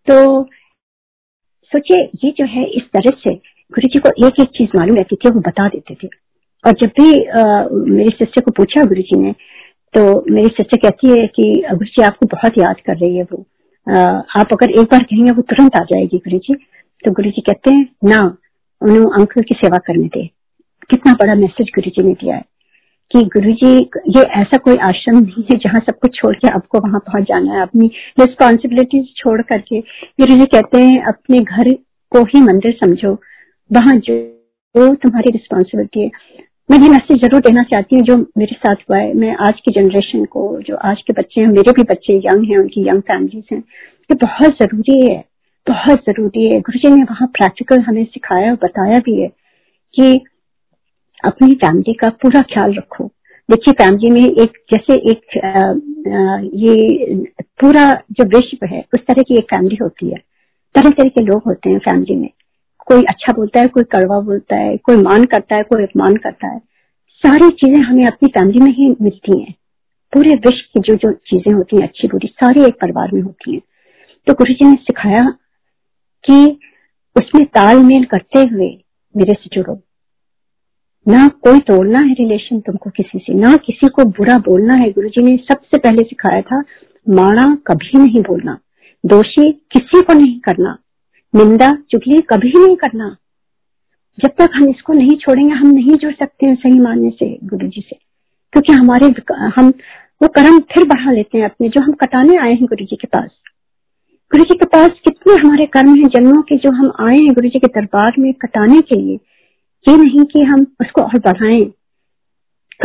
तो 0.07 0.43
सोचिए 1.71 2.03
ये 2.25 2.33
जो 2.37 2.45
है 2.45 2.65
इस 2.77 2.83
तरह 2.95 3.17
से 3.19 3.33
गुरु 3.71 3.87
जी 3.87 3.99
को 3.99 4.09
एक 4.27 4.39
एक 4.41 4.49
चीज़ 4.57 4.77
मालूम 4.77 4.95
रहती 4.95 5.15
थी 5.15 5.29
वो 5.29 5.39
बता 5.39 5.67
देते 5.67 5.95
थे। 6.03 6.07
और 6.63 6.71
जब 6.81 6.89
भी 6.99 7.23
आ, 7.25 7.43
मेरी 7.71 8.09
सिस्टर 8.09 8.41
को 8.41 8.51
पूछा 8.51 8.83
गुरु 8.83 9.01
जी 9.01 9.19
ने 9.19 9.33
तो 9.93 10.03
मेरी 10.31 10.47
सिस्टर 10.47 10.77
कहती 10.77 11.09
है 11.09 11.25
कि 11.29 11.53
गुरु 11.69 11.85
जी 11.85 12.03
आपको 12.03 12.27
बहुत 12.31 12.57
याद 12.57 12.75
कर 12.85 12.97
रही 12.97 13.15
है 13.17 13.23
वो 13.31 13.45
आप 14.37 14.53
अगर 14.53 14.71
एक 14.71 14.85
बार 14.91 15.03
कहेंगे 15.03 15.31
वो 15.31 15.41
तुरंत 15.49 15.75
आ 15.75 15.83
जाएगी 15.85 16.17
गुरु 16.19 16.37
जी 16.39 16.53
तो 17.03 17.11
गुरु 17.11 17.29
जी 17.29 17.41
कहते 17.41 17.73
हैं, 17.73 17.87
ना, 18.05 18.19
उन्हें 18.81 18.99
अंकल 18.99 19.41
की 19.41 19.55
सेवा 19.55 19.77
करने 19.77 20.07
दे। 20.07 20.25
कितना 20.89 21.13
बड़ा 21.13 21.35
मैसेज 21.35 21.71
गुरु 21.75 21.89
जी 21.91 22.03
ने 22.03 22.13
दिया 22.13 22.35
है 22.35 22.43
कि 23.11 23.21
गुरु 23.27 23.53
जी 23.53 23.71
ये 24.17 24.21
ऐसा 24.39 24.57
कोई 24.59 24.77
आश्रम 24.83 25.17
नहीं 25.17 25.43
है 25.43 25.57
जहाँ 25.59 25.79
सब 25.81 25.97
कुछ 26.01 26.15
छोड़ 26.15 26.35
के 26.35 26.47
आपको 26.49 26.79
वहाँ 26.79 26.99
पहुँच 27.07 27.23
जाना 27.23 27.53
है, 27.53 27.61
अपनी 27.61 27.87
रिस्पॉन्सिबिलिटीज 28.19 29.13
छोड़ 29.17 29.41
करके। 29.43 29.79
गुरु 29.79 30.37
जी 30.37 30.45
कहते 30.47 30.77
हैं, 30.77 31.01
अपने 31.03 31.39
घर 31.39 31.71
को 32.11 32.23
ही 32.25 32.41
मंदिर 32.43 32.77
समझो। 32.83 33.13
वहाँ 33.69 33.95
जो 33.99 34.15
तुम्हारी 34.95 35.31
रिस्पॉन्सिबिलिटी 35.31 36.01
है 36.01 36.09
मैं 36.71 36.77
ये 36.79 36.89
मैसेज 36.89 37.17
ज़रूर 37.21 37.39
देना 37.41 37.61
चाहती 37.63 37.95
हूँ 37.95 38.03
जो 38.05 38.15
मेरे 38.37 38.55
साथ 38.55 38.83
हुआ 38.89 38.97
है। 38.99 39.13
मैं 39.13 39.33
आज 39.47 39.59
की 39.59 39.71
जनरेशन 39.71 40.23
को 40.25 40.43
जो 40.67 40.75
आज 40.89 41.01
के 41.07 41.13
बच्चे 41.13 41.41
हैं 41.41 41.47
मेरे 41.47 41.71
भी 41.71 41.83
बच्चे 41.83 42.13
यंग 42.17 42.45
हैं 42.49 42.57
उनकी 42.57 42.87
यंग 42.87 43.01
फैमिलीज़ 43.01 43.53
हैं 43.53 43.59
ये 43.59 44.15
बहुत 44.15 44.53
ज़रूरी 44.61 44.99
है 45.01 45.17
बहुत 45.67 46.03
ज़रूरी 46.09 46.45
है। 46.45 46.59
गुरु 46.59 46.79
जी 46.79 46.95
ने 46.95 47.03
वहाँ 47.03 47.27
प्रैक्टिकल 47.27 47.81
हमें 47.81 48.03
सिखाया 48.05 48.51
और 48.51 48.57
बताया 48.63 48.99
भी 48.99 49.19
है 49.21 49.27
कि 49.95 50.15
अपनी 51.23 51.55
फैमिली 51.55 51.93
का 51.93 52.09
पूरा 52.21 52.41
ख्याल 52.53 52.73
रखो। 52.73 53.07
देखिए 53.49 53.73
फैमिली 53.73 54.09
में 54.09 54.21
एक 54.21 54.57
जैसे 54.71 54.99
एक 55.11 55.39
आ, 55.45 55.49
आ, 55.49 56.39
ये 56.55 57.15
पूरा 57.61 57.91
जो 58.11 58.27
विश्व 58.29 58.65
है 58.65 58.85
उस 58.93 59.05
तरह 59.07 59.21
की 59.21 59.37
एक 59.37 59.45
फैमिली 59.45 59.77
होती 59.81 60.09
है। 60.09 60.21
तरह 60.75 60.89
तरह 60.89 61.09
के 61.09 61.23
लोग 61.23 61.41
होते 61.47 61.69
हैं 61.69 61.79
फैमिली 61.79 62.15
में। 62.15 62.29
कोई 62.91 63.03
अच्छा 63.03 63.33
बोलता 63.33 63.59
है, 63.59 63.67
कोई 63.67 63.83
कड़वा 63.83 64.19
बोलता 64.19 64.55
है, 64.55 64.77
कोई 64.77 64.97
मान 64.97 65.25
करता 65.25 65.55
है, 65.55 65.63
कोई 65.63 65.83
अपमान 65.83 66.15
करता 66.15 66.47
है। 66.47 66.59
सारी 67.23 67.49
चीज़ें 67.49 67.81
हमें 67.81 68.05
अपनी 68.05 68.29
फैमिली 68.29 68.59
में 68.59 68.71
ही 68.71 68.95
मिलती 69.01 69.39
हैं। 69.39 69.55
पूरे 70.13 70.35
विश्व 70.35 70.65
की 70.73 70.79
जो 70.79 70.95
जो 70.95 71.11
चीज़ें 71.11 71.53
होती 71.53 71.75
हैं, 71.75 71.87
अच्छी 71.87 72.07
बुरी, 72.07 72.27
सारी 72.27 72.63
एक 72.63 72.73
परिवार 72.81 73.11
में 73.13 73.21
होती 73.21 73.53
हैं। 73.53 73.61
तो 74.27 74.33
गुरु 74.33 74.53
जी 74.53 74.65
ने 74.65 74.75
सिखाया 74.75 75.23
कि 76.23 76.59
उसमें 77.17 77.45
तालमेल 77.45 78.03
करते 78.05 78.39
हुए 78.39 78.83
मेरे 79.17 79.33
से 79.33 79.49
जुड़ो। 79.53 79.79
ना 81.07 81.27
कोई 81.27 81.59
तोड़ना 81.59 81.99
है 81.99 82.13
रिलेशन 82.13 82.59
तुमको 82.59 82.89
किसी 82.89 83.19
से, 83.19 83.33
ना 83.33 83.55
किसी 83.55 83.87
को 83.87 84.03
बुरा 84.03 84.37
बोलना 84.37 84.73
है। 84.73 84.91
गुरु 84.91 85.09
जी 85.09 85.23
ने 85.23 85.37
सबसे 85.37 85.77
पहले 85.77 86.03
सिखाया 86.03 86.41
था, 86.41 86.63
माड़ा 87.09 87.55
कभी 87.55 87.97
नहीं 87.97 88.21
बोलना, 88.21 88.57
दोषी 89.05 89.51
किसी 89.51 90.01
को 90.01 90.13
नहीं 90.13 90.39
करना। 90.39 90.77
निंदा 91.35 91.77
चुगली 91.89 92.21
कभी 92.21 92.53
नहीं 92.65 92.75
करना। 92.75 93.17
जब 94.19 94.29
तक 94.29 94.49
हम 94.55 94.69
इसको 94.69 94.93
नहीं 94.93 95.17
छोड़ेंगे, 95.17 95.53
हम 95.53 95.67
नहीं 95.67 95.95
जुड़ 95.95 96.13
सकते 96.13 96.45
हैं 96.45 96.55
सही 96.55 96.79
मानने 96.79 97.09
से 97.09 97.39
गुरु 97.43 97.67
जी 97.67 97.81
से। 97.81 97.95
क्योंकि 98.51 98.73
हमारे 98.73 99.33
हम 99.33 99.73
वो 100.21 100.27
कर्म 100.27 100.59
फिर 100.59 100.83
बढ़ा 100.87 101.11
लेते 101.11 101.37
हैं 101.37 101.45
अपने, 101.45 101.69
जो 101.69 101.81
हम 101.81 101.91
कटाने 101.91 102.37
आए 102.37 102.53
हैं 102.53 102.65
गुरु 102.65 102.85
जी 102.85 102.95
के 102.95 103.07
पास। 103.07 103.29
गुरु 104.31 104.43
जी 104.43 104.57
के 104.57 104.65
पास 104.65 104.89
कितने 104.89 105.33
हमारे 105.33 105.65
कर्म 105.65 105.95
हैं, 105.95 106.07
जन्मों 106.07 106.41
के 106.41 106.55
जो 106.55 106.71
हम 106.71 106.93
आए 106.99 107.15
हैं 107.15 107.33
गुरु 107.33 107.49
जी 107.49 107.59
के 107.59 107.67
दरबार 107.67 108.13
में 108.19 108.33
कटाने 108.33 108.81
के 108.81 108.95
लिए। 108.95 109.19
ये 109.87 109.97
नहीं 109.97 110.23
कि 110.23 110.43
हम 110.43 110.65
उसको 110.81 111.01
और 111.01 111.19
बढ़ाएँ। 111.19 111.61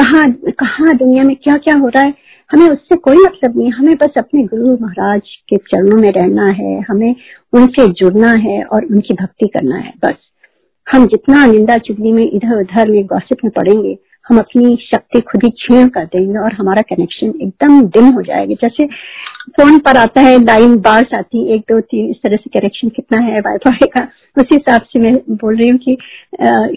कहा 0.01 0.51
कहा 0.51 0.93
दुनिया 0.93 1.25
में 1.25 1.37
क्या 1.37 1.55
क्या 1.55 1.79
हो 1.79 1.89
रहा 1.89 2.03
है 2.07 2.15
हमें 2.53 2.69
उससे 2.69 2.97
कोई 2.97 3.17
मतलब 3.17 3.59
नहीं 3.59 3.71
हमें 3.71 3.95
बस 3.97 4.11
अपने 4.19 4.43
गुरु 4.45 4.79
महाराज 4.81 5.23
के 5.49 5.57
चरणों 5.57 5.97
में 5.97 6.13
रहना 6.13 6.47
है, 6.47 6.81
हमें 6.81 7.15
उनसे 7.53 7.87
जुड़ना 7.89 8.31
है 8.31 8.65
और 8.65 8.85
उनकी 8.85 9.15
भक्ति 9.15 9.47
करना 9.47 9.77
है, 9.77 9.93
बस। 10.05 10.15
हम 10.87 11.07
जितना 11.07 11.47
निंदा 11.47 11.77
चुगली 11.77 12.13
में 12.13 12.31
इधर 12.31 12.61
उधर 12.61 12.91
में 12.91 13.07
गौसित 13.07 13.39
में 13.45 13.51
पड़ेंगे 13.57 13.99
हम 14.27 14.39
अपनी 14.39 14.77
शक्ति 14.83 15.21
खुद 15.23 15.45
ही 15.45 15.51
छीण 15.59 15.89
कर 15.89 16.05
देंगे 16.07 16.39
और 16.39 16.53
हमारा 16.53 16.83
कनेक्शन 16.85 17.33
एकदम 17.43 17.81
डिम 17.89 18.07
हो 18.15 18.23
जाएगा। 18.23 18.55
जैसे 18.63 18.87
फ़ोन 19.57 19.79
पर 19.79 19.97
आता 19.97 20.21
है 20.21 20.39
लाइन 20.45 20.75
बार्स 20.81 21.13
आती 21.15 21.39
है, 21.39 21.55
एक, 21.55 21.61
दो, 21.63 21.81
तीन, 21.83 22.09
इस 22.11 22.17
तरह 22.23 22.37
से 22.37 22.51
कनेक्शन 22.51 22.89
कितना 22.97 23.21
है 23.23 23.41
वाईफाई 23.41 23.87
का, 23.89 24.05
उस 24.37 24.49
हिसाब 24.53 24.87
से 24.93 25.01
मैं 25.01 25.13
बोल 25.33 25.57
रही 25.57 25.69
हूँ 25.69 25.79
कि 25.79 25.97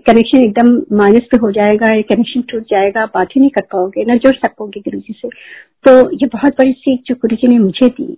कनेक्शन 0.07 0.37
एकदम 0.39 0.69
माइनस 0.97 1.27
पे 1.31 1.37
हो 1.37 1.51
जाएगा 1.51 1.89
कनेक्शन 2.09 2.41
टूट 2.51 2.63
जाएगा 2.71 3.05
बात 3.15 3.27
ही 3.35 3.41
नहीं 3.41 3.49
कर 3.49 3.65
पाओगे, 3.71 4.05
ना 4.05 4.15
जुड़ 4.17 4.35
सकोगे 4.35 4.79
गुरु 4.81 4.99
जी 4.99 5.15
से। 5.21 5.29
तो 5.85 5.93
ये 6.13 6.27
बहुत 6.33 6.59
बड़ी 6.59 6.71
सीख 6.73 7.01
जो 7.07 7.15
गुरु 7.15 7.35
जी 7.35 7.47
ने 7.47 7.57
मुझे 7.59 7.87
दी, 7.89 8.17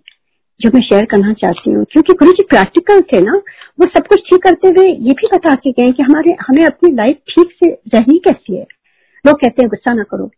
जो 0.59 0.71
मैं 0.73 0.81
शेयर 0.81 1.05
करना 1.05 1.33
चाहती 1.35 1.71
हूँ। 1.71 1.85
क्योंकि 1.91 2.13
गुरु 2.19 2.31
जी 2.31 2.43
प्रैक्टिकल 2.49 3.01
थे 3.13 3.21
ना, 3.21 3.41
वो 3.79 3.87
सब 3.87 4.07
कुछ 4.07 4.19
ठीक 4.29 4.43
करते 4.43 4.67
हुए 4.67 4.87
ये 4.87 5.13
भी 5.13 5.27
बता 5.33 5.55
के 5.55 5.71
गए 5.71 5.91
कि 5.91 6.03
हमारे, 6.03 6.35
हमें 6.41 6.65
अपनी 6.65 6.93
लाइफ 6.95 7.17
ठीक 7.29 7.51
से 7.59 7.71
रहनी 7.95 8.17
कैसी 8.27 8.55
है। 8.55 8.65
लोग 9.25 9.35
कहते 9.35 9.61
हैं, 9.61 9.69
गुस्सा 9.69 9.93
ना 9.93 10.03
करो। 10.11 10.29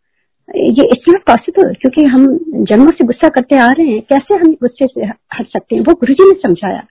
ये 0.50 0.86
इट्स 0.86 1.10
नॉट 1.10 1.22
पॉसिबल 1.26 1.74
क्योंकि 1.74 2.04
हम 2.06 2.26
जन्मों 2.64 2.92
से 2.92 3.06
गुस्सा 3.06 3.28
करते 3.30 3.58
आ 3.58 3.68
रहे 3.70 3.88
हैं, 3.88 4.02
कैसे 4.04 4.36
हम 4.36 4.54
गुस्से 4.62 4.88
से 4.88 5.06
हट 5.06 5.48
सकते 5.48 5.76
हैं? 5.76 5.82
वो 5.82 5.94
गुरु 5.96 6.14
जी 6.14 6.32
ने 6.32 6.40
समझाया। 6.40 6.84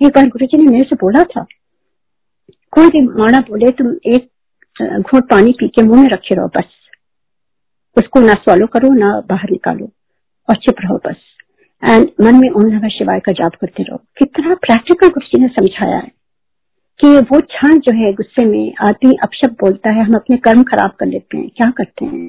एक 0.00 0.08
बार 0.08 0.28
गुरु 0.28 0.46
जी 0.46 0.58
ने 0.58 0.70
मेरे 0.70 0.84
से 0.84 0.96
बोला 0.96 1.22
था, 1.24 1.44
कोई 2.72 2.88
भी 2.88 3.00
माड़ा 3.08 3.40
बोले, 3.40 3.70
तुम 3.72 3.92
एक 4.06 4.30
घूट 4.76 5.28
पानी 5.30 5.52
पी 5.52 5.68
के 5.68 5.82
मुँह 5.82 6.02
में 6.02 6.08
रखे 6.10 6.34
रहो 6.34 6.46
बस। 6.56 6.72
उसको 7.96 8.20
ना 8.20 8.32
सॉलो 8.40 8.66
करो, 8.66 8.92
ना 8.94 9.20
बाहर 9.28 9.50
निकालो, 9.50 9.88
और 10.48 10.56
चुप 10.56 10.80
रहो 10.80 10.96
बस। 11.06 11.16
एंड 11.82 12.08
मन 12.20 12.40
में 12.40 12.48
ओम 12.50 12.66
नमः 12.66 12.88
शिवाय 12.88 13.20
का 13.20 13.32
जाप 13.34 13.54
करते 13.60 13.82
रहो। 13.82 13.96
कितना 14.18 14.54
प्रैक्टिकल 14.56 15.08
गुरु 15.08 15.26
जी 15.26 15.42
ने 15.42 15.48
समझाया 15.50 15.96
है। 15.96 16.10
कि 17.00 17.08
वो 17.20 17.40
क्षण 17.40 17.78
जो 17.78 17.92
है 17.94 18.12
गुस्से 18.12 18.44
में 18.44 18.72
आदमी 18.80 19.14
अपशब्द 19.22 19.56
बोलता 19.60 19.90
है, 19.90 20.02
हम 20.02 20.14
अपने 20.14 20.36
कर्म 20.36 20.62
खराब 20.62 20.90
कर 20.90 21.06
लेते 21.06 21.36
हैं। 21.36 21.48
क्या 21.48 21.70
करते 21.70 22.04
हैं? 22.04 22.28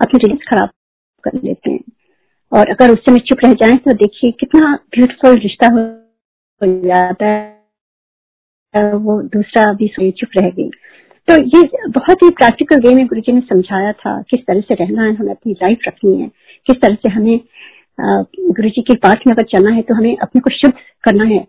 अपनी 0.00 0.18
रिलीज़ 0.24 0.48
खराब 0.50 0.70
कर 1.24 1.40
लेते 1.44 1.70
हैं। 1.70 1.80
और 2.52 2.70
अगर 2.70 2.92
उस 2.92 2.98
समय 3.00 3.18
चुप 3.18 3.38
रह 3.44 3.52
जाए 3.52 3.72
तो 3.78 3.92
देखिए 3.94 4.30
कितना 4.30 4.74
ब्यूटीफुल 4.90 5.38
रिश्ता 5.38 5.66
हो 5.66 5.80
जाता 6.82 7.26
है। 7.26 7.52
वो 8.74 9.20
दूसरा 9.28 9.64
भी 9.72 10.10
चुप 10.10 10.28
रह 10.36 10.48
गई। 10.50 10.70
तो 11.28 11.34
ये 11.58 11.88
बहुत 11.88 12.22
ही 12.22 12.28
प्रैक्टिकल 12.30 12.80
वे 12.80 12.94
में 12.94 13.06
गुरुजी 13.06 13.32
ने 13.32 13.40
समझाया 13.40 13.92
था, 13.92 14.20
किस 14.22 14.40
तरह 14.40 14.60
से 14.60 14.74
रहना 14.74 15.02
है 15.02 15.14
हमें 15.14 15.30
अपनी 15.30 15.52
लाइफ 15.52 15.78
रखनी 15.88 16.20
है। 16.20 16.28
किस 16.66 16.80
तरह 16.82 16.94
से 16.94 17.08
हमें 17.08 17.40
गुरु 18.00 18.68
जी 18.68 18.82
के 18.82 18.94
पाठ 18.96 19.26
में 19.26 19.34
अगर 19.34 19.42
चलना 19.48 19.70
है 19.70 19.82
तो 19.82 19.94
हमें 19.94 20.16
अपने 20.16 20.40
को 20.40 20.50
शुद्ध 20.50 20.74
करना 21.04 21.24
है। 21.24 21.46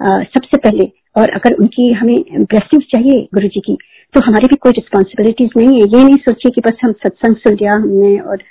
सबसे 0.00 0.56
पहले, 0.58 0.84
और 1.16 1.30
अगर 1.30 1.54
उनकी 1.54 1.92
हमें 1.92 2.44
ब्लेसिंग 2.44 2.82
चाहिए 2.92 3.26
गुरु 3.34 3.48
जी 3.48 3.60
की 3.60 3.76
तो 4.14 4.20
हमारी 4.20 4.46
भी 4.46 4.56
कोई 4.56 4.72
रिस्पॉन्सिबिलिटीज 4.72 5.50
नहीं 5.56 5.74
है। 5.74 5.86
ये 5.88 6.04
नहीं 6.04 6.16
सोचिए 6.18 6.50
कि 6.50 6.60
बस 6.60 6.76
हम 6.84 6.92
सत्संग 6.94 7.36
सुन 7.36 7.52
लिया 7.52 7.74
हमने 7.74 8.18
और 8.20 8.42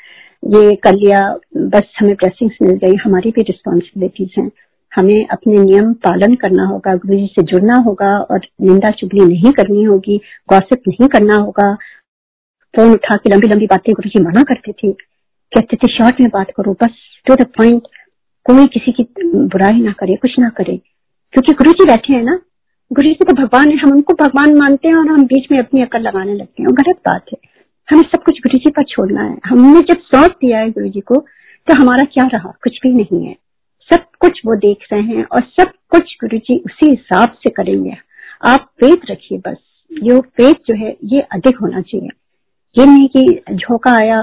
ये 0.54 0.76
कर 0.84 0.96
लिया, 0.96 1.20
बस 1.58 1.94
हमें 2.00 2.14
ब्लेसिंग्स 2.16 2.56
मिल 2.62 2.78
गई। 2.78 2.96
हमारी 3.04 3.32
भी 3.32 3.42
रिस्पॉन्सिबिलिटीज 3.42 4.34
हैं। 4.40 4.50
हमें 4.92 5.28
अपने 5.28 5.54
नियम 5.56 5.94
पालन 6.04 6.36
करना 6.36 6.66
होगा 6.66 6.96
गुरु 6.96 7.18
जी 7.18 7.28
से 7.30 7.44
जुड़ना 7.44 7.76
होगा 7.86 8.12
और 8.22 8.48
निंदा 8.62 8.90
चुगली 9.00 9.26
नहीं 9.28 9.52
करनी 9.52 9.84
होगी 9.84 10.18
गौसिप 10.50 10.82
नहीं 10.88 11.08
करना 11.08 11.36
होगा। 11.36 11.74
फ़ोन 12.74 12.92
उठा 12.94 13.16
के 13.16 13.30
लंबी 13.30 13.48
लंबी 13.48 13.66
बातें 13.68 13.94
गुरु 13.94 14.10
जी 14.10 14.24
मना 14.24 14.44
करते 14.44 14.72
थे। 14.74 14.92
कहते 14.92 15.76
थे, 15.76 15.92
शॉर्ट 15.94 16.22
में 16.22 16.30
बात 16.30 16.52
करो, 16.58 16.74
बस 16.74 16.96
टू 17.28 17.36
द 17.36 17.46
पॉइंट 17.58 17.88
कोई 18.46 18.66
किसी 18.68 18.92
की 18.92 19.04
बुराई 19.26 19.82
ना 19.82 19.92
करे, 20.00 20.16
कुछ 20.16 20.40
ना 20.40 20.50
करे। 20.58 20.80
क्योंकि 21.34 21.54
गुरु 21.54 21.72
जी 21.72 21.86
बैठे 21.86 22.14
हैं 22.14 22.24
ना, 22.24 22.40
गुरु 22.92 23.10
जी 23.10 23.26
तो 23.26 23.34
भगवान 23.34 23.70
है, 23.70 23.78
हम 23.78 23.92
उनको 23.92 24.14
भगवान 24.14 24.56
मानते 24.58 24.88
हैं 24.88 24.96
और 24.96 25.08
हम 25.08 25.24
बीच 25.26 25.52
में 25.52 25.58
अपनी 25.60 25.82
अकल 25.82 26.02
लगाने 26.02 26.34
लगते 26.34 26.64
हैं। 26.64 26.74
गलत 26.74 26.98
बात 27.08 27.26
है। 27.34 27.38
हमें 27.88 28.04
सब 28.04 28.24
कुछ 28.24 28.40
गुरु 28.40 28.58
जी 28.58 28.70
पर 28.72 28.84
छोड़ना 28.84 29.24
है। 29.24 29.38
हमने 29.46 29.80
जब 29.82 30.02
सौंप 30.02 30.32
दिया 30.42 30.60
है 30.60 30.70
गुरु 30.72 30.90
जी 30.90 31.00
को 31.02 31.16
तो 31.68 31.82
हमारा 31.82 32.06
क्या 32.14 32.28
रहा? 32.28 32.54
कुछ 32.64 32.80
भी 32.84 32.92
नहीं 32.94 33.26
है। 33.26 33.36
सब 33.90 34.06
कुछ 34.20 34.42
वो 34.46 34.56
देख 34.58 34.86
रहे 34.92 35.02
हैं 35.02 35.24
और 35.26 35.42
सब 35.60 35.72
कुछ 35.90 36.16
गुरु 36.22 36.38
जी 36.38 36.58
उसी 36.66 36.90
हिसाब 36.90 37.36
से 37.44 37.50
करेंगे। 37.50 37.96
आप 38.46 38.70
फेथ 38.80 39.12
रखिए 39.12 39.38
बस। 39.38 39.58
ये 39.92 40.20
फेथ 40.20 40.54
जो 40.68 40.76
है, 40.76 40.96
ये 41.04 41.22
अधिक 41.22 41.58
होना 41.62 41.82
चाहिए। 41.82 42.10
ये 42.76 42.86
नहीं 42.86 43.08
कि 43.08 43.56
झोंका 43.56 43.92
आया, 44.00 44.18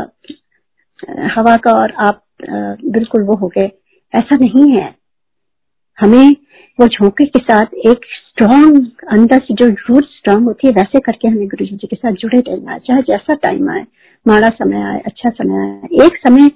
हवा 1.35 1.57
का 1.57 1.73
और 1.73 1.93
आप 1.99 2.23
बिल्कुल 2.45 3.23
वो 3.23 3.35
हो 3.35 3.49
गए। 3.49 3.71
ऐसा 4.13 4.37
नहीं 4.37 4.71
है। 4.73 4.89
हमें 5.99 6.31
वो 6.81 6.87
झोंके 6.87 7.25
के 7.25 7.43
साथ 7.43 7.67
एक 7.75 8.01
स्ट्रॉन्ग 8.05 8.91
अंदर 9.09 9.39
से 9.39 9.55
जो 9.55 9.69
रूट 9.69 10.05
स्ट्रॉन्ग 10.05 10.45
होती 10.45 10.67
है, 10.67 10.73
वैसे 10.73 11.01
करके 11.01 11.29
हमें 11.29 11.49
गुरु 11.49 11.67
जी 11.67 11.87
के 11.87 11.97
साथ 11.97 12.13
जुड़े 12.13 12.41
रहना 12.41 12.73
है। 12.73 12.79
चाहे 12.79 13.03
जैसा 13.03 13.35
टाइम 13.35 13.71
आए, 13.71 13.87
माड़ा 14.29 14.49
समय 14.49 14.83
आए 14.83 15.01
अच्छा 15.01 15.31
समय 15.31 15.71
आए, 15.71 16.07
एक 16.07 16.17
समय, 16.17 16.47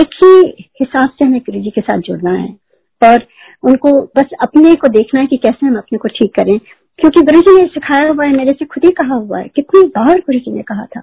एक 0.00 0.06
ही 0.24 0.64
हिसाब 0.80 1.10
से 1.10 1.24
हमें 1.24 1.40
गुरु 1.40 1.60
जी 1.60 1.70
के 1.70 1.80
साथ 1.80 1.98
जुड़ना 1.98 2.30
है। 2.30 2.56
और 3.02 3.26
उनको 3.62 4.02
बस 4.02 4.24
अपने 4.42 4.74
को 4.74 4.88
देखना 4.88 5.20
है 5.20 5.26
कि 5.26 5.36
कैसे 5.36 5.66
हम 5.66 5.76
अपने 5.76 5.98
को 5.98 6.08
ठीक 6.08 6.34
करें। 6.34 6.58
क्योंकि 6.98 7.22
गुरु 7.22 7.40
जी 7.40 7.62
ने 7.62 7.66
सिखाया 7.66 8.12
हुआ 8.12 8.24
है, 8.24 8.36
मेरे 8.36 8.52
से 8.52 8.64
खुद 8.64 8.84
ही 8.84 8.90
कहा 8.90 9.14
हुआ 9.14 9.38
है। 9.38 9.48
कितनी 9.48 9.82
बार 9.82 10.18
गुरु 10.18 10.38
जी 10.38 10.52
ने 10.52 10.62
कहा 10.62 10.86
था 10.96 11.00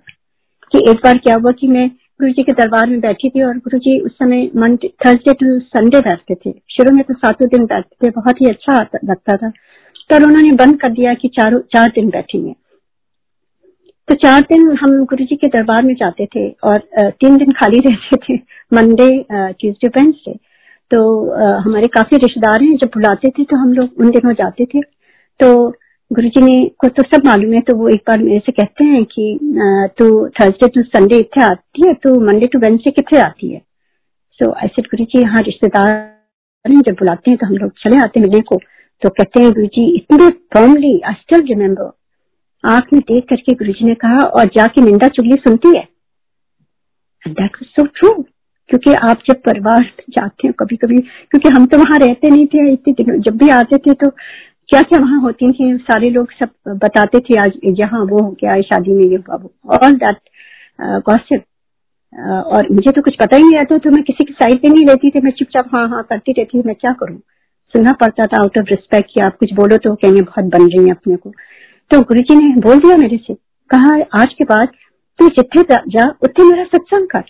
कि 0.71 0.89
एक 0.89 0.97
बार 0.97 1.17
क्या 1.17 1.35
हुआ 1.35 1.51
कि 1.51 1.67
मैं 1.67 1.91
गुरु 2.23 2.33
जी 2.33 2.43
के 2.43 2.53
दरबार 2.53 2.89
में 2.89 2.99
बैठी 3.01 3.29
थी 3.29 3.41
और 3.43 3.57
गुरु 3.57 3.77
जी 3.79 3.97
उस 3.99 4.11
समय 4.13 4.49
मंडे 4.57 4.87
थर्सडे 5.05 5.33
टू 5.33 5.57
संडे 5.61 5.99
बैठते 6.01 6.35
थे। 6.35 6.51
शुरू 6.71 6.91
में 6.95 7.03
तो 7.03 7.13
सातों 7.13 7.47
दिन 7.47 7.65
बैठते 7.65 8.05
थे, 8.05 8.11
बहुत 8.11 8.41
ही 8.41 8.45
अच्छा 8.47 8.75
लगता 8.83 9.35
था। 9.37 9.49
पर 10.09 10.23
उन्होंने 10.23 10.51
बंद 10.55 10.79
कर 10.81 10.91
दिया 10.91 11.13
कि 11.13 11.27
चारों, 11.29 11.59
चार 11.73 11.89
दिन 11.95 12.09
बैठेंगे। 12.09 12.53
तो 14.07 14.15
चार 14.15 14.41
दिन 14.43 14.71
हम 14.77 15.03
गुरु 15.05 15.25
जी 15.25 15.35
के 15.35 15.47
दरबार 15.49 15.83
में 15.83 15.93
जाते 15.95 16.25
थे 16.25 16.47
और 16.63 17.11
तीन 17.19 17.37
दिन 17.37 17.51
खाली 17.51 17.79
रहते 17.81 18.17
थे 18.23 18.39
मंडे 18.71 19.09
ट्यूजडे 19.31 19.87
वेंसडे 19.89 20.37
तो 20.91 21.03
हमारे 21.59 21.87
काफ़ी 21.89 22.17
रिश्तेदार 22.17 22.63
हैं, 22.63 22.75
जब 22.75 22.89
बुलाते 22.93 23.29
थे 23.29 23.43
तो 23.43 23.55
हम 23.57 23.73
लोग 23.73 23.99
उन 23.99 24.11
दिनों 24.11 24.33
जाते 24.35 24.65
थे। 24.65 24.81
तो 25.39 25.69
गुरु 26.13 26.29
जी 26.29 26.41
ने 26.41 26.55
को 26.79 26.87
तो 26.87 27.03
सब 27.05 27.25
मालूम 27.25 27.53
है 27.53 27.59
तो 27.61 27.75
वो 27.77 27.87
एक 27.89 28.01
बार 28.07 28.21
मेरे 28.23 28.39
से 28.39 28.51
कहते 28.51 28.85
हैं 28.85 29.03
कि 29.05 29.23
तू 29.99 30.05
थर्सडे 30.39 30.67
टू 30.67 30.81
संडे 30.83 31.17
इतने 31.17 31.43
आती 31.43 31.87
है 31.87 31.93
तो 32.03 32.13
मंडे 32.25 32.47
टू 32.47 32.59
वेंसडे 32.59 32.91
कितने 32.91 33.19
आती 33.19 33.51
है? 33.53 33.59
सो 34.39 34.53
ऐसे 34.65 34.81
गुरु 34.83 35.05
जी 35.05 35.21
यहाँ 35.21 35.41
रिश्तेदार 35.41 36.11
जब 36.65 36.93
बुलाते 36.93 37.31
हैं 37.31 37.37
तो 37.37 37.47
हम 37.47 37.57
लोग 37.57 37.71
चले 37.79 37.97
आते 38.03 38.19
हैं 38.19 38.27
मिलने 38.27 38.41
को। 38.41 38.57
तो 39.01 39.09
कहते 39.11 39.41
हैं 39.41 39.51
गुरु 39.51 39.67
जी 39.67 39.85
इतने 39.95 40.29
फॉर्मली 40.53 40.99
आई 41.01 41.13
स्टिल 41.13 41.41
रिमेम्बर 41.47 41.91
आँख 42.63 42.93
में 42.93 43.01
देख 43.01 43.25
करके 43.29 43.53
गुरु 43.55 43.71
जी 43.71 43.85
ने 43.85 43.95
कहा, 43.95 44.19
और 44.19 44.45
जाके 44.55 44.81
निंदा 44.81 45.07
चुगली 45.09 45.35
सुनती 45.39 45.77
है? 45.77 45.87
दैट 47.25 47.57
सो 47.65 47.85
ट्रू 47.87 48.13
क्योंकि 48.69 48.93
आप 49.03 49.23
जब 49.29 49.41
परिवार 49.45 49.83
जाते 50.09 50.47
हो 50.47 50.53
कभी 50.59 50.75
कभी 50.77 50.97
क्योंकि 50.97 51.49
हम 51.55 51.65
तो 51.65 51.77
वहाँ 51.77 51.99
रहते 51.99 52.29
नहीं 52.29 52.45
थे, 52.47 52.71
इतने 52.73 52.93
दिनों 52.93 53.19
जब 53.21 53.37
भी 53.37 53.49
आते 53.51 53.77
थे 53.79 53.93
तो 53.95 54.09
क्या 54.69 54.81
क्या 54.81 54.99
वहाँ 55.01 55.19
होती 55.21 55.51
थी? 55.51 55.75
सारे 55.79 56.09
लोग 56.09 56.31
सब 56.33 56.49
बताते 56.83 57.19
थे, 57.19 57.39
आज 57.39 57.59
यहाँ 57.79 58.03
वो 58.05 58.19
हो 58.19 58.29
गया 58.41 58.61
शादी 58.63 58.93
में 58.93 59.03
ये 59.03 59.15
हुआ, 59.17 59.35
वो 59.35 59.77
ऑल 59.77 59.93
दैट 59.95 60.17
गॉसिप 61.09 61.43
और 62.47 62.67
मुझे 62.71 62.91
तो 62.91 63.01
कुछ 63.01 63.15
पता 63.19 63.37
ही 63.37 63.43
नहीं 63.43 63.57
रहता 63.57 63.77
तो 63.77 63.91
मैं 63.91 64.03
किसी 64.03 64.23
की 64.23 64.33
साइड 64.33 64.61
पे 64.61 64.69
नहीं 64.69 64.85
रहती 64.87 65.09
थी। 65.09 65.19
मैं 65.21 65.31
चुपचाप 65.31 65.69
हाँ 65.75 65.87
हाँ 65.89 66.03
करती 66.09 66.31
रहती 66.31 66.61
मैं 66.65 66.75
क्या 66.75 66.91
करूँ? 66.99 67.17
सुनना 67.73 67.91
पड़ता 68.01 68.23
था 68.23 68.41
आउट 68.41 68.57
ऑफ़ 68.59 68.69
रिस्पेक्ट 68.69 69.09
कि 69.13 69.21
आप 69.21 69.37
कुछ 69.39 69.53
बोलो 69.53 69.77
तो 69.77 69.93
कहेंगे 69.95 70.21
बहुत 70.21 70.45
बन 70.53 70.67
रही 70.67 70.83
है 70.85 70.91
अपने 70.91 71.15
को। 71.15 71.31
तो 71.91 71.99
गुरु 72.01 72.21
जी 72.21 72.35
ने 72.35 72.61
बोल 72.61 72.79
दिया 72.79 72.95
मेरे 72.97 73.17
से, 73.17 73.33
कहा, 73.33 73.95
आज 74.21 74.33
के 74.33 74.43
बाद 74.45 74.67
तू 75.19 75.27
जितने 75.29 75.63
जा 75.89 76.09
उतने 76.23 76.45
मेरा 76.45 76.63
सत्संग 76.67 77.07
कर। 77.07 77.23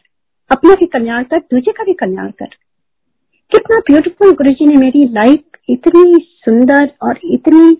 अपना 0.52 0.74
भी 0.74 0.86
कल्याण 0.88 1.24
कर 1.24 1.40
दूसरे 1.40 1.72
का 1.72 1.84
भी 1.84 1.94
कल्याण 2.00 2.30
कर। 2.32 2.56
कितना 3.52 3.80
ब्यूटीफुल 3.88 4.32
गुरु 4.34 4.52
जी 4.52 4.66
ने 4.66 4.76
मेरी 4.78 5.08
लाइफ 5.14 5.40
इतनी 5.70 6.14
सुंदर 6.46 6.92
और 7.02 7.20
इतनी, 7.26 7.78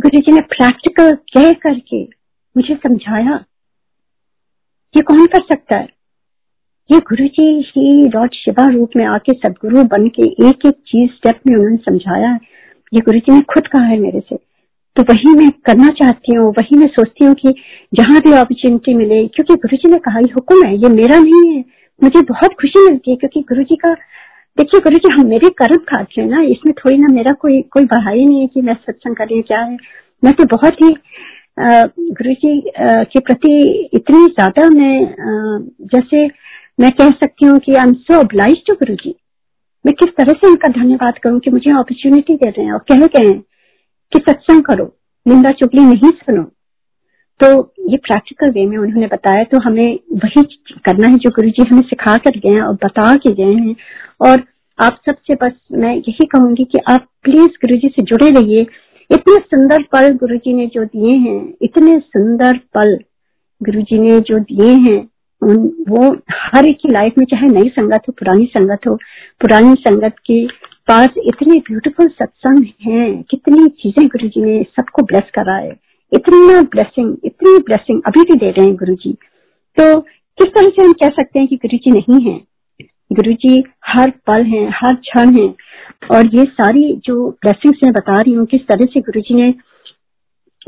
गुरु 0.00 0.20
जी 0.20 0.32
ने 0.32 0.40
प्रैक्टिकल 0.40 1.12
कह 1.12 1.52
करके 1.52 2.02
मुझे 2.56 2.74
समझाया, 2.74 3.44
ये 4.96 5.02
कौन 5.02 5.26
कर 5.26 5.42
सकता 5.42 5.78
है? 5.78 5.88
ये 6.90 6.98
गुरु 6.98 7.26
जी 7.26 7.72
ही 7.76 8.08
लॉर्ड 8.08 8.32
शिवा 8.34 8.68
रूप 8.68 8.90
में 8.96 9.06
आके 9.06 9.32
सदगुरु 9.32 9.82
बन 9.82 10.08
के 10.08 10.48
एक 10.48 10.66
एक 10.66 10.74
चीज़ 10.74 11.10
स्टेप 11.10 11.40
में 11.46 11.56
उन्होंने 11.56 11.76
समझाया। 11.76 12.28
है 12.28 12.40
ये 12.92 13.00
गुरु 13.00 13.18
जी 13.18 13.32
ने 13.32 13.40
खुद 13.40 13.66
कहा 13.66 13.84
है 13.84 13.98
मेरे 13.98 14.20
से। 14.20 14.36
तो 14.96 15.02
वही 15.02 15.34
मैं 15.34 15.50
करना 15.50 15.88
चाहती 15.88 16.36
हूँ, 16.36 16.50
वही 16.50 16.76
मैं 16.76 16.86
सोचती 16.86 17.24
हूँ 17.24 17.34
कि 17.34 17.54
जहाँ 17.94 18.20
भी 18.20 18.32
अपॉर्चुनिटी 18.32 18.94
मिले, 18.94 19.26
क्योंकि 19.26 19.54
गुरु 19.54 19.76
जी 19.76 19.90
ने 19.90 19.98
कहा 19.98 20.18
हुक्म 20.18 20.66
है, 20.66 20.76
ये 20.76 20.88
मेरा 20.88 21.18
नहीं 21.18 21.56
है। 21.56 21.64
मुझे 22.02 22.22
बहुत 22.22 22.52
खुशी 22.52 22.90
मिलती 22.90 23.10
है, 23.10 23.16
क्योंकि 23.16 23.40
गुरु 23.40 23.62
जी 23.62 23.76
का 23.76 23.94
देखिए 24.58 24.80
गुरु 24.80 24.96
जी, 24.96 25.12
हम 25.12 25.26
मेरे 25.26 25.48
कर्म 25.58 25.76
खाट 25.84 26.08
रहे 26.18 26.26
ना, 26.26 26.40
इसमें 26.44 26.72
थोड़ी 26.74 26.96
ना 26.96 27.06
मेरा 27.12 27.32
कोई 27.40 27.60
कोई 27.72 27.84
बढ़ाई 27.84 28.24
नहीं 28.24 28.40
है 28.40 28.46
कि 28.46 28.60
मैं 28.62 28.74
सत्संग 28.76 29.16
कर 29.16 29.26
करें 29.26 29.42
क्या 29.42 29.60
है। 29.60 29.76
मैं 30.22 30.32
तो 30.32 30.44
बहुत 30.46 30.82
ही 30.82 30.90
गुरु 31.58 32.34
जी 32.34 32.60
के 33.12 33.20
प्रति 33.20 33.52
इतनी 33.94 34.24
ज़्यादा 34.26 34.68
मैं 34.68 34.96
जैसे 35.94 36.26
मैं 36.80 36.90
कह 36.90 37.10
सकती 37.22 37.46
हूँ 37.46 37.58
कि 37.58 37.74
I 37.74 37.86
am 37.86 37.92
so 37.94 38.20
obliged 38.22 38.66
to 38.66 38.74
Guru 38.74 38.94
ji. 38.94 39.14
मैं 39.84 39.94
किस 39.94 40.14
तरह 40.16 40.32
से 40.32 40.48
उनका 40.48 40.68
धन्यवाद 40.72 41.18
करूँ 41.22 41.40
कि 41.40 41.50
मुझे 41.50 41.70
अपॉर्चुनिटी 41.70 42.34
दे 42.34 42.50
रहे 42.50 42.64
हैं 42.66 42.72
और 42.72 42.84
कह 42.90 43.06
गए 43.06 43.26
हैं 43.26 43.40
कि 44.12 44.18
सत्संग 44.20 44.62
करो, 44.64 44.84
निंदा 45.26 45.50
चुगली 45.52 45.84
नहीं 45.84 46.10
सुनो। 46.12 46.42
तो 47.40 47.74
ये 47.90 47.96
प्रैक्टिकल 47.96 48.50
वे 48.50 48.66
में 48.66 48.78
उन्होंने 48.78 49.06
बताया 49.06 49.44
तो 49.44 49.58
हमें 49.58 49.98
वही 50.12 50.42
करना 50.84 51.08
है 51.08 51.16
जो 51.16 51.30
गुरु 51.30 51.50
जी 51.50 51.64
हमें 51.70 51.82
सिखा 51.82 52.16
कर 52.16 52.38
गए 52.38 52.54
हैं 52.54 52.62
और 52.62 52.74
बता 52.74 53.14
के 53.16 53.34
गए 53.34 53.54
हैं। 53.54 53.76
और 54.20 54.42
आप 54.78 55.00
सबसे 55.06 55.34
बस 55.34 55.52
मैं 55.72 55.96
यही 55.96 56.26
कहूँगी 56.26 56.64
कि 56.64 56.78
आप 56.90 57.06
प्लीज़ 57.22 57.48
गुरु 57.48 57.76
जी 57.76 57.88
से 57.88 58.02
जुड़े 58.02 58.30
रहिए। 58.30 58.66
इतने 59.10 59.34
सुंदर 59.34 59.82
पल 59.82 60.08
गुरु 60.12 60.36
जी 60.36 60.52
ने 60.52 60.66
जो 60.66 60.84
दिए 60.84 61.12
हैं, 61.12 61.54
इतने 61.62 61.98
सुंदर 61.98 62.56
पल 62.56 62.98
गुरु 63.62 63.82
जी 63.82 63.98
ने 63.98 64.20
जो 64.20 64.38
दिए 64.38 64.72
हैं, 64.72 65.08
उन, 65.42 65.84
वो 65.88 66.16
हर 66.32 66.66
एक 66.66 66.76
की 66.76 66.88
लाइफ 66.88 67.14
में 67.18 67.26
चाहे 67.26 67.46
नई 67.46 67.68
संगत 67.68 68.02
हो, 68.08 68.12
पुरानी 68.12 68.44
संगत 68.44 68.86
हो, 68.88 68.94
पुरानी 69.40 69.74
संगत 69.74 70.14
के 70.18 70.46
पास 70.88 71.08
इतने 71.18 71.58
ब्यूटीफुल 71.58 72.08
सत्संग 72.08 72.66
हैं, 72.86 73.22
कितनी 73.22 73.68
चीज़ें 73.68 74.06
गुरु 74.08 74.28
जी 74.28 74.44
ने 74.44 74.62
सबको 74.62 75.02
ब्लेस 75.02 75.30
करा 75.34 75.56
है 75.56 75.83
इतना 76.14 76.60
ब्लेसिंग 76.62 77.16
इतनी 77.24 77.58
ब्लेसिंग 77.58 78.02
अभी 78.06 78.22
भी 78.22 78.38
दे 78.38 78.50
रहे 78.50 78.66
हैं 78.66 78.74
गुरु 78.76 78.94
जी 78.94 79.12
तो 79.76 80.00
किस 80.00 80.46
तरह 80.46 80.68
से 80.68 80.82
हम 80.82 80.92
कह 80.92 81.08
सकते 81.08 81.38
हैं 81.38 81.48
कि 81.48 81.56
गुरु 81.56 81.76
जी 81.76 81.90
नहीं 81.90 82.20
है? 82.24 82.40
गुरु 83.12 83.32
जी 83.32 83.62
हर 83.86 84.10
पल 84.26 84.42
हैं, 84.42 84.68
हर 84.74 84.94
क्षण 84.94 85.34
हैं। 85.36 85.54
और 86.12 86.26
ये 86.34 86.44
सारी 86.44 87.00
जो 87.04 87.30
ब्लेसिंग्स 87.30 87.78
मैं 87.84 87.92
बता 87.92 88.18
रही 88.18 88.32
हूँ, 88.34 88.46
किस 88.46 88.60
तरह 88.60 88.84
से 88.84 89.00
गुरु 89.00 89.20
जी 89.20 89.34
ने 89.34 89.54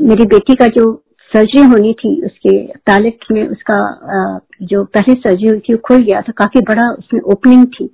मेरी 0.01 0.25
बेटी 0.25 0.55
का 0.55 0.67
जो 0.67 1.03
सर्जरी 1.31 1.61
होनी 1.61 1.93
थी, 1.93 2.25
उसके 2.25 2.51
पैलेट 2.67 3.25
में 3.31 3.47
उसका 3.47 3.79
जो 4.63 4.83
पहले 4.83 5.13
सर्जरी 5.13 5.47
हुई 5.47 5.59
थी, 5.59 5.73
वो 5.73 5.79
खुल 5.85 6.03
गया 6.03 6.21
था। 6.21 6.31
काफ़ी 6.37 6.61
बड़ा 6.61 6.89
उसमें 6.89 7.21
ओपनिंग 7.21 7.65
थी। 7.67 7.89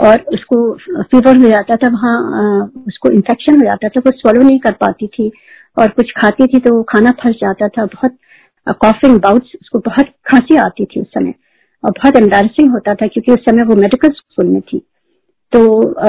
और 0.00 0.20
उसको 0.20 0.74
फीवर 1.02 1.36
हो 1.36 1.48
जाता 1.48 1.76
था, 1.76 1.88
वहाँ 1.92 2.72
उसको 2.86 3.10
इन्फेक्शन 3.10 3.56
हो 3.56 3.64
जाता 3.64 3.88
था, 3.88 4.00
वो 4.00 4.10
स्वलो 4.10 4.42
नहीं 4.48 4.58
कर 4.58 4.72
पाती 4.72 5.06
थी। 5.06 5.30
और 5.76 5.88
कुछ 5.90 6.10
खाती 6.16 6.46
थी 6.46 6.58
तो 6.58 6.74
वो 6.74 6.82
खाना 6.88 7.10
फंस 7.20 7.34
जाता 7.34 7.68
था। 7.68 7.84
बहुत 7.86 8.16
कॉफिंग 8.80 9.18
बाउट्स 9.20 9.52
उसको 9.60 9.78
बहुत 9.80 10.12
खांसी 10.26 10.56
आती 10.58 10.84
थी 10.84 11.00
उस 11.00 11.06
समय। 11.08 11.34
और 11.84 11.90
बहुत 11.90 12.16
एम्बेसिंग 12.16 12.70
होता 12.70 12.94
था 12.94 13.06
क्योंकि 13.06 13.32
उस 13.32 13.38
समय 13.40 13.64
वो 13.64 13.76
मेडिकल 13.76 14.08
स्कूल 14.10 14.46
में 14.46 14.60
थी। 14.62 14.78
तो 15.52 15.60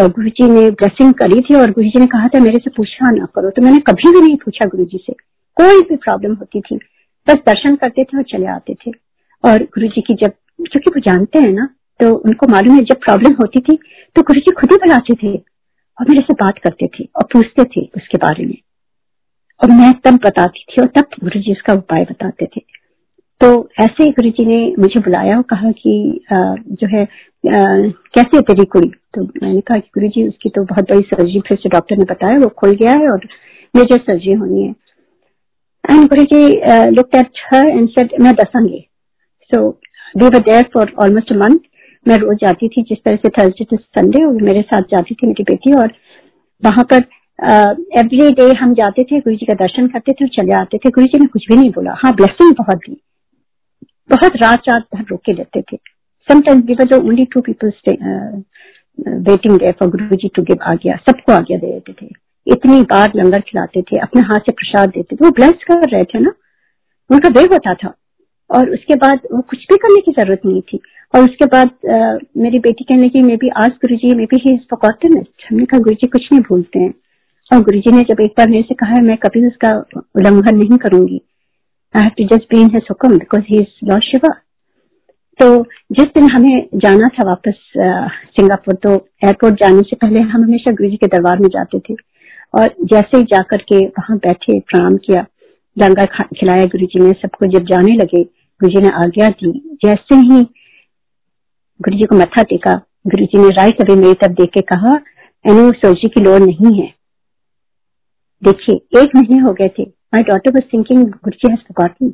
गुरु 0.09 0.29
जी 0.29 0.47
ने 0.49 0.69
ब्लेसिंग 0.71 1.13
करी 1.13 1.39
थी 1.41 1.55
और 1.55 1.71
गुरु 1.71 1.87
जी 1.87 1.99
ने 1.99 2.05
कहा 2.07 2.27
था, 2.27 2.39
मेरे 2.39 2.59
से 2.59 2.69
पूछा 2.69 3.11
ना 3.11 3.25
करो। 3.35 3.49
तो 3.49 3.61
मैंने 3.61 3.77
कभी 3.87 4.11
भी 4.11 4.21
नहीं 4.21 4.35
पूछा 4.37 4.65
गुरु 4.69 4.85
जी 4.85 5.03
से। 5.05 5.13
कोई 5.57 5.81
भी 5.81 5.95
प्रॉब्लम 5.97 6.33
होती 6.33 6.61
थी। 6.61 6.75
बस 7.27 7.37
दर्शन 7.47 7.75
करते 7.75 8.03
थे 8.03 8.17
और 8.17 8.23
चले 8.29 8.47
आते 8.47 8.73
थे। 8.75 8.91
और 9.43 9.63
गुरु 9.65 9.87
जी 9.87 10.01
की 10.01 10.13
जब, 10.15 10.31
क्योंकि 10.61 10.89
वो 10.89 10.99
जानते 11.01 11.39
हैं 11.39 11.51
ना 11.53 11.67
तो 11.99 12.13
उनको 12.15 12.47
मालूम 12.47 12.75
है 12.75 12.83
जब 12.83 12.99
प्रॉब्लम 13.03 13.33
होती 13.33 13.59
थी 13.61 13.77
तो 14.15 14.21
गुरु 14.21 14.39
जी 14.39 14.51
खुद 14.51 14.71
ही 14.71 14.77
बुलाते 14.77 15.13
थे 15.13 15.35
और 15.35 16.09
मेरे 16.09 16.21
से 16.21 16.33
बात 16.35 16.57
करते 16.63 16.87
थे 16.95 17.03
और 17.15 17.27
पूछते 17.33 17.63
थे 17.65 17.85
उसके 17.97 18.17
बारे 18.17 18.45
में। 18.45 18.55
और 19.63 19.71
मैं 19.71 19.91
तब 20.05 20.19
बताती 20.25 20.65
थी 20.69 20.81
और 20.81 20.87
तब 20.87 21.19
गुरु 21.23 21.39
जी 21.39 21.51
उसका 21.51 21.73
उपाय 21.73 22.03
बताते 22.11 22.45
थे। 22.45 22.61
तो 23.41 23.69
ऐसे 23.81 24.09
गुरु 24.11 24.29
जी 24.29 24.45
ने 24.45 24.57
मुझे 24.79 24.99
बुलाया 24.99 25.35
और 25.37 25.43
कहा 25.49 25.71
कि 25.71 25.93
आ, 26.33 26.37
जो 26.55 26.87
है 26.87 27.03
आ, 27.03 27.63
कैसे 28.15 28.37
है 28.37 28.41
तेरी 28.41 28.65
कुड़ी? 28.65 28.91
तो 29.15 29.23
मैंने 29.43 29.61
कहा 29.61 29.77
कि 29.77 29.89
गुरु 29.95 30.07
जी 30.07 30.27
उसकी 30.27 30.49
तो 30.49 30.63
बहुत 30.63 30.91
बड़ी 30.91 31.01
सर्जरी 31.01 31.39
फिर 31.47 31.57
से 31.57 31.69
डॉक्टर 31.69 31.97
ने 31.97 32.03
बताया 32.03 32.37
वो 32.37 32.49
खुल 32.59 32.71
गया 32.71 32.97
है 32.99 33.09
और 33.09 33.27
मेजर 33.75 33.97
सर्जरी 33.97 34.33
होनी 34.33 34.61
है। 34.61 34.75
And 35.91 36.07
Guru 36.09 36.23
ji 36.23 36.43
looked 36.95 37.15
at 37.15 37.41
her 37.47 37.65
and 37.77 37.89
said, 37.89 38.09
मैं 38.21 38.33
दसांगी 38.33 38.87
So 39.51 39.77
we 40.21 40.29
were 40.29 40.43
there 40.47 40.65
for 40.73 40.85
almost 41.05 41.31
a 41.31 41.37
month. 41.43 41.61
मैं 42.07 42.15
रोज 42.17 42.37
जाती 42.37 42.67
थी 42.67 42.81
जिस 42.81 42.97
तरह 42.97 43.15
से 43.15 43.29
थर्सडे 43.29 43.63
टू 43.63 43.77
संडे 43.77 44.23
वो 44.25 44.31
मेरे 44.45 44.61
साथ 44.61 44.81
जाती 44.81 45.15
थी 45.15 45.27
मेरी 45.27 45.43
बेटी 45.43 45.73
और 45.73 45.91
वहाँ 46.63 46.83
पर 46.83 47.03
एवरी 47.43 48.17
uh, 48.17 48.35
डे 48.35 48.53
हम 48.55 48.73
जाते 48.73 49.03
थे 49.03 49.19
गुरु 49.19 49.35
जी 49.35 49.45
का 49.45 49.53
दर्शन 49.53 49.87
करते 49.87 50.11
थे 50.11 50.25
और 50.25 50.29
चले 50.29 50.57
आते 50.57 50.77
थे। 50.77 50.89
गुरु 50.89 51.07
जी 51.07 51.19
ने 51.19 51.25
कुछ 51.25 51.45
भी 51.49 51.55
नहीं 51.55 51.69
बोला। 51.69 51.95
हाँ 51.97 52.15
ब्लेसिंग 52.15 52.55
बहुत 52.57 52.77
दी 52.77 53.01
बहुत 54.09 54.31
रात 54.43 54.61
रात 54.69 54.83
भर 54.95 55.03
रोक 55.03 55.21
लेते 55.29 55.61
थे। 55.61 55.77
Sometimes 56.31 56.65
we 56.65 56.73
were 56.73 56.95
only 56.95 57.25
two 57.25 57.41
people 57.41 57.71
waiting 59.07 59.57
there 59.57 59.71
for 59.71 59.89
Guru 59.89 60.15
ji 60.15 60.27
to 60.27 60.41
give 60.41 60.57
आज्ञा। 60.63 60.95
सबको 60.95 61.31
आज्ञा 61.31 61.57
दे 61.57 61.67
देते 61.67 61.93
थे। 62.01 62.09
इतनी 62.47 62.81
बार 62.81 63.11
लंगर 63.15 63.39
खिलाते 63.39 63.81
थे 63.81 63.97
अपने 63.97 64.21
हाथ 64.21 64.39
से 64.39 64.51
प्रसाद 64.51 64.89
देते 64.89 65.15
थे। 65.15 65.25
वो 65.25 65.31
ब्लेस 65.31 65.63
कर 65.71 65.89
रहे 65.89 66.03
थे 66.03 66.19
ना? 66.19 66.31
उनका 67.11 67.29
वे 67.29 67.41
होता 67.41 67.73
था। 67.73 67.93
और 68.51 68.69
उसके 68.69 68.95
बाद 68.95 69.19
वो 69.33 69.41
कुछ 69.41 69.59
भी 69.59 69.75
करने 69.75 70.01
की 70.01 70.11
ज़रूरत 70.11 70.41
नहीं 70.45 70.61
थी। 70.61 70.79
और 71.15 71.23
उसके 71.23 71.45
बाद 71.45 71.67
आ, 71.67 72.17
मेरी 72.37 72.59
बेटी 72.59 72.83
कहने 72.83 73.09
की 73.09 73.23
मे 73.23 73.35
बी 73.35 73.49
आज 73.49 73.69
गुरु 73.69 73.95
जी 73.95 74.15
मे 74.15 74.25
बी 74.25 74.37
ही 74.45 74.53
इज़ 74.53 74.75
हमने 74.75 75.65
कहा 75.65 75.79
गुरु 75.79 75.95
जी 75.95 76.07
कुछ 76.07 76.29
नहीं 76.31 76.41
भूलते 76.41 76.79
हैं। 76.79 76.93
और 77.51 77.61
गुरु 77.61 77.79
जी 77.79 77.91
ने 77.91 78.01
जब 78.03 78.19
एक 78.21 78.33
बार 78.37 78.49
मेरे 78.49 78.63
से 78.63 78.75
कहा, 78.75 79.01
मैं 79.01 79.17
कभी 79.17 79.45
उसका 79.47 79.73
उल्लंघन 79.97 80.55
नहीं 80.57 80.77
करूँगी। 80.77 81.21
I 81.95 82.03
have 82.03 82.11
to 82.17 82.23
just 82.27 82.45
be 82.51 82.61
in 82.61 82.69
his 82.75 82.87
because 83.03 83.43
he 83.43 83.59
is 83.59 83.85
Lord 83.89 84.03
Shiva 84.03 84.33
तो 85.39 85.47
जिस 85.91 86.05
दिन 86.15 86.29
हमें 86.31 86.67
जाना 86.75 87.07
था 87.07 87.25
वापस 87.27 87.55
सिंगापुर 88.35 88.75
तो 88.83 88.93
एयरपोर्ट 89.25 89.55
जाने 89.55 89.81
से 89.81 89.95
पहले 89.95 90.21
हम 90.21 90.43
हमेशा 90.43 90.71
गुरु 90.71 90.89
जी 90.89 90.97
के 90.97 91.07
दरबार 91.07 91.39
में 91.39 91.47
जाते 91.49 91.79
थे। 91.79 91.93
और 92.53 92.73
जैसे 92.83 93.17
ही 93.17 93.23
जाकर 93.23 93.61
के 93.63 93.77
वहाँ 93.77 94.17
बैठे, 94.17 94.59
प्रणाम 94.61 94.97
किया, 94.97 95.25
लंगर 95.77 96.05
खिलाया 96.35 96.65
गुरु 96.67 96.85
जी 96.85 96.99
ने, 96.99 97.11
सबको 97.13 97.45
जब 97.47 97.65
जाने 97.65 97.95
लगे 97.95 98.23
गुरु 98.23 98.71
जी 98.71 98.81
ने 98.81 98.89
आज्ञा 99.03 99.29
दी। 99.31 99.51
जैसे 99.85 100.15
ही 100.17 100.41
गुरु 101.79 101.97
जी 101.97 102.05
को 102.05 102.15
मत्था 102.15 102.43
टेका 102.43 102.73
गुरु 103.07 103.25
जी 103.25 103.37
ने 103.37 103.49
राइट 103.51 103.81
अभी 103.81 103.95
मेरी 103.95 104.13
तरफ़ 104.15 104.33
देख 104.33 104.49
के 104.53 104.61
कहा 104.73 104.95
एनो 105.45 105.69
सर्जरी 105.73 106.09
की 106.09 106.21
लोड़ 106.21 106.39
नहीं 106.41 106.79
है। 106.81 106.93
देखिए, 108.43 108.75
एक 108.75 109.09
महीने 109.15 109.41
हो 109.41 109.53
गए 109.53 109.67
थे। 109.67 109.83
My 109.83 110.23
daughter 110.23 110.51
was 110.51 110.63
thinking 110.73 111.03
Guru 111.05 111.31
ji 111.31 111.51
has 111.51 112.11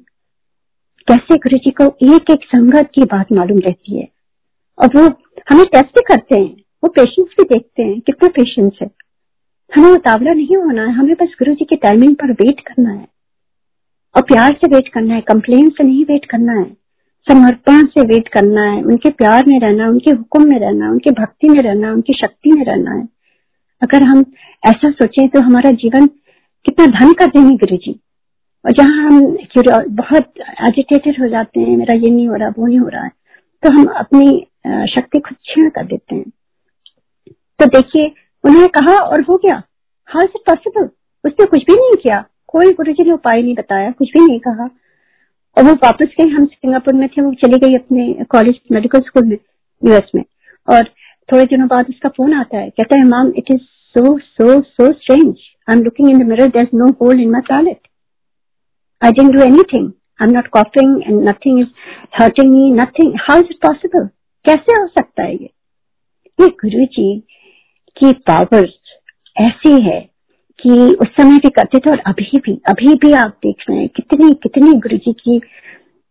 कैसे 1.07 1.35
गुरु 1.35 1.57
जी 1.57 1.71
को 1.71 1.83
एक 1.83 2.31
एक 2.31 2.39
संगत 2.43 2.89
की 2.95 3.01
बात 3.01 3.31
मालूम 3.31 3.59
रहती 3.59 3.97
है? 3.97 4.07
और 4.81 4.87
वो 4.87 5.01
हमें 5.51 5.65
टेस्ट 5.65 5.85
भी 5.85 6.01
करते 6.07 6.35
हैं। 6.37 6.57
वो 6.83 6.89
पेशेंस 6.89 7.27
भी 7.39 7.43
देखते 7.43 7.83
हैं, 7.83 7.99
कितना 7.99 8.27
पेशेंस 8.29 8.73
है। 8.81 8.91
हमें 9.75 9.91
उतावला 9.91 10.33
नहीं 10.33 10.57
होना 10.57 10.81
है, 10.81 10.91
हमें 10.91 11.15
बस 11.15 11.27
गुरु 11.39 11.53
जी 11.53 11.65
की 11.65 11.75
टाइमिंग 11.75 12.15
पर 12.15 12.31
वेट 12.31 12.59
करना 12.59 12.89
है। 12.89 13.07
और 14.15 14.21
प्यार 14.21 14.53
से 14.53 14.75
वेट 14.75 14.87
करना 14.87 15.13
है 15.13 15.21
कंप्लेन 15.21 15.69
से 15.69 15.83
नहीं 15.83 16.05
वेट 16.05 16.25
करना 16.25 16.53
है। 16.53 16.77
समर्पण 17.31 17.85
से 17.85 18.01
वेट 18.01 18.27
करना 18.27 18.61
है, 18.61 18.83
उनके 18.83 19.09
प्यार 19.09 19.45
में 19.47 19.59
रहना, 19.59 19.89
उनके 19.89 20.11
हुक्म 20.11 20.49
में 20.49 20.59
रहना, 20.59 20.91
उनके 20.91 21.11
भक्ति 21.11 21.49
में 21.49 21.59
रहना, 21.59 21.93
उनकी 21.93 22.13
शक्ति 22.13 22.51
में 22.51 22.65
रहना 22.65 22.91
है। 22.91 23.16
अगर 23.81 24.03
हम 24.03 24.25
ऐसा 24.63 24.89
सोचें 24.91 25.27
तो 25.29 25.41
हमारा 25.41 25.71
जीवन 25.81 26.05
कितना 26.65 26.85
धन 26.89 27.13
कर 27.13 27.27
देंगे 27.27 27.55
गुरु 27.57 27.77
जी 27.77 27.99
और 28.65 28.71
जहाँ 28.73 29.03
हम 29.03 29.85
बहुत 29.95 30.39
एजिटेटेड 30.67 31.21
हो 31.21 31.27
जाते 31.29 31.59
हैं, 31.59 31.75
मेरा 31.77 31.95
ये 31.95 32.09
नहीं 32.09 32.27
हो 32.27 32.35
रहा, 32.35 32.49
वो 32.49 32.65
नहीं 32.67 32.79
हो 32.79 32.87
रहा 32.87 33.03
है 33.03 33.11
तो 33.63 33.71
हम 33.73 33.85
अपनी 33.97 34.87
शक्ति 34.87 35.19
खुद 35.19 35.37
क्षीण 35.37 35.69
कर 35.69 35.85
देते 35.85 36.15
हैं। 36.15 36.23
तो 37.59 37.65
देखिए, 37.67 38.11
उन्होंने 38.43 38.67
कहा, 38.69 38.93
और 38.95 39.21
हो 39.21 39.35
गया? 39.35 39.61
हाउ 40.09 40.23
इज़ 40.23 40.31
इट 40.35 40.41
पॉसिबल 40.47 40.89
उसने 41.23 41.45
कुछ 41.45 41.61
भी 41.61 41.75
नहीं 41.75 41.95
किया। 42.03 42.23
कोई 42.47 42.71
गुरु 42.73 42.91
जी 42.93 43.03
ने 43.03 43.11
उपाय 43.11 43.41
नहीं 43.41 43.55
बताया, 43.55 43.91
कुछ 43.91 44.09
भी 44.09 44.25
नहीं 44.25 44.39
कहा। 44.39 44.69
और 45.57 45.63
वो 45.63 45.73
वापस 45.75 46.07
गई, 46.19 46.29
हम 46.29 46.45
सिंगापुर 46.45 46.93
में 46.93 47.07
थे, 47.07 47.21
वो 47.21 47.33
चली 47.35 47.57
गई 47.59 47.75
अपने 47.75 48.25
कॉलेज 48.29 48.59
मेडिकल 48.71 48.99
स्कूल 49.01 49.25
में 49.25 49.37
यूएस 49.81 50.11
में। 50.15 50.23
और 50.67 50.89
थोड़े 51.29 51.45
दिनों 51.45 51.67
बाद 51.67 51.89
उसका 51.89 52.09
फ़ोन 52.09 52.33
आता 52.33 52.57
है। 52.57 52.69
कहता 52.69 52.97
है 52.97 53.03
ma'am 53.03 53.31
it 53.37 53.51
is 53.51 53.61
so 53.95 54.17
so 54.19 54.59
so 54.61 54.91
strange 54.91 55.35
I 55.69 55.75
am 55.75 55.83
looking 55.83 56.09
in 56.09 56.19
the 56.19 56.27
mirror 56.27 56.47
there 56.47 56.63
is 56.63 56.77
no 56.77 56.91
hole 57.01 57.21
in 57.21 57.29
my 57.31 57.41
toilet 57.49 57.87
I 59.01 59.11
didn't 59.11 59.35
do 59.35 59.41
anything 59.41 59.91
I 60.21 60.27
am 60.27 60.33
not 60.33 60.47
coughing 60.47 61.01
and 61.03 61.29
nothing 61.29 61.59
is 61.59 61.67
hurting 62.21 62.53
me 62.55 62.71
nothing 62.71 63.13
how 63.21 63.39
is 63.39 63.47
it 63.51 63.57
possible 63.65 64.07
कैसे 64.45 64.81
हो 64.81 64.87
सकता 64.87 65.23
है 65.23 65.33
ये? 65.33 65.49
ये 66.39 66.47
गुरु 66.61 66.85
जी 66.85 67.19
की 67.97 68.11
power 68.27 68.69
ऐसी 69.35 69.81
है 69.83 69.99
कि 70.59 70.69
उस 71.01 71.07
समय 71.17 71.37
भी 71.37 71.49
करते 71.49 71.79
थे 71.79 71.89
और 71.91 71.99
अभी 72.07 72.37
भी 72.37 72.53
अभी 72.69 72.93
भी 72.95 73.11
आप 73.13 73.37
देख 73.45 73.63
रहे 73.69 73.79
हैं 73.79 73.89
कितनी 73.95 74.33
कितनी 74.43 74.71
गुरु 74.79 74.97
जी 74.97 75.13
की 75.13 75.37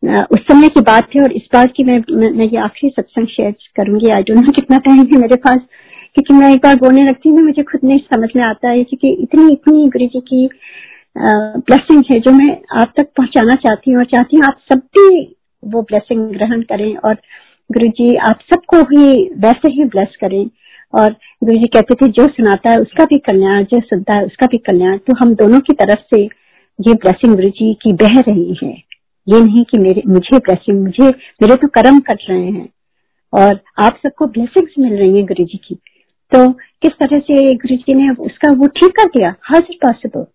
उस 0.06 0.40
समय 0.42 0.68
की 0.68 0.80
बात 0.82 1.08
है 1.16 1.22
और 1.22 1.32
इस 1.32 1.42
बात 1.52 1.72
की 1.76 1.84
मैं 1.84 1.98
मैं 2.30 2.44
ये 2.44 2.58
आखिरी 2.60 2.90
सत्संग 2.90 3.26
शेयर 3.28 3.52
करूँगी। 3.76 4.10
आई 4.10 4.22
डोंट 4.22 4.38
नो 4.38 4.52
कितना 4.52 4.78
टाइम 4.80 4.98
है 5.04 5.20
मेरे 5.20 5.36
पास, 5.38 5.60
क्योंकि 6.14 6.34
मैं 6.34 6.52
एक 6.52 6.60
बार 6.60 6.76
बोलने 6.76 7.04
लगती 7.04 7.28
हूँ 7.28 7.42
मुझे 7.44 7.62
खुद 7.62 7.80
नहीं 7.84 7.98
समझ 8.06 8.28
में 8.36 8.42
आता 8.44 8.68
है, 8.68 8.84
क्योंकि 8.84 9.12
इतनी 9.22 9.52
इतनी 9.52 9.88
गुरु 9.88 10.06
जी 10.08 10.20
की 10.28 10.48
ब्लेसिंग 11.16 12.02
है 12.10 12.18
जो 12.20 12.32
मैं 12.32 12.50
आप 12.80 12.92
तक 12.96 13.08
पहुंचाना 13.16 13.54
चाहती 13.56 13.90
हूँ 13.90 13.98
और 13.98 14.04
चाहती 14.06 14.36
हूँ 14.36 14.44
आप 14.46 14.58
सब 14.72 14.78
भी 14.96 15.20
वो 15.62 15.82
ब्लेसिंग 15.82 16.28
ग्रहण 16.30 16.62
करें 16.64 16.96
और 16.96 17.14
गुरु 17.70 17.88
जी 17.90 18.14
आप 18.28 18.40
सबको 18.52 18.80
ही 18.88 19.12
वैसे 19.38 19.72
ही 19.72 19.84
ब्लेस 19.86 20.16
करें। 20.20 20.44
और 20.94 21.12
गुरु 21.44 21.58
जी 21.58 21.66
कहते 21.68 21.94
थे, 21.94 22.08
जो 22.08 22.26
सुनाता 22.26 22.70
है 22.70 22.80
उसका 22.80 23.04
भी 23.04 23.18
कल्याण, 23.20 23.64
जो 23.64 23.80
सुनता 23.82 24.18
है 24.18 24.24
उसका 24.24 24.46
भी 24.46 24.58
कल्याण। 24.66 24.96
तो 24.98 25.16
हम 25.20 25.34
दोनों 25.34 25.60
की 25.60 25.72
तरफ़ 25.74 26.14
से 26.14 26.22
ये 26.22 26.94
ब्लेसिंग 26.94 27.34
गुरु 27.34 27.48
जी 27.50 27.72
की 27.82 27.92
बह 27.94 28.20
रही 28.20 28.56
है। 28.62 28.74
ये 29.26 29.40
नहीं 29.40 29.64
कि 29.64 29.78
मेरे, 29.78 30.02
मुझे 30.06 30.38
ब्लेसिंग 30.38 30.82
मुझे, 30.82 31.08
मेरे 31.42 31.56
तो 31.56 31.68
कर्म 31.68 31.98
कट 32.00 32.18
रहे 32.30 32.50
हैं 32.50 32.68
और 33.32 33.60
आप 33.78 33.98
सबको 34.02 34.26
ब्लेसिंग्स 34.26 34.74
मिल 34.78 34.94
रही 34.94 35.16
है 35.16 35.22
गुरु 35.22 35.44
जी 35.44 35.58
की। 35.58 35.74
तो 36.32 36.48
किस 36.82 36.92
तरह 36.92 37.18
से 37.18 37.54
गुरु 37.54 37.76
जी 37.76 37.94
ने 37.94 38.10
उसका 38.24 38.52
वो 38.52 38.66
ठीक 38.78 38.90
कर 38.90 39.08
दिया? 39.08 39.34
हाउ 39.42 39.60
पॉसिबल 39.84 40.26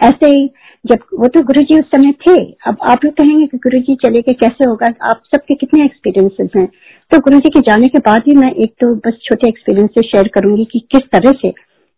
ऐसे 0.00 0.28
ही 0.28 0.46
जब 0.84 1.04
वो 1.14 1.28
तो 1.28 1.40
गुरु 1.42 1.62
जी 1.62 1.78
उस 1.78 1.84
समय 1.86 2.12
थे, 2.22 2.34
अब 2.66 2.76
आप 2.90 3.04
लोग 3.04 3.14
कहेंगे 3.14 3.46
कि 3.46 3.58
गुरु 3.58 3.78
जी 3.78 3.94
चले 3.94 4.20
गए, 4.20 4.32
कैसे 4.32 4.68
होगा? 4.68 4.86
आप 5.02 5.22
सबके 5.26 5.54
कितने 5.54 5.84
एक्सपीरियंसेस 5.84 6.50
हैं? 6.56 6.66
तो 7.10 7.18
गुरु 7.18 7.38
जी 7.38 7.50
के 7.50 7.60
जाने 7.60 7.88
के 7.88 7.98
बाद 7.98 8.22
ही 8.28 8.34
मैं 8.34 8.52
एक 8.54 8.72
तो 8.80 8.94
बस 8.96 9.18
छोटे 9.24 9.48
एक्सपीरियंसेस 9.48 10.04
शेयर 10.04 10.28
करूँगी 10.28 10.64
कि 10.64 10.78
किस 10.92 11.08
तरह 11.12 11.32
से 11.42 11.52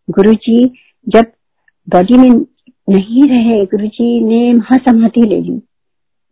गुरु 0.08 0.32
जी 0.34 0.64
जब 1.06 1.32
बॉडी 1.88 2.18
में 2.18 2.28
नहीं 2.88 3.28
रहे 3.28 3.64
गुरु 3.66 3.86
जी 3.86 4.20
ने 4.20 4.52
महासमाधि 4.52 5.20
ले 5.20 5.40
ली। 5.40 5.60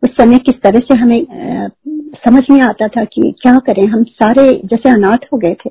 उस 0.03 0.09
समय 0.09 0.37
किस 0.37 0.55
तरह 0.55 0.79
से 0.79 0.97
हमें 0.97 1.21
आ, 1.21 1.67
समझ 2.27 2.43
में 2.51 2.61
आता 2.61 2.87
था 2.87 3.03
कि 3.03 3.35
क्या 3.41 3.53
करें? 3.55 3.87
हम 3.87 4.03
सारे 4.03 4.61
जैसे 4.65 4.89
अनाथ 4.89 5.25
हो 5.33 5.37
गए 5.37 5.53
थे। 5.53 5.69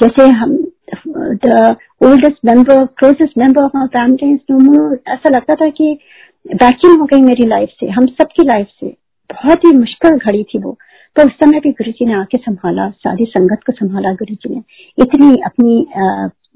जैसे 0.00 0.26
हम 0.26 0.56
the 1.08 1.76
oldest 2.04 2.38
member 2.44 2.84
closest 2.86 3.38
member 3.38 3.62
of 3.62 3.76
our 3.76 3.86
family 3.86 4.34
ऐसा 5.12 5.30
लगता 5.30 5.54
था 5.54 5.68
कि 5.68 5.98
वैक्यूम 6.54 7.00
हो 7.00 7.04
गई 7.04 7.20
मेरी 7.20 7.46
लाइफ 7.46 7.68
से 7.80 7.86
हम 7.86 8.06
सबकी 8.06 8.44
लाइफ 8.44 8.66
से। 8.80 8.96
बहुत 9.32 9.58
ही 9.58 9.72
मुश्किल 9.72 10.10
घड़ी 10.10 10.44
थी 10.44 10.58
वो। 10.58 10.78
तो 11.16 11.22
उस 11.22 11.32
समय 11.32 11.60
भी 11.60 11.70
गुरु 11.70 11.90
जी 11.90 12.06
ने 12.06 12.14
आके 12.14 12.38
संभाला 12.38 12.90
सारी 12.90 13.24
संगत 13.24 13.58
को 13.66 13.72
संभाला 13.72 14.12
गुरु 14.12 14.34
जी 14.34 14.54
ने। 14.54 14.62
इतनी 14.98 15.36
अपनी 15.46 15.86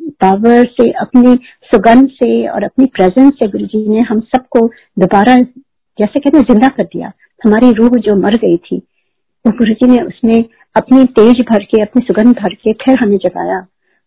पावर 0.03 0.65
से 0.67 0.91
अपनी 0.91 1.35
सुगंध 1.65 2.09
से 2.09 2.49
और 2.49 2.65
अपनी 2.65 2.87
प्रेजेंस 2.87 3.33
से 3.35 3.49
गुरु 3.49 3.67
जी 3.67 3.89
ने 3.89 4.01
हम 4.01 4.21
सबको 4.21 4.67
दोबारा 4.99 5.37
जैसे 5.99 6.21
कहते 6.21 6.37
हैं 6.37 6.45
ज़िंदा 6.45 6.69
कर 6.69 6.85
दिया। 6.85 7.13
हमारी 7.41 7.73
रूह 7.75 7.99
जो 8.01 8.15
मर 8.17 8.37
गई 8.39 8.57
थी 8.61 8.77
वो 9.45 9.53
गुरु 9.59 9.75
जी 9.75 9.87
ने 9.87 10.03
उसमें 10.03 10.45
अपनी 10.77 11.05
तेज 11.17 11.41
भर 11.51 11.65
के 11.65 11.83
अपनी 11.83 12.05
सुगंध 12.07 12.35
भर 12.37 12.55
के 12.57 12.73
फिर 12.85 12.99
हमें 12.99 13.17
जगाया। 13.19 13.59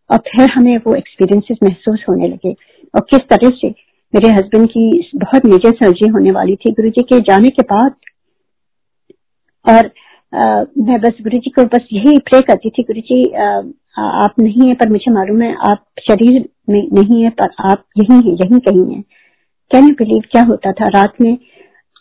और 0.10 0.18
फिर 0.28 0.50
हमें 0.52 0.78
वो 0.78 0.94
एक्सपीरियंसेस 0.96 1.58
महसूस 1.64 2.04
होने 2.10 2.28
लगे। 2.28 2.52
और 2.94 3.02
किस 3.10 3.20
तरह 3.30 3.50
से 3.62 3.70
मेरे 4.14 4.30
हस्बैंड 4.32 4.68
की 4.70 5.10
बहुत 5.16 5.46
मेजर 5.46 5.72
सर्जरी 5.76 6.08
होने 6.10 6.32
वाली 6.32 6.56
थी 6.56 6.72
गुरु 6.72 6.90
जी 6.90 7.02
के 7.04 7.20
जाने 7.30 7.50
के 7.50 7.64
बाद। 7.72 7.96
और 9.66 9.92
आ, 10.34 10.64
मैं 10.80 11.00
बस 11.02 11.18
गुरु 11.22 11.38
जी 11.40 11.50
को 11.50 11.64
बस 11.74 11.88
यही 11.94 12.18
प्रे 12.20 12.40
करती 12.42 12.70
थी 12.70 12.84
गुरु 12.84 13.02
जी 13.02 13.24
आप 13.96 14.34
नहीं 14.40 14.68
है 14.68 14.74
पर 14.76 14.90
मुझे 14.90 15.12
मालूम 15.14 15.42
है 15.42 15.54
आप 15.70 15.84
शरीर 16.02 16.48
में 16.70 16.88
नहीं 16.94 17.22
है 17.24 17.30
पर 17.32 17.54
आप 17.72 17.84
यही 17.98 18.16
है 18.20 18.34
यही 18.34 18.60
कहीं 18.62 18.96
है। 18.96 19.02
कैन 19.72 19.88
यू 19.88 19.94
बिलीव 20.00 20.24
क्या 20.32 20.42
होता 20.44 20.72
था? 20.72 20.90
रात 20.90 21.22
में 21.22 21.38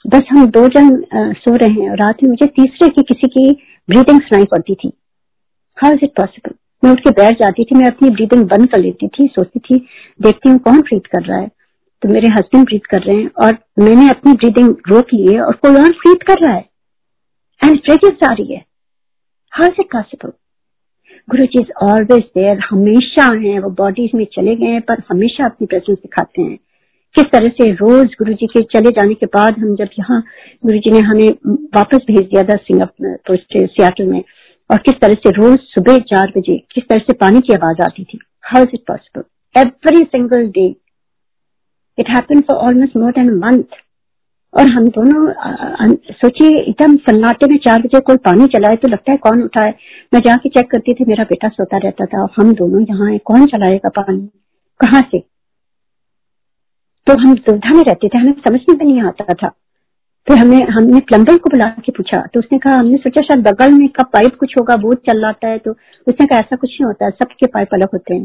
बस 0.05 0.23
हम 0.31 0.47
दो 0.47 0.67
जन 0.69 0.89
सो 1.35 1.55
रहे 1.55 1.69
हैं 1.73 1.91
और 1.91 1.97
रात 1.97 2.23
में 2.23 2.31
मुझे 2.31 2.47
तीसरे 2.47 2.89
की 2.89 3.03
किसी 3.03 3.29
की 3.29 3.51
ब्रीदिंग 3.89 4.21
सुनाई 4.21 4.45
पड़ती 4.45 4.75
थी। 4.75 4.93
हाउ 5.79 5.93
इज़ 5.93 6.05
इट 6.05 6.11
पॉसिबल 6.17 6.55
मैं 6.83 6.91
उठ 6.93 7.01
के 7.01 7.11
बैठ 7.11 7.39
जाती 7.39 7.65
थी, 7.65 7.75
मैं 7.75 7.87
अपनी 7.87 8.11
ब्रीदिंग 8.11 8.43
बंद 8.49 8.69
कर 8.71 8.79
लेती 8.79 9.09
थी, 9.09 9.27
सोचती 9.27 9.61
थी, 9.61 9.79
देखती 10.21 10.49
हूँ 10.49 10.59
कौन 10.59 10.81
ब्रीथ 10.81 11.07
कर 11.13 11.23
रहा 11.23 11.39
है। 11.39 11.49
तो 12.03 12.09
मेरे 12.09 12.29
हस्बैंड 12.29 12.65
ब्रीथ 12.65 12.87
कर 12.91 13.03
रहे 13.03 13.17
हैं 13.17 13.31
और 13.45 13.57
मैंने 13.79 14.09
अपनी 14.11 14.33
ब्रीदिंग 14.33 14.75
रोक 14.89 15.15
ली 15.15 15.33
है 15.33 15.41
और 15.41 15.53
कोई 15.55 15.75
और 15.75 15.91
ब्रीथ 15.93 16.27
कर 16.27 16.45
रहा 16.45 16.55
है। 16.55 16.65
एंड 17.61 17.79
फ्रेजेस 17.81 18.29
आ 18.29 18.33
रही 18.33 18.55
है। 18.55 18.65
How 19.53 19.69
is 19.69 19.81
it 19.81 19.87
possible 19.93 20.33
Guru 21.29 21.45
ji 21.45 21.61
is 21.61 21.73
always 21.83 22.23
there 22.37 22.61
हमेशा 22.71 23.25
है, 23.37 23.59
वो 23.59 23.71
बॉडीज 23.73 24.11
में 24.15 24.25
चले 24.33 24.55
गए 24.57 24.67
हैं, 24.67 24.81
पर 24.83 25.03
हमेशा 25.11 25.45
अपनी 25.45 25.67
प्रेजेंस 25.67 25.99
दिखाते 25.99 26.43
हैं। 26.43 26.59
किस 27.15 27.25
तरह 27.33 27.49
से 27.51 27.71
रोज 27.73 28.15
गुरु 28.19 28.33
जी 28.35 28.47
के 28.49 28.61
चले 28.71 28.91
जाने 28.93 29.15
के 29.15 29.27
बाद 29.35 29.59
हम 29.59 29.75
जब 29.77 29.91
यहाँ 29.99 30.23
गुरु 30.63 30.79
जी 30.79 30.91
ने 30.91 31.01
हमें 31.07 31.29
वापस 31.77 32.07
भेज 32.07 32.21
दिया 32.21 32.43
था 32.43 32.57
सिंगापुर 32.63 33.37
सियाटल 33.37 34.07
में, 34.07 34.23
और 34.71 34.79
किस 34.79 35.01
तरह 35.01 35.15
से 35.17 35.31
रोज 35.33 35.59
सुबह 35.69 35.99
चार 36.11 36.33
बजे 36.37 36.57
किस 36.75 36.85
तरह 36.89 37.05
से 37.07 37.13
पानी 37.21 37.41
की 37.41 37.55
आवाज़ 37.55 37.83
आती 37.85 38.05
थी 38.05 38.19
how 38.45 38.63
is 38.63 38.75
it 38.75 38.81
possible 38.89 39.25
every 39.55 40.05
single 40.07 40.47
day 40.51 40.67
it 41.99 42.11
happen 42.11 42.41
for 42.41 42.57
almost 42.59 42.97
more 42.97 43.13
than 43.13 43.31
month 43.39 43.83
और 44.55 44.71
हम 44.73 44.89
दोनों 44.89 45.93
सोचिए, 46.13 46.59
एकदम 46.59 46.97
सन्नाटे 46.99 47.47
में 47.51 47.57
चार 47.59 47.83
बजे 47.83 48.01
कोई 48.01 48.17
पानी 48.25 48.47
चलाए 48.49 48.77
तो 48.83 48.89
लगता 48.89 49.13
है 49.13 49.19
कौन 49.19 49.43
उठाए। 49.43 49.71
मैं 50.15 50.21
जाके 50.27 50.49
चेक 50.49 50.71
करती 50.71 50.95
थी, 50.95 51.05
मेरा 51.05 51.25
बेटा 51.25 51.49
सोता 51.51 51.79
रहता 51.85 52.05
था 52.07 52.27
हम 52.37 52.53
दोनों 52.55 52.83
यहाँ 52.83 53.11
है, 53.11 53.19
कौन 53.21 53.47
चलाएगा 53.47 53.89
पानी? 53.97 54.19
कहाँ 54.81 55.01
से? 55.11 55.19
तो 57.07 57.15
हम 57.21 57.35
दुविधा 57.37 57.75
में 57.75 57.83
रहते 57.83 58.09
थे, 58.09 58.19
हमें 58.19 58.33
समझ 58.41 58.61
में 58.69 58.77
भी 58.79 58.85
नहीं 58.85 59.03
आता 59.03 59.35
था। 59.35 59.49
फिर 60.27 60.37
हमने 60.39 60.59
हमने 60.71 61.01
प्लम्बर 61.03 61.39
को 61.39 61.51
बुला 61.51 61.69
के 61.79 61.93
पूछा 61.93 62.21
तो 62.35 62.41
उसने 62.41 62.59
कहा, 62.59 62.75
हमने 62.75 62.97
सोचा 62.99 63.23
शायद 63.23 63.43
बगल 63.47 63.73
में 63.73 63.89
का 63.91 64.03
पाइप 64.13 64.37
कुछ 64.41 64.55
होगा 64.59 64.75
वो 64.83 64.93
चल 65.09 65.21
जाता 65.21 65.49
है 65.49 65.59
तो 65.59 65.71
उसने 65.71 66.27
कहा, 66.27 66.39
ऐसा 66.39 66.57
कुछ 66.57 66.71
नहीं 66.71 66.87
होता 66.87 67.05
है 67.05 67.11
सबके 67.13 67.47
पाइप 67.49 67.75
अलग 67.75 67.89
होते 67.93 68.15
हैं। 68.15 68.25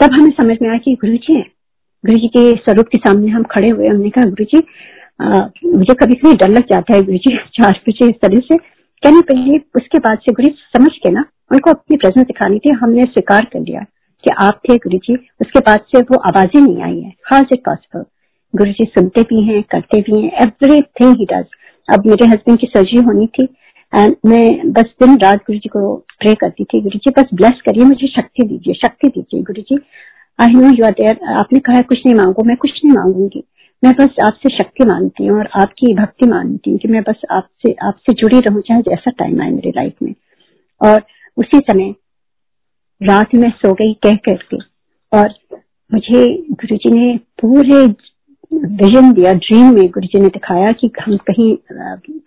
तब 0.00 0.12
हमें 0.12 0.30
समझ 0.32 0.56
में 0.62 0.68
आया 0.68 0.78
कि 0.78 0.94
गुरु 1.00 1.16
जी 1.16 1.34
है। 1.34 1.42
गुरु 2.04 2.18
जी 2.18 2.28
के 2.28 2.50
स्वरूप 2.54 2.88
के 2.88 2.98
सामने 2.98 3.30
हम 3.30 3.42
खड़े 3.50 3.68
हुए 3.68 3.86
हमने 3.86 4.10
कहा 4.10 4.24
गुरु 4.26 4.44
जी 4.46 4.62
मुझे 5.20 5.94
कभी 5.94 6.14
कभी 6.14 6.34
डर 6.36 6.48
लग 6.48 6.64
जाता 6.66 6.94
है 6.94 7.02
गुरु 7.02 7.18
जी 7.18 7.36
चार 7.54 7.80
बजे 7.88 8.06
इस 8.06 8.20
तरह 8.22 8.40
से। 8.42 8.56
कहने 8.56 9.20
पहले 9.22 9.58
उसके 9.76 9.98
बाद 9.98 10.18
से 10.18 10.32
गुरु 10.32 10.48
समझ 10.48 10.90
के 10.96 11.10
ना, 11.10 11.24
उनको 11.50 11.70
अपनी 11.70 11.96
प्रेजेंस 11.96 12.26
दिखानी 12.26 12.58
थी, 12.58 12.70
हमने 12.74 13.02
स्वीकार 13.04 13.44
कर 13.52 13.60
लिया। 13.60 13.84
कि 14.24 14.30
आप 14.40 14.60
थे 14.68 14.76
गुरु 14.76 14.98
जी, 14.98 15.14
उसके 15.40 15.58
बाद 15.60 15.80
से 15.90 16.00
वो 16.02 16.18
आवाज़ें 16.28 16.60
नहीं 16.60 16.82
आई 16.82 17.00
है। 17.00 17.12
हाउ 17.30 17.42
इज़ 17.42 17.54
इट 17.54 17.60
पॉसिबल 17.64 18.04
गुरु 18.54 18.70
जी 18.70 18.84
सुनते 18.84 19.22
भी 19.22 19.42
हैं, 19.42 19.62
करते 19.62 20.00
भी 20.00 20.20
हैं 20.20 20.30
एवरी 20.42 20.80
थिंग 21.00 21.16
ही 21.16 21.26
डज 21.32 21.44
अब 21.88 22.06
मेरे 22.06 22.26
हस्बैंड 22.26 22.58
की 22.58 22.66
सर्जरी 22.66 23.02
होनी 23.02 23.26
थी 23.26 23.48
एंड 23.92 24.14
मैं 24.26 24.72
बस 24.72 24.94
दिन 25.02 25.16
रात 25.18 25.38
गुरु 25.38 25.58
जी 25.58 25.68
को 25.68 25.94
प्रे 26.20 26.34
करती 26.34 26.64
थी, 26.64 26.80
गुरु 26.80 26.98
जी 26.98 27.10
बस 27.18 27.28
ब्लेस 27.34 27.60
करिए, 27.66 27.84
मुझे 27.84 28.06
शक्ति 28.06 28.42
दीजिए 28.42 28.74
शक्ति 28.74 29.08
दीजिए, 29.08 29.42
Guru 29.42 29.62
ji. 29.62 29.78
I 30.38 30.52
know 30.52 30.70
you 30.70 30.84
are 30.84 30.92
there 30.92 31.18
आपने 31.34 31.58
कहा 31.58 31.80
कुछ 31.82 31.98
नहीं 32.06 32.14
मांगो, 32.14 32.44
मैं 32.44 32.56
कुछ 32.56 32.80
नहीं 32.84 32.94
मांगूँगी। 32.94 33.42
मैं 33.82 33.92
बस 33.92 34.16
आपसे 34.26 34.56
शक्ति 34.56 34.84
मांगती 34.84 35.26
हूँ 35.26 35.38
और 35.38 35.48
आपकी 35.60 35.94
भक्ति 35.94 36.26
मांगती 36.26 36.70
हूँ 36.70 36.78
कि 36.78 36.88
मैं 36.88 37.02
बस 37.02 37.20
आपसे 37.30 37.74
आपसे 37.82 38.12
जुड़ी 38.12 38.40
रहूँ, 38.40 38.60
चाहे 38.60 38.82
जैसा 38.82 39.10
टाइम 39.18 39.40
आए 39.42 39.50
मेरी 39.50 39.70
लाइफ 39.76 40.02
में। 40.02 40.14
और 40.80 41.02
उसी 41.36 41.58
समय 41.58 41.94
रात 43.00 43.34
में 43.34 43.50
सो 43.50 43.72
गई 43.72 43.92
कह 44.02 44.14
करके। 44.26 44.56
और 45.12 45.34
मुझे 45.90 46.26
गुरुजी 46.52 46.90
ने 46.90 47.16
पूरे 47.40 47.84
विजन 48.52 49.12
दिया 49.12 49.32
ड्रीम 49.32 49.74
में 49.74 49.88
गुरु 49.88 50.06
जी 50.06 50.20
ने 50.20 50.28
दिखाया 50.28 50.70
कि 50.72 50.90
हम 51.00 51.16
कहीं 51.30 51.54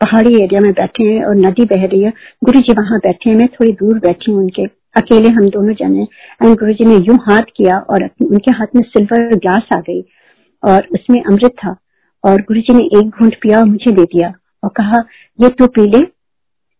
पहाड़ी 0.01 0.33
एरिया 0.35 0.59
में 0.61 0.71
बैठे 0.71 1.03
हैं 1.03 1.23
और 1.25 1.35
नदी 1.35 1.65
बह 1.65 1.85
रही 1.85 2.01
है। 2.01 2.11
गुरु 2.43 2.59
जी 2.59 2.73
वहाँ 2.73 2.99
बैठे 2.99 3.29
हैं, 3.29 3.37
मैं 3.37 3.47
थोड़ी 3.47 3.71
दूर 3.71 3.99
बैठी 3.99 4.31
हूँ 4.31 4.39
उनके। 4.39 4.65
अकेले 4.95 5.29
हम 5.29 5.49
दोनों 5.49 5.73
जने। 5.73 6.03
एंड 6.43 6.55
गुरु 6.59 6.73
जी 6.73 6.85
ने 6.85 6.95
यूँ 6.97 7.17
हाथ 7.21 7.51
किया 7.57 7.77
और 7.89 8.03
उनके 8.21 8.51
हाथ 8.51 8.75
में 8.75 8.81
सिल्वर 8.83 9.35
ग्लास 9.35 9.69
आ 9.75 9.79
गई 9.79 10.01
और 10.63 10.87
उसमें 10.93 11.21
अमृत 11.21 11.55
था। 11.57 11.75
और 12.23 12.41
गुरु 12.41 12.61
जी 12.61 12.73
ने 12.73 12.83
एक 12.99 13.09
घूंट 13.09 13.35
पिया 13.35 13.59
और 13.59 13.65
मुझे 13.65 13.91
दे 13.91 14.03
दिया 14.03 14.33
और 14.63 14.69
कहा, 14.69 15.03
ये 15.39 15.49
तू 15.49 15.67
पी 15.67 15.85
ले। 15.87 16.01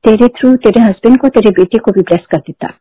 तेरे 0.04 0.27
थ्रू 0.27 0.56
तेरे 0.56 0.82
हस्बैंड 0.82 1.17
को, 1.19 1.27
तेरे 1.30 1.51
बेटे 1.51 1.77
को 1.77 1.91
भी 1.91 2.01
ब्लेस 2.01 2.25
कर 2.32 2.38
देता। 2.38 2.73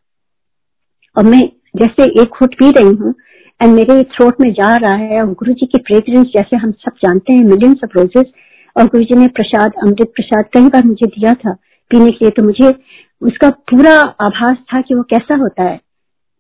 और 1.16 1.24
मैं 1.24 1.40
जैसे 1.76 2.04
एक 2.22 2.38
घूट 2.40 2.54
पी 2.54 2.70
रही 2.70 2.94
हूँ 2.96 3.14
एंड 3.60 3.74
मेरे 3.74 4.02
थ्रोट 4.12 4.40
में 4.40 4.50
जा 4.52 4.74
रहा 4.76 4.96
है, 4.96 5.20
और 5.20 5.32
गुरु 5.32 5.52
जी 5.52 5.66
की 5.66 5.78
फ्रेग्रेंस 5.86 6.26
जैसे 6.36 6.56
हम 6.56 6.70
सब 6.84 6.92
जानते 7.04 7.32
हैं 7.32 7.44
मिलियंस 7.44 7.80
ऑफ़ 7.84 7.98
रोजेस 7.98 8.32
और 8.76 8.86
गुरु 8.86 9.04
जी 9.04 9.14
ने 9.14 9.26
प्रसाद, 9.28 9.72
अमृत 9.82 10.12
प्रसाद 10.16 10.44
कई 10.54 10.68
बार 10.68 10.84
मुझे 10.84 11.06
दिया 11.08 11.34
था 11.34 11.52
पीने 11.90 12.10
के 12.10 12.24
लिए 12.24 12.30
तो 12.30 12.42
मुझे 12.44 12.74
उसका 13.22 13.50
पूरा 13.70 13.94
आभास 14.26 14.56
था 14.72 14.80
कि 14.80 14.94
वो 14.94 15.02
कैसा 15.10 15.36
होता 15.36 15.62
है। 15.62 15.78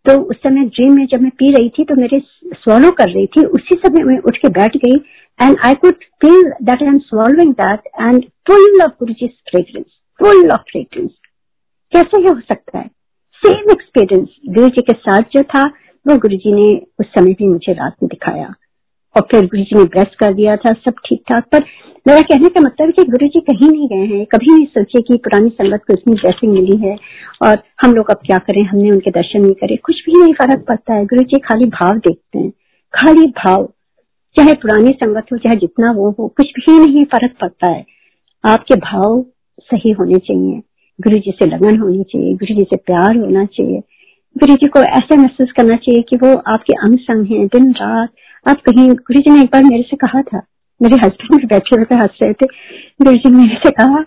तो 0.06 0.12
उस 0.22 0.36
समय 0.36 0.64
ड्रीम 0.66 0.94
में 0.96 1.06
जब 1.06 1.20
मैं 1.22 1.30
पी 1.38 1.50
रही 1.52 1.68
थी 1.68 1.84
तो 1.84 1.94
मेरे 1.96 2.20
स्वॉलो 2.20 2.90
कर 2.90 3.08
रही 3.08 3.26
थी, 3.26 3.44
उसी 3.46 3.76
समय 3.76 4.04
मैं 4.04 4.18
उठ 4.18 4.36
के 4.36 4.48
बैठ 4.50 4.76
गई 4.76 4.96
and 5.38 5.56
I 5.64 5.74
could 5.74 6.04
feel 6.22 6.50
that 6.62 6.82
I 6.82 6.88
am 6.88 6.98
swallowing 7.08 7.52
that 7.60 7.90
and 8.00 8.24
full 8.46 8.82
of 8.82 8.92
Guru 9.00 9.12
ji 9.12 9.26
fragrance 9.50 9.86
full 10.20 10.50
of 10.52 10.60
fragrance 10.70 11.10
कैसे 11.92 12.22
ये 12.22 12.28
हो 12.28 12.40
सकता 12.40 12.78
है? 12.78 12.88
सेम 13.46 13.70
एक्सपीरियंस 13.70 14.28
गुरु 14.48 14.68
जी 14.68 14.82
के 14.82 14.92
साथ 14.92 15.20
जो 15.20 15.42
था, 15.42 15.62
वो 16.06 16.16
गुरु 16.18 16.36
जी 16.36 16.52
ने 16.52 16.80
उस 17.00 17.06
समय 17.06 17.32
भी 17.32 17.48
मुझे 17.48 17.72
रात 17.72 17.94
में 18.02 18.08
दिखाया। 18.08 18.54
और 19.16 19.22
फिर 19.30 19.46
गुरु 19.46 19.62
जी 19.62 19.78
ने 19.78 19.84
ब्रेस 19.84 20.14
कर 20.18 20.34
दिया 20.34 20.56
था, 20.56 20.72
सब 20.72 20.90
ठीक 20.90 21.22
ठाक। 21.28 21.46
पर 21.52 21.64
मेरा 22.08 22.20
कहने 22.20 22.48
का 22.48 22.60
मतलब 22.60 22.86
है 22.86 22.92
कि 22.92 23.04
गुरु 23.04 23.28
जी 23.28 23.40
कहीं 23.40 23.70
नहीं 23.70 23.88
गए 23.88 24.16
हैं, 24.16 24.26
कभी 24.26 24.54
नहीं 24.54 24.66
सोचे 24.66 25.02
कि 25.02 25.16
पुरानी 25.16 25.48
संगत 25.48 25.80
को 25.86 25.92
इतनी 25.92 26.14
ब्लेसिंग 26.14 26.52
मिली 26.52 26.76
है, 26.76 26.96
और 27.46 27.58
हम 27.82 27.94
लोग 27.94 28.10
अब 28.10 28.16
क्या 28.16 28.38
करें, 28.38 28.62
हमने 28.62 28.90
उनके 28.90 29.10
दर्शन 29.10 29.40
नहीं 29.40 29.54
करे। 29.54 29.76
कुछ 29.76 30.04
भी 30.06 30.22
नहीं 30.22 30.34
फ़र्क 30.34 30.64
पड़ता 30.68 30.94
है 30.94 31.04
गुरु 31.04 31.24
जी 31.24 31.38
खाली 31.38 31.64
भाव 31.64 31.98
देखते 31.98 32.38
हैं, 32.38 32.50
खाली 32.94 33.26
भाव। 33.26 33.72
चाहे 34.36 34.54
पुरानी 34.54 34.90
संगत 34.90 35.26
हो, 35.32 35.38
चाहे 35.38 35.56
जितना 35.56 35.92
वो 35.92 36.10
हो, 36.10 36.28
कुछ 36.28 36.50
भी 36.50 36.78
नहीं 36.78 37.04
फ़र्क 37.04 37.32
पड़ता 37.40 37.72
है। 37.72 37.84
आपके 38.44 38.74
भाव 38.74 39.24
सही 39.60 39.90
होने 39.90 40.18
चाहिए। 40.18 40.60
गुरु 41.00 41.18
जी 41.18 41.30
से 41.30 41.46
लगन 41.46 41.78
होनी 41.78 42.02
चाहिए 42.02 42.34
गुरु 42.34 42.54
जी 42.54 42.62
से 42.62 42.76
प्यार 42.76 43.16
होना 43.16 43.44
चाहिए। 43.46 43.80
गुरु 44.36 44.54
जी 44.54 44.66
को 44.66 44.80
ऐसा 44.80 45.16
महसूस 45.16 45.52
करना 45.52 45.76
चाहिए 45.76 46.02
कि 46.02 46.16
वो 46.16 46.34
आपके 46.46 46.72
अंग 46.78 46.98
संग 46.98 47.26
हैं, 47.26 47.46
दिन 47.46 47.70
रात। 47.72 48.08
आप 48.46 48.60
कहीं 48.60 48.88
गुरु 48.90 49.20
जी 49.20 49.30
ने 49.30 49.42
एक 49.42 49.48
बार 49.52 49.64
मेरे 49.64 49.82
से 49.82 49.96
कहा 49.96 50.22
था, 50.22 50.42
मेरे 50.80 50.96
हस्बैंड 50.96 51.48
बैठे 51.48 51.76
हुए 51.76 51.96
हंस 51.96 52.18
रहे 52.22 52.32
थे। 52.32 52.46
गुरु 53.02 53.16
जी 53.16 53.30
ने 53.30 53.38
मेरे 53.38 53.56
से 53.56 53.70
कहा 53.70 54.02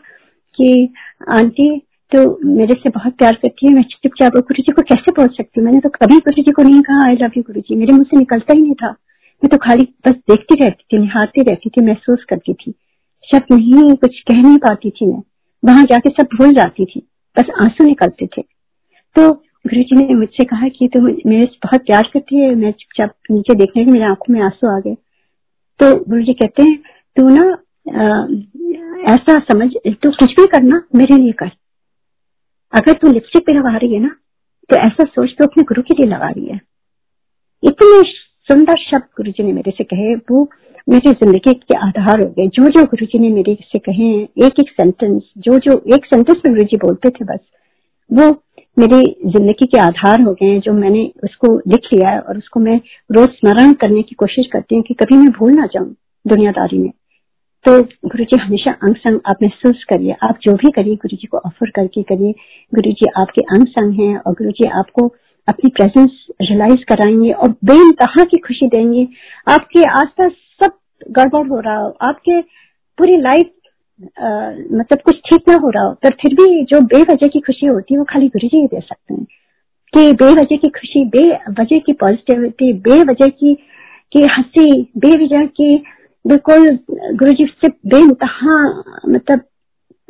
कि, 0.57 0.93
आंटी 1.29 1.69
तो 2.11 2.39
मेरे 2.45 2.73
से 2.73 2.89
बहुत 2.89 3.13
प्यार 3.13 3.33
करती 3.33 3.67
है, 3.67 3.73
मैं 3.73 3.83
चुपचाप 3.83 4.31
गुरु 4.31 4.61
जी 4.61 4.71
को 4.71 4.81
कैसे 4.81 5.11
बोल 5.11 5.27
सकती 5.27 5.59
हूँ? 5.59 5.65
मैंने 5.65 5.79
तो 5.79 5.89
कभी 5.89 6.17
गुरु 6.19 6.41
जी 6.41 6.51
को 6.51 6.63
नहीं 6.63 6.81
कहा 6.81 7.07
आई 7.07 7.15
लव 7.15 7.31
यू 7.37 7.43
गुरु 7.43 7.61
जी 7.61 7.75
मेरे 7.75 7.93
मुँह 7.93 8.03
से 8.03 8.17
निकलता 8.17 8.53
ही 8.53 8.61
नहीं 8.61 8.73
था। 8.73 8.89
मैं 9.41 9.49
तो 9.49 9.57
खाली 9.57 9.83
बस 10.07 10.13
देखती 10.29 10.55
रहती 10.55 10.83
थी, 10.83 11.01
निहारती 11.01 11.41
रहती 11.41 11.69
थी, 11.69 11.85
महसूस 11.85 12.23
करती 12.29 12.53
थी। 12.53 12.73
शब्द 13.31 13.53
नहीं, 13.53 13.95
कुछ 13.95 14.19
कह 14.21 14.41
नहीं 14.41 14.57
पाती 14.57 14.89
थी 14.89 15.05
मैं। 15.05 15.21
वहाँ 15.63 15.83
जाके 15.83 16.09
सब 16.11 16.35
भूल 16.35 16.53
जाती 16.55 16.85
थी, 16.85 16.99
बस 17.37 17.49
आँसू 17.63 17.83
निकलते 17.83 18.27
थे। 18.27 18.41
तो 19.15 19.31
गुरु 19.31 19.81
जी 19.81 19.95
ने 19.97 20.13
मुझसे 20.13 20.43
कहा 20.45 20.67
कि 20.69 20.87
तुम 20.93 21.05
मेरे 21.05 21.45
से 21.45 21.57
बहुत 21.63 21.81
प्यार 21.81 22.09
करती 22.13 22.39
है 22.39 22.53
मैं 22.55 22.71
चुपचाप 22.73 23.13
नीचे 23.31 23.55
देखने 23.55 23.83
की 23.85 23.91
मेरे 23.91 24.05
आँखों 24.05 24.33
में 24.33 24.41
आँसू 24.43 24.67
आ 24.67 24.79
गए। 24.79 24.95
तो 25.79 25.93
गुरु 26.05 26.23
जी 26.23 26.33
कहते 26.33 26.63
हैं, 26.63 26.77
तू 27.17 27.29
ना 27.29 27.45
ऐसा 29.13 29.39
समझ, 29.41 29.69
तू 29.85 30.09
कुछ 30.11 30.31
भी 30.31 30.45
करना 30.47 30.81
मेरे 30.95 31.17
लिए 31.17 31.31
कर। 31.33 31.51
अगर 32.73 32.93
तू 32.93 33.11
लिपस्टिक 33.11 33.45
पे 33.45 33.53
लगा 33.53 33.77
रही 33.77 33.93
है 33.93 33.99
ना 34.01 34.15
तो 34.69 34.75
ऐसा 34.77 35.03
सोच 35.05 35.33
तो 35.37 35.45
अपने 35.45 35.63
गुरु 35.63 35.81
के 35.81 35.93
लिए 35.93 36.09
लगा 36.09 36.29
रही 36.29 36.45
है। 36.45 36.59
इतने 37.63 38.01
सुंदर 38.49 38.77
शब्द 38.81 39.03
गुरु 39.17 39.31
जी 39.31 39.43
ने 39.43 39.51
मेरे 39.53 39.71
से 39.71 39.83
कहे, 39.83 40.15
वो 40.15 40.43
मेरी 40.87 41.11
ज़िंदगी 41.13 41.53
के 41.53 41.77
आधार 41.77 42.21
हो 42.21 42.29
गए। 42.29 42.47
जो 42.47 42.67
जो 42.69 42.83
गुरु 42.83 43.05
जी 43.05 43.19
ने 43.19 43.29
मेरे 43.29 43.57
से 43.63 43.79
कहे 43.79 44.05
हैं 44.05 44.45
एक 44.45 44.59
एक 44.59 44.69
सेंटेंस 44.71 45.21
जो 45.37 45.57
जो 45.59 45.81
एक 45.95 46.05
सेंटेंस 46.05 46.37
में 46.37 46.53
गुरु 46.53 46.65
जी 46.65 46.77
बोलते 46.77 47.09
थे 47.09 47.25
बस, 47.25 47.39
वो 48.09 48.29
मेरी 48.77 49.01
ज़िंदगी 49.27 49.65
के 49.65 49.79
आधार 49.79 50.21
हो 50.21 50.33
गए 50.33 50.45
हैं, 50.45 50.59
जो 50.59 50.73
मैंने 50.73 51.03
उसको 51.23 51.55
लिख 51.67 51.87
लिया 51.93 52.09
है 52.09 52.19
और 52.19 52.37
उसको 52.37 52.59
मैं 52.59 52.79
रोज 53.09 53.29
स्मरण 53.29 53.73
करने 53.73 54.01
की 54.01 54.15
कोशिश 54.15 54.47
करती 54.53 54.75
हूँ 54.75 54.83
कि 54.83 54.93
कभी 54.93 55.17
मैं 55.17 55.31
भूल 55.31 55.51
ना 55.51 55.65
जाऊँ 55.65 55.93
दुनियादारी 56.25 56.77
में। 56.77 56.91
तो 57.65 57.81
गुरु 57.81 58.23
जी 58.23 58.39
हमेशा 58.39 58.71
अंग 58.83 58.95
संग 58.95 59.19
आप 59.27 59.43
महसूस 59.43 59.83
करिए, 59.89 60.15
आप 60.23 60.37
जो 60.41 60.53
भी 60.53 60.71
करिए 60.71 60.95
गुरु 60.95 61.17
जी 61.17 61.27
को 61.27 61.37
ऑफ़र 61.37 61.69
करके 61.69 62.03
करिए। 62.03 62.31
गुरु 62.73 62.91
जी 62.91 63.11
आपके 63.17 63.41
अंग 63.55 63.67
संग 63.69 63.99
हैं 63.99 64.15
और 64.17 64.33
गुरु 64.33 64.51
जी 64.51 64.67
आपको 64.79 65.07
अपनी 65.47 65.69
प्रेजेंस 65.69 66.11
रियलाइज़ 66.41 66.83
कराएँगे 66.89 67.31
और 67.31 67.49
बेनतहा 67.65 68.23
की 68.23 68.37
खुशी 68.37 68.67
देंगे। 68.67 69.07
आपके 69.47 69.83
आसपास 69.91 70.31
गड़बड़ 71.11 71.47
हो 71.47 71.59
रहा 71.59 71.77
हो, 71.77 71.97
आपके 72.01 72.41
पूरी 72.97 73.17
लाइफ 73.17 73.49
मतलब 74.71 75.01
कुछ 75.05 75.15
ठीक 75.15 75.49
ना 75.49 75.55
हो 75.55 75.69
रहा 75.69 75.83
हो, 75.83 75.93
पर 75.93 76.09
फिर 76.21 76.33
भी 76.33 76.63
जो 76.63 76.79
बेवजह 76.81 77.27
की 77.27 77.39
खुशी 77.39 77.67
होती 77.67 77.93
है, 77.93 77.97
वो 77.97 78.05
खाली 78.09 78.27
गुरु 78.27 78.47
जी 78.47 78.57
ही 78.57 78.67
दे 78.67 78.79
सकते 78.79 79.13
हैं। 79.13 79.25
कि 79.93 80.13
बेवजह 80.13 80.55
की 80.55 80.69
खुशी, 80.69 81.05
बेवजह 81.05 81.79
की 81.79 81.93
पॉजिटिविटी 81.93 82.73
बेवजह 82.73 83.27
की 83.27 83.53
की 84.11 84.21
हँसी, 84.23 84.81
बेवजह 84.97 85.45
की 85.45 85.75
बिल्कुल 86.27 86.79
गुरु 86.91 87.31
जी 87.33 87.45
से 87.45 87.67
बेनतहा 87.67 88.83
मतलब 89.09 89.41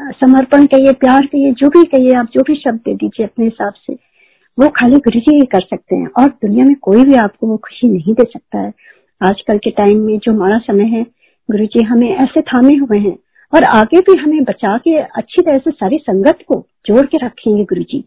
समर्पण 0.01 0.65
कहिए, 0.65 0.93
प्यार 0.93 1.25
कहिए, 1.25 1.51
जो 1.51 1.67
भी 1.69 1.84
कहिए, 1.84 2.15
आप 2.17 2.25
जो 2.34 2.41
भी 2.41 2.56
शब्द 2.56 2.79
दे 2.79 2.93
दीजिए 2.93 3.25
अपने 3.25 3.45
हिसाब 3.45 3.73
से, 3.73 3.93
वो 4.60 4.67
खाली 4.67 4.95
गुरु 4.95 5.19
जी 5.19 5.36
ही 5.36 5.45
कर 5.45 5.62
सकते 5.62 5.95
हैं। 5.95 6.08
और 6.08 6.29
दुनिया 6.29 6.65
में 6.65 6.75
कोई 6.75 7.03
भी 7.03 7.13
आपको 7.13 7.47
वो 7.47 7.58
खुशी 7.58 7.88
नहीं 7.88 8.13
दे 8.13 8.23
सकता 8.23 8.60
है। 8.60 8.73
आजकल 9.23 9.57
के 9.57 9.69
टाइम 9.71 9.99
में 9.99 10.17
जो 10.17 10.31
हमारा 10.31 10.57
समय 10.57 10.83
है, 10.83 11.03
गुरु 11.49 11.65
जी 11.65 11.83
हमें 11.83 12.09
ऐसे 12.15 12.41
थामे 12.41 12.75
हुए 12.75 12.99
हैं 12.99 13.17
और 13.53 13.63
आगे 13.63 13.99
भी 13.99 14.17
हमें 14.17 14.43
बचा 14.43 14.77
के 14.77 14.97
अच्छी 14.97 15.41
तरह 15.41 15.57
से 15.57 15.71
सारी 15.71 15.97
संगत 15.97 16.39
को 16.47 16.65
जोड़ 16.86 17.05
के 17.05 17.17
रखेंगे 17.17 17.63
गुरु 17.63 17.83
जी। 17.83 18.03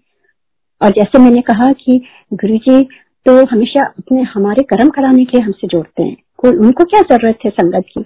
और 0.82 0.90
जैसे 0.90 1.18
मैंने 1.18 1.40
कहा 1.40 1.72
कि 1.72 2.00
गुरु 2.34 2.56
जी 2.56 2.82
तो 3.26 3.32
हमेशा 3.46 3.86
अपने, 3.86 4.22
हमारे 4.22 4.62
कर्म 4.62 4.88
कराने 4.88 5.24
के 5.24 5.40
हमसे 5.42 5.66
जोड़ते 5.66 6.02
हैं। 6.02 6.16
कोई, 6.38 6.50
उनको 6.50 6.84
क्या 6.84 7.00
ज़रूरत 7.00 7.38
है 7.44 7.50
संगत 7.50 7.84
की? 7.94 8.00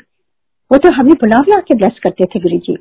वो 0.71 0.79
तो 0.79 0.93
हमें 0.93 1.13
बुला 1.15 1.39
बुला 1.39 1.61
के 1.61 1.75
ब्लेस 1.75 1.99
करते 2.03 2.25
थे 2.25 2.41
गुरु 2.41 2.59
जी। 2.59 2.77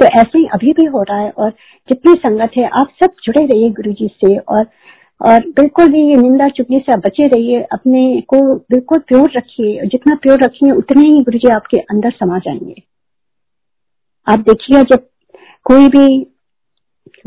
तो 0.00 0.06
ऐसे 0.20 0.38
ही 0.38 0.44
अभी 0.46 0.72
भी 0.72 0.86
हो 0.86 1.02
रहा 1.02 1.18
है 1.18 1.30
और 1.30 1.50
जितनी 1.88 2.12
संगत 2.12 2.50
है, 2.56 2.64
आप 2.64 2.92
सब 3.02 3.14
जुड़े 3.24 3.44
रहिए 3.46 3.70
गुरु 3.70 3.92
जी 3.92 4.06
से 4.06 4.36
और 4.38 4.64
और 5.22 5.40
बिल्कुल 5.50 5.88
भी 5.88 6.00
ये 6.08 6.16
निंदा 6.16 6.48
चुगली 6.48 6.78
से 6.78 6.92
आप 6.92 6.98
बचे 6.98 7.26
रहिए, 7.28 7.60
अपने 7.62 8.20
को 8.28 8.40
बिल्कुल 8.54 8.98
प्योर 8.98 9.30
रखिए 9.36 9.86
जितना 9.86 10.14
प्योर 10.22 10.42
रखिए, 10.44 10.70
उतने 10.72 11.02
ही 11.02 11.22
गुरु 11.22 11.38
जी 11.38 11.48
आपके 11.48 11.78
अंदर 11.78 12.10
समा 12.12 12.38
जाएँगे। 12.38 12.82
आप 14.26 14.38
देखिए, 14.40 14.82
जब 14.82 15.06
कोई 15.66 15.88
भी 15.88 16.06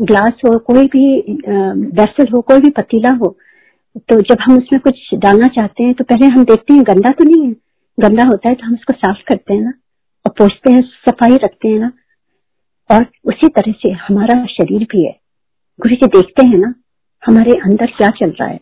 ग्लास 0.02 0.40
हो, 0.44 0.58
कोई 0.60 0.86
भी 0.86 1.06
वेसल 1.94 2.28
हो, 2.34 2.40
कोई 2.40 2.60
भी 2.60 2.70
पतीला 2.72 3.14
हो 3.14 3.36
तो 4.08 4.20
जब 4.20 4.38
हम 4.40 4.56
उसमें 4.58 4.80
कुछ 4.80 4.98
डालना 5.14 5.46
चाहते 5.50 5.84
हैं 5.84 5.92
तो 5.94 6.04
पहले 6.04 6.26
हम 6.26 6.44
देखते 6.44 6.74
हैं, 6.74 6.82
गंदा 6.82 7.10
तो 7.10 7.24
नहीं 7.24 7.46
है? 7.46 7.52
गंदा 7.98 8.22
होता 8.28 8.48
है 8.48 8.54
तो 8.54 8.66
हम 8.66 8.74
उसको 8.74 8.92
साफ़ 8.94 9.22
करते 9.28 9.54
हैं 9.54 9.60
ना, 9.60 9.72
और 10.24 10.32
पोछते 10.38 10.72
हैं, 10.72 10.82
सफ़ाई 11.06 11.36
रखते 11.44 11.68
हैं 11.68 11.78
ना, 11.78 11.90
और 12.90 13.06
उसी 13.24 13.48
तरह 13.48 13.72
से 13.82 13.92
हमारा 14.00 14.44
शरीर 14.48 14.84
भी 14.92 15.04
है। 15.04 15.12
गुरु 15.78 15.94
जी 15.94 16.06
देखते 16.08 16.46
हैं 16.46 16.58
ना 16.58 16.74
हमारे 17.26 17.52
अंदर 17.60 17.86
क्या 17.88 18.08
चल 18.18 18.30
रहा 18.30 18.48
है? 18.48 18.60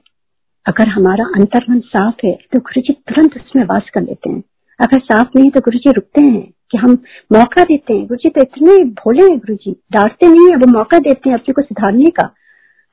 अगर 0.66 0.88
हमारा 0.88 1.24
अंतर 1.36 1.64
मन 1.70 1.80
साफ़ 1.86 2.26
है 2.26 2.32
तो 2.52 2.58
गुरु 2.60 2.80
जी 2.82 2.92
तुरंत 3.08 3.36
उसमें 3.36 3.64
वास 3.64 3.90
कर 3.94 4.02
लेते 4.02 4.30
हैं। 4.30 4.42
अगर 4.80 5.00
साफ़ 5.00 5.28
नहीं 5.36 5.44
है 5.44 5.50
तो 5.50 5.60
गुरु 5.60 5.78
जी 5.78 5.92
रुकते 5.92 6.20
हैं, 6.20 6.42
कि 6.70 6.78
हम 6.78 6.92
मौका 7.30 7.64
देते 7.64 7.94
हैं। 7.94 8.06
गुरु 8.06 8.18
जी 8.18 8.30
तो 8.30 8.42
इतने 8.42 8.78
भोले 8.94 9.22
हैं 9.22 9.36
गुरु 9.38 9.54
जी 9.56 9.72
डांटते 9.92 10.28
नहीं 10.28 10.48
है 10.50 10.56
वो 10.56 10.70
मौका 10.72 10.98
देते 11.00 11.30
हैं 11.30 11.36
अपने 11.38 11.52
को 11.52 11.62
सुधारने 11.62 12.10
का। 12.12 12.28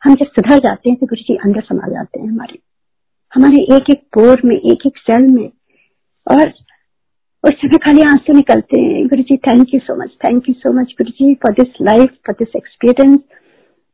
हम 0.02 0.16
जब 0.16 0.28
सुधर 0.30 0.60
जाते 0.60 0.90
हैं 0.90 0.98
तो 1.00 1.08
गुरु 1.08 1.24
जी 1.24 1.36
अंदर 1.38 1.62
समा 1.62 1.88
जाते 1.88 2.20
हैं 2.20 2.28
हमारे। 2.28 2.60
हमारे 3.34 3.62
एक 3.76 3.90
एक 3.90 4.02
पोर 4.14 4.42
में 4.46 4.56
एक 4.56 4.86
एक 4.88 4.98
सेल 5.00 5.28
में, 5.30 5.50
और 6.28 6.48
उस 7.44 7.54
समय 7.54 7.78
खाली 7.78 8.02
आँसू 8.04 8.34
निकलते 8.34 8.82
हैं। 8.82 9.08
Guru 9.08 9.24
ji 9.24 9.38
thank 9.40 9.74
you 9.74 9.80
so 9.80 9.96
much 9.96 10.10
thank 10.24 10.50
you 10.50 10.56
so 10.56 10.72
much 10.74 10.94
Guru 10.98 11.12
ji 11.12 11.34
for 11.36 11.54
this 11.54 11.82
life 11.82 12.10
for 12.28 12.36
this 12.40 12.56
experience 12.58 13.20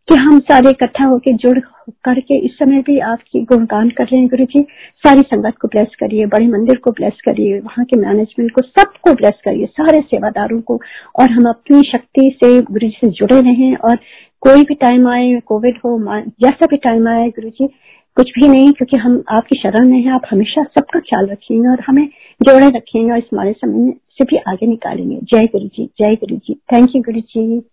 कि 0.09 0.15
हम 0.15 0.39
सारे 0.39 0.69
इकट्ठा 0.69 1.05
होकर 1.05 1.31
जुड़ 1.31 1.59
करके 1.89 2.45
इस 2.45 2.51
समय 2.51 2.81
भी 2.81 2.99
आपकी 2.99 3.41
गुणगान 3.41 3.89
कर 3.89 4.03
रहे 4.03 4.17
हैं, 4.17 4.27
गुरु 4.27 4.45
जी। 4.45 4.59
सारी 4.97 5.21
संगत 5.21 5.53
को 5.61 5.67
ब्लेस 5.67 5.87
करिए, 5.99 6.25
बड़े 6.25 6.47
मंदिर 6.47 6.77
को 6.77 6.91
ब्लेस 6.91 7.13
करिए, 7.25 7.59
वहाँ 7.59 7.85
के 7.85 7.99
मैनेजमेंट 7.99 8.51
को, 8.51 8.61
सबको 8.61 9.13
ब्लेस 9.13 9.33
करिए, 9.45 9.65
सारे 9.65 10.01
सेवादारों 10.01 10.61
को। 10.61 10.79
और 11.19 11.29
हम 11.29 11.49
अपनी 11.49 11.81
शक्ति 11.81 12.37
से 12.43 12.61
गुरु 12.61 12.87
जी 12.87 12.89
से 12.89 13.07
जुड़े 13.07 13.41
रहें 13.41 13.75
और 13.75 13.95
कोई 14.41 14.63
भी 14.63 14.73
टाइम 14.73 15.07
आए 15.07 15.39
कोविड 15.45 15.77
हो 15.77 16.21
जैसा 16.21 16.65
भी 16.65 16.77
टाइम 16.77 17.07
आए, 17.07 17.29
गुरु 17.29 17.49
जी, 17.49 17.67
कुछ 18.15 18.29
भी 18.29 18.47
नहीं, 18.47 18.71
क्योंकि 18.71 18.97
हम 18.97 19.23
आपकी 19.31 19.55
शरण 19.55 19.89
में 19.89 19.99
हैं, 19.99 20.11
आप 20.11 20.21
हमेशा 20.31 20.63
सबका 20.63 20.99
ख्याल 20.99 21.27
रखेंगे 21.27 21.69
और 21.69 21.83
हमें 21.87 22.09
जोड़े 22.43 22.67
रखेंगे 22.67 23.11
और 23.11 23.17
इस 23.17 23.23
हमारे 23.33 23.53
समय 23.53 23.93
से 24.09 24.23
भी 24.23 24.37
आगे 24.37 24.67
निकालेंगे। 24.67 25.15
जय 25.15 25.43
गुरु 25.45 25.67
जी, 25.67 25.85
जय 25.85 26.15
गुरु 26.15 26.35
ji. 26.35 26.53
Thank 26.73 26.89
you 26.95 27.01
Guru 27.01 27.19
ji. 27.19 27.69